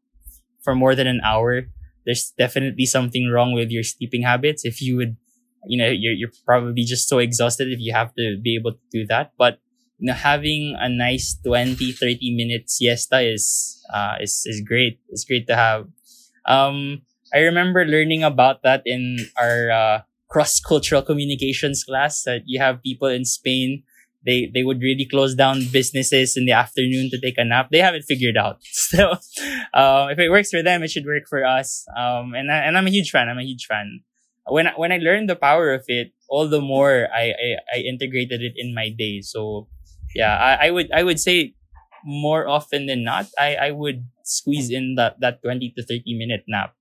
for 0.61 0.75
more 0.75 0.95
than 0.95 1.07
an 1.07 1.21
hour, 1.23 1.63
there's 2.05 2.33
definitely 2.37 2.85
something 2.85 3.29
wrong 3.29 3.53
with 3.53 3.69
your 3.69 3.83
sleeping 3.83 4.23
habits. 4.23 4.65
If 4.65 4.81
you 4.81 4.97
would, 4.97 5.17
you 5.65 5.77
know, 5.77 5.89
you're, 5.89 6.13
you're 6.13 6.31
probably 6.45 6.83
just 6.83 7.07
so 7.07 7.19
exhausted 7.19 7.69
if 7.69 7.79
you 7.79 7.93
have 7.93 8.13
to 8.15 8.37
be 8.41 8.55
able 8.55 8.73
to 8.73 8.85
do 8.91 9.05
that. 9.07 9.33
But, 9.37 9.59
you 9.99 10.07
know, 10.07 10.13
having 10.13 10.75
a 10.79 10.89
nice 10.89 11.37
20, 11.43 11.91
30 11.91 12.35
minute 12.35 12.69
siesta 12.69 13.21
is, 13.21 13.83
uh, 13.93 14.15
is, 14.21 14.43
is 14.45 14.61
great. 14.61 14.99
It's 15.09 15.25
great 15.25 15.47
to 15.47 15.55
have. 15.55 15.87
Um, 16.45 17.01
I 17.33 17.39
remember 17.39 17.85
learning 17.85 18.23
about 18.23 18.63
that 18.63 18.83
in 18.85 19.17
our 19.37 19.71
uh, 19.71 20.01
cross-cultural 20.29 21.03
communications 21.03 21.83
class. 21.83 22.23
That 22.23 22.43
you 22.45 22.59
have 22.59 22.83
people 22.83 23.07
in 23.07 23.25
Spain, 23.25 23.83
they 24.25 24.51
they 24.53 24.63
would 24.63 24.81
really 24.81 25.05
close 25.05 25.35
down 25.35 25.67
businesses 25.71 26.35
in 26.37 26.45
the 26.45 26.51
afternoon 26.51 27.09
to 27.11 27.19
take 27.19 27.37
a 27.37 27.45
nap. 27.45 27.69
They 27.71 27.79
haven't 27.79 28.03
figured 28.03 28.37
out. 28.37 28.59
So, 28.91 29.15
uh, 29.73 30.07
if 30.11 30.19
it 30.19 30.29
works 30.29 30.51
for 30.51 30.61
them, 30.61 30.83
it 30.83 30.91
should 30.91 31.05
work 31.05 31.23
for 31.29 31.45
us. 31.45 31.85
Um, 31.95 32.33
and 32.35 32.51
I, 32.51 32.67
and 32.67 32.77
I'm 32.77 32.87
a 32.87 32.91
huge 32.91 33.11
fan. 33.11 33.29
I'm 33.29 33.39
a 33.39 33.47
huge 33.47 33.65
fan. 33.65 34.01
When 34.47 34.67
I, 34.67 34.73
when 34.75 34.91
I 34.91 34.97
learned 34.97 35.29
the 35.29 35.35
power 35.39 35.71
of 35.73 35.85
it, 35.87 36.11
all 36.27 36.47
the 36.47 36.59
more 36.61 37.07
I 37.13 37.31
I, 37.31 37.47
I 37.75 37.77
integrated 37.87 38.41
it 38.41 38.53
in 38.57 38.75
my 38.75 38.89
day. 38.89 39.21
So, 39.21 39.67
yeah, 40.13 40.35
I, 40.35 40.67
I 40.67 40.71
would 40.71 40.91
I 40.91 41.03
would 41.03 41.19
say 41.19 41.55
more 42.03 42.47
often 42.47 42.85
than 42.85 43.03
not, 43.03 43.27
I 43.39 43.55
I 43.55 43.71
would 43.71 44.05
squeeze 44.23 44.69
in 44.69 44.95
that 44.95 45.19
that 45.21 45.41
20 45.41 45.71
to 45.77 45.83
30 45.83 46.17
minute 46.17 46.43
nap 46.47 46.75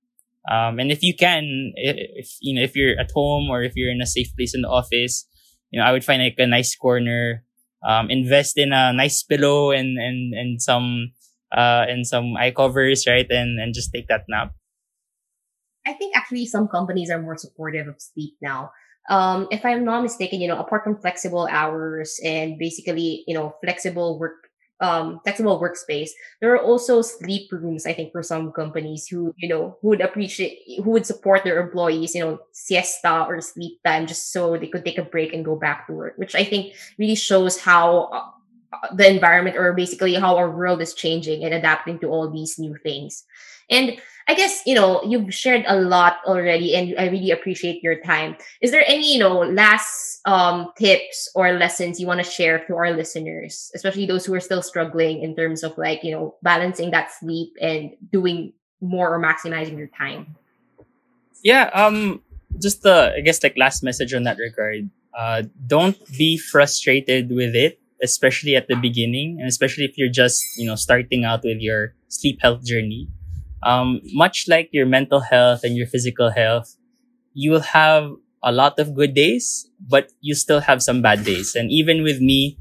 um, 0.49 0.79
and 0.79 0.91
if 0.91 1.03
you 1.03 1.15
can, 1.15 1.73
if, 1.77 2.37
you 2.41 2.55
know, 2.55 2.63
if 2.63 2.75
you're 2.75 2.99
at 2.99 3.11
home 3.13 3.51
or 3.51 3.63
if 3.63 3.73
you're 3.77 3.91
in 3.91 4.01
a 4.01 4.07
safe 4.07 4.35
place 4.37 4.55
in 4.55 4.63
the 4.63 4.69
office, 4.69 5.27
you 5.71 5.81
know, 5.81 5.87
I 5.87 5.93
would 5.93 6.05
find 6.05 6.23
like 6.23 6.37
a 6.39 6.47
nice 6.47 6.75
corner, 6.75 7.45
um, 7.87 8.11
invest 8.11 8.57
in 8.57 8.73
a 8.73 8.93
nice 8.93 9.23
pillow 9.23 9.71
and, 9.71 9.99
and, 9.99 10.35
and 10.35 10.63
some, 10.63 11.13
uh, 11.53 11.85
and 11.89 12.07
some 12.07 12.37
eye 12.37 12.53
covers, 12.53 13.07
right? 13.07 13.27
And, 13.29 13.61
and 13.61 13.75
just 13.75 13.93
take 13.93 14.09
that 14.09 14.25
nap. 14.29 14.55
I 15.87 15.93
think 15.95 16.17
actually 16.17 16.47
some 16.47 16.69
companies 16.69 17.11
are 17.11 17.21
more 17.21 17.37
supportive 17.37 17.89
of 17.89 17.97
sleep 17.99 18.35
now. 18.43 18.71
Um, 19.09 19.49
if 19.51 19.65
I'm 19.65 19.85
not 19.85 20.03
mistaken, 20.03 20.41
you 20.41 20.49
know, 20.49 20.59
apart 20.59 20.85
from 20.85 21.01
flexible 21.01 21.49
hours 21.51 22.21
and 22.25 22.59
basically, 22.59 23.25
you 23.27 23.35
know, 23.35 23.57
flexible 23.63 24.19
work 24.19 24.50
um, 24.81 25.21
flexible 25.23 25.61
workspace. 25.61 26.11
There 26.41 26.53
are 26.55 26.63
also 26.63 27.03
sleep 27.03 27.53
rooms, 27.53 27.87
I 27.87 27.93
think, 27.93 28.13
for 28.13 28.23
some 28.23 28.53
companies 28.53 29.07
who, 29.07 29.35
you 29.37 29.49
know, 29.49 29.77
who 29.83 29.89
would 29.89 30.01
appreciate, 30.01 30.61
who 30.83 30.91
would 30.91 31.07
support 31.07 31.45
their 31.45 31.61
employees, 31.61 32.15
you 32.15 32.25
know, 32.25 32.41
siesta 32.53 33.25
or 33.29 33.41
sleep 33.41 33.81
time 33.85 34.07
just 34.07 34.33
so 34.33 34.57
they 34.57 34.69
could 34.69 34.85
take 34.85 34.99
a 34.99 35.05
break 35.05 35.33
and 35.33 35.45
go 35.45 35.57
back 35.57 35.87
to 35.87 35.93
work, 35.93 36.15
which 36.17 36.35
I 36.35 36.45
think 36.45 36.75
really 36.99 37.15
shows 37.15 37.61
how 37.61 38.11
uh, 38.73 38.95
the 38.95 39.09
environment 39.09 39.57
or 39.57 39.73
basically 39.73 40.15
how 40.15 40.37
our 40.37 40.51
world 40.51 40.81
is 40.81 40.95
changing 40.95 41.45
and 41.45 41.53
adapting 41.53 41.99
to 42.01 42.09
all 42.09 42.31
these 42.31 42.59
new 42.59 42.77
things. 42.83 43.25
And 43.69 44.01
I 44.31 44.35
guess, 44.35 44.63
you 44.65 44.77
know, 44.77 45.03
you've 45.03 45.35
shared 45.35 45.65
a 45.67 45.75
lot 45.75 46.23
already 46.25 46.77
and 46.77 46.95
I 46.97 47.11
really 47.11 47.33
appreciate 47.33 47.83
your 47.83 47.99
time. 47.99 48.37
Is 48.63 48.71
there 48.71 48.85
any, 48.87 49.13
you 49.13 49.19
know, 49.19 49.43
last 49.43 50.21
um, 50.25 50.71
tips 50.79 51.29
or 51.35 51.59
lessons 51.59 51.99
you 51.99 52.07
want 52.07 52.23
to 52.23 52.31
share 52.31 52.65
to 52.67 52.77
our 52.77 52.93
listeners, 52.93 53.73
especially 53.75 54.07
those 54.07 54.25
who 54.25 54.33
are 54.35 54.39
still 54.39 54.63
struggling 54.63 55.25
in 55.25 55.35
terms 55.35 55.65
of 55.65 55.77
like, 55.77 56.05
you 56.05 56.13
know, 56.13 56.37
balancing 56.45 56.93
that 56.93 57.11
sleep 57.11 57.59
and 57.61 57.91
doing 58.13 58.53
more 58.81 59.13
or 59.13 59.19
maximizing 59.19 59.77
your 59.77 59.91
time? 59.99 60.37
Yeah, 61.43 61.69
um, 61.75 62.23
just 62.63 62.83
the, 62.83 63.13
I 63.17 63.23
guess, 63.23 63.43
like 63.43 63.59
last 63.59 63.83
message 63.83 64.15
on 64.15 64.23
that 64.31 64.39
regard. 64.39 64.91
Uh, 65.13 65.43
don't 65.67 65.99
be 66.17 66.39
frustrated 66.39 67.35
with 67.35 67.57
it, 67.57 67.81
especially 68.01 68.55
at 68.55 68.69
the 68.69 68.77
beginning, 68.77 69.41
and 69.41 69.49
especially 69.49 69.87
if 69.87 69.99
you're 69.99 70.09
just, 70.09 70.41
you 70.57 70.67
know, 70.67 70.77
starting 70.77 71.25
out 71.25 71.43
with 71.43 71.59
your 71.59 71.95
sleep 72.07 72.39
health 72.41 72.65
journey 72.65 73.09
um, 73.63 74.01
much 74.13 74.47
like 74.49 74.71
your 74.73 74.87
mental 74.87 75.21
health 75.21 75.65
and 75.65 75.77
your 75.77 75.87
physical 75.87 76.31
health, 76.31 76.77
you 77.35 77.51
will 77.51 77.61
have 77.75 78.11
a 78.43 78.53
lot 78.53 78.79
of 78.79 78.95
good 78.95 79.15
days, 79.15 79.69
but 79.81 80.11
you 80.21 80.35
still 80.35 80.61
have 80.61 80.83
some 80.83 81.03
bad 81.03 81.25
days. 81.25 81.55
And 81.55 81.71
even 81.71 82.03
with 82.03 82.21
me, 82.21 82.59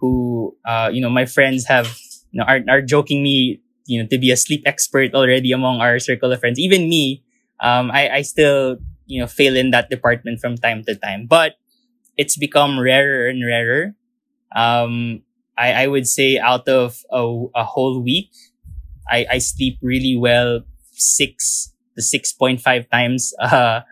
who, 0.00 0.56
uh, 0.66 0.90
you 0.92 1.00
know, 1.00 1.10
my 1.10 1.26
friends 1.26 1.66
have, 1.66 1.96
you 2.32 2.38
know, 2.40 2.44
are, 2.44 2.60
are 2.68 2.82
joking 2.82 3.22
me, 3.22 3.60
you 3.86 4.02
know, 4.02 4.08
to 4.08 4.18
be 4.18 4.30
a 4.30 4.36
sleep 4.36 4.62
expert 4.66 5.14
already 5.14 5.52
among 5.52 5.80
our 5.80 5.98
circle 5.98 6.32
of 6.32 6.40
friends. 6.40 6.58
Even 6.58 6.88
me, 6.88 7.22
um, 7.60 7.90
I, 7.90 8.08
I 8.10 8.22
still, 8.22 8.78
you 9.06 9.20
know, 9.20 9.26
fail 9.26 9.56
in 9.56 9.70
that 9.70 9.90
department 9.90 10.40
from 10.40 10.56
time 10.56 10.82
to 10.84 10.94
time, 10.96 11.26
but 11.26 11.54
it's 12.16 12.36
become 12.36 12.78
rarer 12.78 13.28
and 13.28 13.44
rarer. 13.46 13.94
Um, 14.54 15.22
I, 15.58 15.84
I 15.84 15.86
would 15.88 16.06
say 16.06 16.38
out 16.38 16.68
of 16.68 17.00
a, 17.10 17.22
a 17.54 17.64
whole 17.64 18.00
week, 18.02 18.30
I, 19.12 19.26
I 19.32 19.38
sleep 19.38 19.78
really 19.82 20.16
well 20.16 20.62
six 20.92 21.72
to 21.96 22.02
6.5 22.02 22.90
times, 22.90 23.34
uh, 23.40 23.82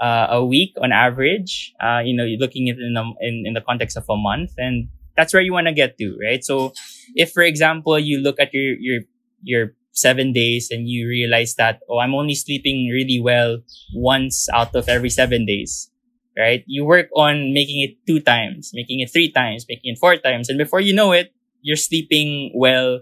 uh, 0.00 0.26
a 0.30 0.44
week 0.44 0.74
on 0.80 0.92
average. 0.92 1.74
Uh, 1.82 2.00
you 2.04 2.16
know, 2.16 2.24
you're 2.24 2.38
looking 2.38 2.70
at 2.70 2.78
in, 2.78 2.94
the, 2.94 3.04
in, 3.20 3.44
in 3.46 3.54
the 3.54 3.60
context 3.60 3.96
of 3.96 4.04
a 4.08 4.16
month 4.16 4.52
and 4.56 4.88
that's 5.16 5.34
where 5.34 5.42
you 5.42 5.52
want 5.52 5.66
to 5.66 5.72
get 5.72 5.98
to, 5.98 6.16
right? 6.22 6.42
So 6.44 6.72
if, 7.14 7.32
for 7.32 7.42
example, 7.42 7.98
you 7.98 8.20
look 8.20 8.40
at 8.40 8.54
your, 8.54 8.76
your, 8.78 9.02
your 9.42 9.74
seven 9.92 10.32
days 10.32 10.70
and 10.70 10.88
you 10.88 11.08
realize 11.08 11.56
that, 11.56 11.80
oh, 11.88 11.98
I'm 11.98 12.14
only 12.14 12.34
sleeping 12.34 12.88
really 12.88 13.20
well 13.20 13.58
once 13.94 14.48
out 14.54 14.74
of 14.74 14.88
every 14.88 15.10
seven 15.10 15.44
days, 15.44 15.90
right? 16.38 16.64
You 16.66 16.84
work 16.84 17.08
on 17.16 17.52
making 17.52 17.82
it 17.82 18.06
two 18.06 18.20
times, 18.20 18.70
making 18.72 19.00
it 19.00 19.12
three 19.12 19.30
times, 19.30 19.66
making 19.68 19.92
it 19.92 19.98
four 19.98 20.16
times. 20.16 20.48
And 20.48 20.58
before 20.58 20.80
you 20.80 20.94
know 20.94 21.12
it, 21.12 21.34
you're 21.62 21.76
sleeping 21.76 22.52
well 22.54 23.00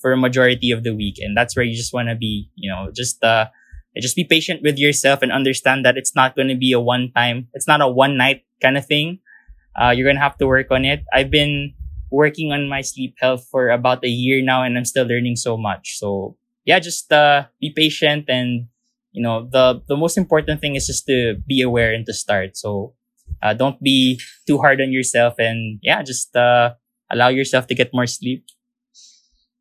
for 0.00 0.12
a 0.12 0.16
majority 0.16 0.70
of 0.70 0.84
the 0.84 0.94
week. 0.94 1.16
And 1.18 1.36
that's 1.36 1.56
where 1.56 1.64
you 1.64 1.76
just 1.76 1.92
want 1.92 2.08
to 2.08 2.14
be, 2.14 2.50
you 2.54 2.70
know, 2.70 2.90
just, 2.94 3.22
uh, 3.22 3.46
just 4.00 4.14
be 4.14 4.24
patient 4.24 4.62
with 4.62 4.78
yourself 4.78 5.22
and 5.22 5.32
understand 5.32 5.84
that 5.84 5.96
it's 5.96 6.14
not 6.14 6.36
going 6.36 6.48
to 6.48 6.54
be 6.54 6.72
a 6.72 6.80
one 6.80 7.10
time, 7.14 7.48
it's 7.52 7.66
not 7.66 7.80
a 7.80 7.88
one 7.88 8.16
night 8.16 8.44
kind 8.62 8.76
of 8.76 8.86
thing. 8.86 9.18
Uh, 9.74 9.90
you're 9.90 10.06
going 10.06 10.16
to 10.16 10.22
have 10.22 10.38
to 10.38 10.46
work 10.46 10.70
on 10.70 10.84
it. 10.84 11.04
I've 11.12 11.30
been 11.30 11.74
working 12.10 12.52
on 12.52 12.68
my 12.68 12.80
sleep 12.80 13.14
health 13.18 13.46
for 13.50 13.70
about 13.70 14.04
a 14.04 14.08
year 14.08 14.42
now 14.42 14.62
and 14.62 14.78
I'm 14.78 14.84
still 14.84 15.06
learning 15.06 15.36
so 15.36 15.56
much. 15.56 15.98
So 15.98 16.36
yeah, 16.64 16.78
just, 16.78 17.12
uh, 17.12 17.46
be 17.60 17.72
patient 17.74 18.26
and, 18.28 18.68
you 19.12 19.22
know, 19.22 19.48
the, 19.50 19.82
the 19.88 19.96
most 19.96 20.16
important 20.16 20.60
thing 20.60 20.76
is 20.76 20.86
just 20.86 21.06
to 21.06 21.36
be 21.46 21.60
aware 21.60 21.92
and 21.92 22.06
to 22.06 22.12
start. 22.12 22.56
So, 22.56 22.94
uh, 23.42 23.54
don't 23.54 23.82
be 23.82 24.20
too 24.46 24.58
hard 24.58 24.80
on 24.80 24.92
yourself 24.92 25.34
and 25.38 25.78
yeah, 25.82 26.02
just, 26.02 26.34
uh, 26.36 26.74
allow 27.10 27.28
yourself 27.28 27.66
to 27.66 27.74
get 27.74 27.90
more 27.92 28.06
sleep. 28.06 28.44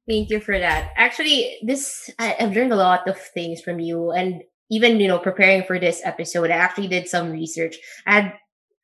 Thank 0.07 0.29
you 0.29 0.39
for 0.39 0.57
that. 0.57 0.93
Actually, 0.95 1.57
this 1.63 2.09
I, 2.17 2.35
have 2.39 2.55
learned 2.55 2.71
a 2.71 2.77
lot 2.77 3.07
of 3.09 3.19
things 3.19 3.61
from 3.61 3.79
you, 3.79 4.11
and 4.11 4.41
even 4.71 4.99
you 4.99 5.07
know 5.07 5.19
preparing 5.19 5.63
for 5.63 5.79
this 5.79 6.01
episode, 6.05 6.49
I 6.49 6.55
actually 6.55 6.87
did 6.87 7.09
some 7.09 7.31
research. 7.31 7.75
I 8.05 8.21
had 8.21 8.33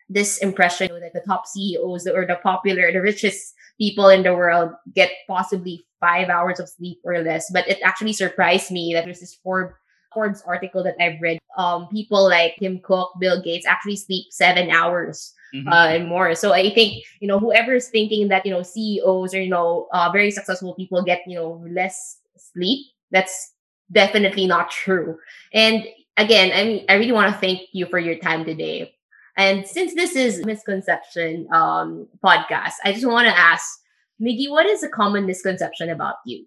this 0.09 0.39
impression 0.39 0.89
that 0.89 1.13
the 1.13 1.23
top 1.25 1.47
CEOs 1.47 2.07
or 2.07 2.27
the 2.27 2.35
popular, 2.43 2.91
the 2.91 3.01
richest 3.01 3.53
people 3.79 4.09
in 4.09 4.23
the 4.23 4.35
world 4.35 4.71
get 4.93 5.11
possibly 5.27 5.85
five 6.01 6.27
hours 6.27 6.59
of 6.59 6.67
sleep 6.67 6.99
or 7.05 7.23
less. 7.23 7.49
But 7.53 7.69
it 7.69 7.79
actually 7.83 8.13
surprised 8.13 8.69
me 8.69 8.91
that 8.93 9.05
there's 9.05 9.21
this 9.21 9.39
Forbes 9.43 9.73
Forbes 10.13 10.43
article 10.45 10.83
that 10.83 10.95
I've 10.99 11.21
read. 11.21 11.39
Um, 11.57 11.87
people 11.87 12.27
like 12.27 12.57
Tim 12.59 12.81
Cook, 12.83 13.13
Bill 13.19 13.41
Gates 13.41 13.65
actually 13.65 13.95
sleep 13.95 14.25
seven 14.29 14.69
hours 14.69 15.33
mm-hmm. 15.53 15.67
uh, 15.67 15.87
and 15.87 16.07
more. 16.07 16.35
So 16.35 16.53
I 16.53 16.73
think 16.73 17.03
you 17.19 17.27
know 17.27 17.39
whoever 17.39 17.73
is 17.75 17.89
thinking 17.89 18.27
that 18.29 18.45
you 18.45 18.51
know 18.51 18.63
CEOs 18.63 19.33
or 19.33 19.41
you 19.41 19.49
know 19.49 19.87
uh, 19.93 20.09
very 20.11 20.31
successful 20.31 20.73
people 20.75 21.03
get 21.03 21.21
you 21.27 21.35
know 21.35 21.63
less 21.69 22.19
sleep, 22.37 22.87
that's 23.11 23.53
definitely 23.91 24.47
not 24.47 24.71
true. 24.71 25.17
And 25.53 25.85
again, 26.17 26.51
I 26.53 26.63
mean, 26.63 26.85
I 26.89 26.93
really 26.95 27.11
want 27.11 27.33
to 27.33 27.39
thank 27.39 27.61
you 27.71 27.85
for 27.85 27.99
your 27.99 28.17
time 28.17 28.45
today. 28.45 28.93
And 29.35 29.65
since 29.65 29.95
this 29.95 30.15
is 30.15 30.45
misconception 30.45 31.47
um, 31.51 32.07
podcast, 32.23 32.73
I 32.85 32.93
just 32.93 33.05
want 33.05 33.27
to 33.27 33.35
ask 33.35 33.79
Miggy, 34.21 34.49
what 34.49 34.65
is 34.65 34.83
a 34.83 34.89
common 34.89 35.25
misconception 35.25 35.89
about 35.89 36.15
you? 36.25 36.45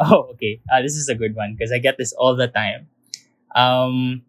Oh, 0.00 0.28
okay. 0.32 0.60
Uh, 0.72 0.82
this 0.82 0.96
is 0.96 1.08
a 1.08 1.14
good 1.14 1.36
one 1.36 1.54
because 1.54 1.70
I 1.70 1.78
get 1.78 1.98
this 1.98 2.12
all 2.12 2.34
the 2.34 2.48
time. 2.48 2.88
Um, 3.54 4.22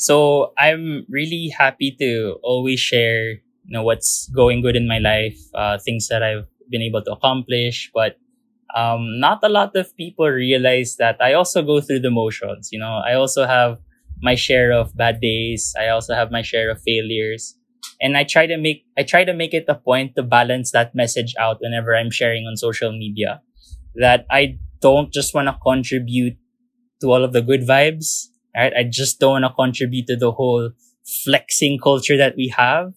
so 0.00 0.52
I'm 0.56 1.04
really 1.10 1.52
happy 1.52 1.94
to 2.00 2.38
always 2.42 2.80
share, 2.80 3.32
you 3.32 3.72
know, 3.76 3.82
what's 3.82 4.30
going 4.34 4.62
good 4.62 4.74
in 4.74 4.88
my 4.88 4.96
life, 4.98 5.36
uh, 5.54 5.76
things 5.76 6.08
that 6.08 6.22
I've 6.22 6.46
been 6.70 6.80
able 6.80 7.02
to 7.04 7.12
accomplish. 7.12 7.90
But 7.92 8.16
um, 8.74 9.20
not 9.20 9.40
a 9.42 9.50
lot 9.50 9.76
of 9.76 9.94
people 9.98 10.26
realize 10.26 10.96
that 10.96 11.20
I 11.20 11.34
also 11.34 11.62
go 11.62 11.82
through 11.82 12.00
the 12.00 12.10
motions. 12.10 12.70
You 12.72 12.78
know, 12.78 13.02
I 13.04 13.12
also 13.12 13.46
have 13.46 13.78
my 14.22 14.34
share 14.36 14.72
of 14.72 14.96
bad 14.96 15.20
days. 15.20 15.74
I 15.78 15.88
also 15.88 16.14
have 16.14 16.30
my 16.30 16.40
share 16.40 16.70
of 16.70 16.80
failures. 16.80 17.56
And 18.00 18.16
I 18.16 18.24
try 18.24 18.46
to 18.46 18.56
make, 18.56 18.86
I 18.96 19.02
try 19.02 19.24
to 19.24 19.34
make 19.34 19.52
it 19.52 19.66
a 19.68 19.74
point 19.74 20.16
to 20.16 20.22
balance 20.22 20.72
that 20.72 20.94
message 20.94 21.34
out 21.38 21.58
whenever 21.60 21.94
I'm 21.94 22.10
sharing 22.10 22.46
on 22.46 22.56
social 22.56 22.92
media 22.92 23.42
that 23.96 24.24
I 24.30 24.58
don't 24.80 25.12
just 25.12 25.34
want 25.34 25.48
to 25.48 25.58
contribute 25.62 26.38
to 27.02 27.12
all 27.12 27.24
of 27.24 27.32
the 27.34 27.42
good 27.42 27.62
vibes 27.62 28.29
right? 28.54 28.72
I 28.76 28.84
just 28.84 29.20
don't 29.20 29.42
want 29.42 29.44
to 29.44 29.52
contribute 29.54 30.06
to 30.08 30.16
the 30.16 30.32
whole 30.32 30.70
flexing 31.24 31.78
culture 31.82 32.16
that 32.16 32.36
we 32.36 32.52
have. 32.56 32.92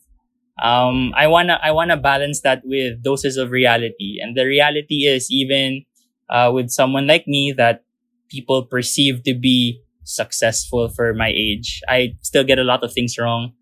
Um, 0.61 1.13
I 1.15 1.27
wanna, 1.27 1.59
I 1.63 1.71
wanna 1.71 1.97
balance 1.97 2.41
that 2.41 2.61
with 2.63 3.03
doses 3.03 3.37
of 3.37 3.51
reality. 3.51 4.19
And 4.21 4.37
the 4.37 4.45
reality 4.45 5.05
is 5.05 5.31
even, 5.31 5.85
uh, 6.29 6.51
with 6.53 6.69
someone 6.69 7.07
like 7.07 7.27
me 7.27 7.51
that 7.57 7.83
people 8.29 8.63
perceive 8.63 9.23
to 9.23 9.33
be 9.33 9.81
successful 10.03 10.89
for 10.89 11.13
my 11.13 11.29
age, 11.29 11.81
I 11.87 12.15
still 12.21 12.43
get 12.43 12.59
a 12.59 12.63
lot 12.63 12.83
of 12.83 12.93
things 12.93 13.17
wrong. 13.17 13.53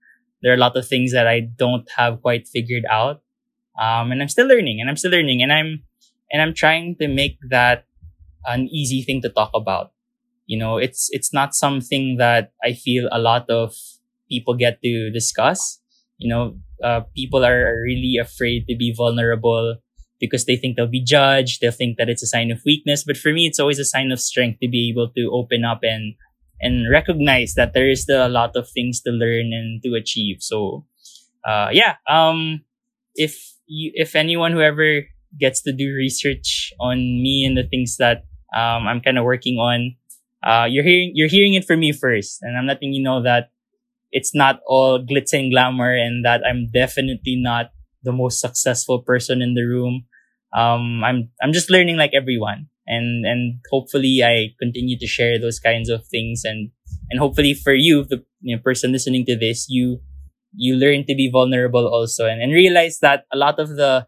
There 0.41 0.51
are 0.51 0.55
a 0.55 0.59
lot 0.59 0.75
of 0.75 0.87
things 0.87 1.13
that 1.13 1.27
I 1.27 1.41
don't 1.41 1.89
have 1.95 2.21
quite 2.21 2.47
figured 2.47 2.83
out. 2.89 3.21
Um, 3.79 4.11
and 4.11 4.21
I'm 4.21 4.29
still 4.29 4.47
learning 4.47 4.81
and 4.81 4.89
I'm 4.89 4.97
still 4.97 5.11
learning 5.11 5.41
and 5.41 5.53
I'm, 5.53 5.83
and 6.31 6.41
I'm 6.41 6.53
trying 6.53 6.97
to 6.99 7.07
make 7.07 7.37
that 7.49 7.85
an 8.45 8.67
easy 8.67 9.01
thing 9.01 9.21
to 9.21 9.29
talk 9.29 9.51
about 9.53 9.91
you 10.45 10.57
know, 10.57 10.77
it's, 10.77 11.09
it's 11.11 11.33
not 11.33 11.53
something 11.53 12.17
that 12.17 12.51
I 12.63 12.73
feel 12.73 13.07
a 13.11 13.19
lot 13.19 13.49
of 13.49 13.73
people 14.29 14.55
get 14.55 14.81
to 14.83 15.11
discuss. 15.11 15.79
You 16.17 16.29
know, 16.29 16.57
uh, 16.83 17.01
people 17.15 17.43
are 17.43 17.81
really 17.83 18.17
afraid 18.21 18.65
to 18.67 18.75
be 18.75 18.93
vulnerable 18.95 19.77
because 20.19 20.45
they 20.45 20.55
think 20.55 20.77
they'll 20.77 20.87
be 20.87 21.03
judged. 21.03 21.61
They'll 21.61 21.71
think 21.71 21.97
that 21.97 22.09
it's 22.09 22.23
a 22.23 22.27
sign 22.27 22.51
of 22.51 22.61
weakness. 22.65 23.03
But 23.03 23.17
for 23.17 23.33
me, 23.33 23.47
it's 23.47 23.59
always 23.59 23.79
a 23.79 23.85
sign 23.85 24.11
of 24.11 24.21
strength 24.21 24.59
to 24.61 24.69
be 24.69 24.89
able 24.89 25.09
to 25.09 25.29
open 25.33 25.65
up 25.65 25.79
and, 25.81 26.13
and 26.61 26.91
recognize 26.91 27.55
that 27.55 27.73
there 27.73 27.89
is 27.89 28.03
still 28.03 28.25
a 28.25 28.29
lot 28.29 28.55
of 28.55 28.69
things 28.69 29.01
to 29.01 29.11
learn 29.11 29.51
and 29.51 29.81
to 29.83 29.95
achieve. 29.95 30.37
So, 30.39 30.85
uh, 31.43 31.69
yeah, 31.71 31.95
um, 32.07 32.61
if 33.15 33.53
you, 33.65 33.91
if 33.95 34.15
anyone 34.15 34.51
who 34.51 34.61
ever 34.61 35.01
gets 35.39 35.61
to 35.63 35.73
do 35.73 35.93
research 35.95 36.71
on 36.79 36.97
me 36.97 37.43
and 37.45 37.57
the 37.57 37.67
things 37.67 37.97
that, 37.97 38.25
um, 38.55 38.87
I'm 38.87 39.01
kind 39.01 39.17
of 39.17 39.23
working 39.23 39.57
on, 39.57 39.95
uh, 40.43 40.67
you're 40.69 40.83
hearing 40.83 41.11
you're 41.15 41.29
hearing 41.29 41.53
it 41.53 41.65
from 41.65 41.79
me 41.79 41.91
first, 41.91 42.39
and 42.41 42.57
I'm 42.57 42.67
letting 42.67 42.93
you 42.93 43.03
know 43.03 43.21
that 43.23 43.51
it's 44.11 44.35
not 44.35 44.59
all 44.67 44.99
glitz 44.99 45.33
and 45.33 45.51
glamour, 45.51 45.93
and 45.95 46.25
that 46.25 46.41
I'm 46.45 46.67
definitely 46.73 47.37
not 47.37 47.71
the 48.03 48.11
most 48.11 48.39
successful 48.41 49.01
person 49.01 49.41
in 49.41 49.53
the 49.53 49.63
room. 49.63 50.05
Um, 50.55 51.03
I'm 51.03 51.29
I'm 51.41 51.53
just 51.53 51.69
learning 51.71 51.97
like 51.97 52.11
everyone, 52.13 52.67
and 52.87 53.25
and 53.25 53.59
hopefully 53.71 54.23
I 54.23 54.53
continue 54.59 54.97
to 54.99 55.07
share 55.07 55.39
those 55.39 55.59
kinds 55.59 55.89
of 55.89 56.05
things, 56.07 56.43
and 56.43 56.71
and 57.09 57.19
hopefully 57.19 57.53
for 57.53 57.73
you, 57.73 58.03
the 58.03 58.23
you 58.41 58.55
know, 58.55 58.61
person 58.61 58.91
listening 58.91 59.25
to 59.27 59.37
this, 59.37 59.67
you 59.69 60.01
you 60.53 60.75
learn 60.75 61.05
to 61.07 61.15
be 61.15 61.29
vulnerable 61.31 61.87
also, 61.87 62.27
and 62.27 62.41
and 62.41 62.51
realize 62.51 62.99
that 62.99 63.25
a 63.31 63.37
lot 63.37 63.59
of 63.59 63.77
the 63.77 64.07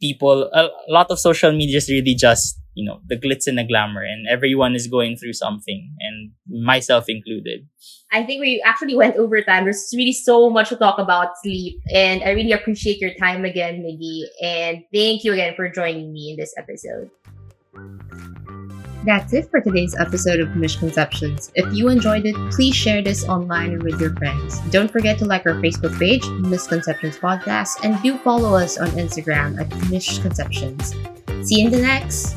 people, 0.00 0.50
a, 0.52 0.70
a 0.70 0.92
lot 0.92 1.10
of 1.10 1.18
social 1.18 1.52
media 1.52 1.78
is 1.78 1.88
really 1.88 2.14
just 2.14 2.60
you 2.78 2.84
know, 2.84 3.00
the 3.08 3.16
glitz 3.16 3.48
and 3.48 3.58
the 3.58 3.64
glamour 3.64 4.02
and 4.02 4.28
everyone 4.28 4.76
is 4.76 4.86
going 4.86 5.16
through 5.16 5.32
something 5.32 5.92
and 5.98 6.30
myself 6.46 7.06
included. 7.08 7.66
I 8.12 8.22
think 8.22 8.40
we 8.40 8.62
actually 8.64 8.94
went 8.94 9.16
over 9.16 9.42
time. 9.42 9.64
There's 9.64 9.92
really 9.96 10.12
so 10.12 10.48
much 10.48 10.68
to 10.68 10.76
talk 10.76 11.00
about 11.00 11.36
sleep 11.42 11.80
and 11.92 12.22
I 12.22 12.30
really 12.30 12.52
appreciate 12.52 13.00
your 13.00 13.14
time 13.14 13.44
again, 13.44 13.82
Miggy. 13.82 14.22
And 14.40 14.84
thank 14.94 15.24
you 15.24 15.32
again 15.32 15.54
for 15.56 15.68
joining 15.68 16.12
me 16.12 16.30
in 16.30 16.36
this 16.36 16.54
episode. 16.56 17.10
That's 19.04 19.32
it 19.32 19.50
for 19.50 19.60
today's 19.60 19.96
episode 19.98 20.38
of 20.38 20.54
Misconceptions. 20.54 21.50
If 21.56 21.72
you 21.74 21.88
enjoyed 21.88 22.26
it, 22.26 22.36
please 22.52 22.76
share 22.76 23.02
this 23.02 23.28
online 23.28 23.74
or 23.74 23.78
with 23.78 24.00
your 24.00 24.14
friends. 24.14 24.60
Don't 24.70 24.90
forget 24.90 25.18
to 25.18 25.24
like 25.24 25.46
our 25.46 25.54
Facebook 25.54 25.98
page, 25.98 26.24
Misconceptions 26.46 27.18
Podcast, 27.18 27.84
and 27.84 28.00
do 28.02 28.18
follow 28.18 28.54
us 28.54 28.78
on 28.78 28.88
Instagram 28.90 29.58
at 29.60 29.90
Misconceptions. 29.90 30.94
See 31.42 31.60
you 31.60 31.66
in 31.66 31.72
the 31.72 31.82
next 31.82 32.36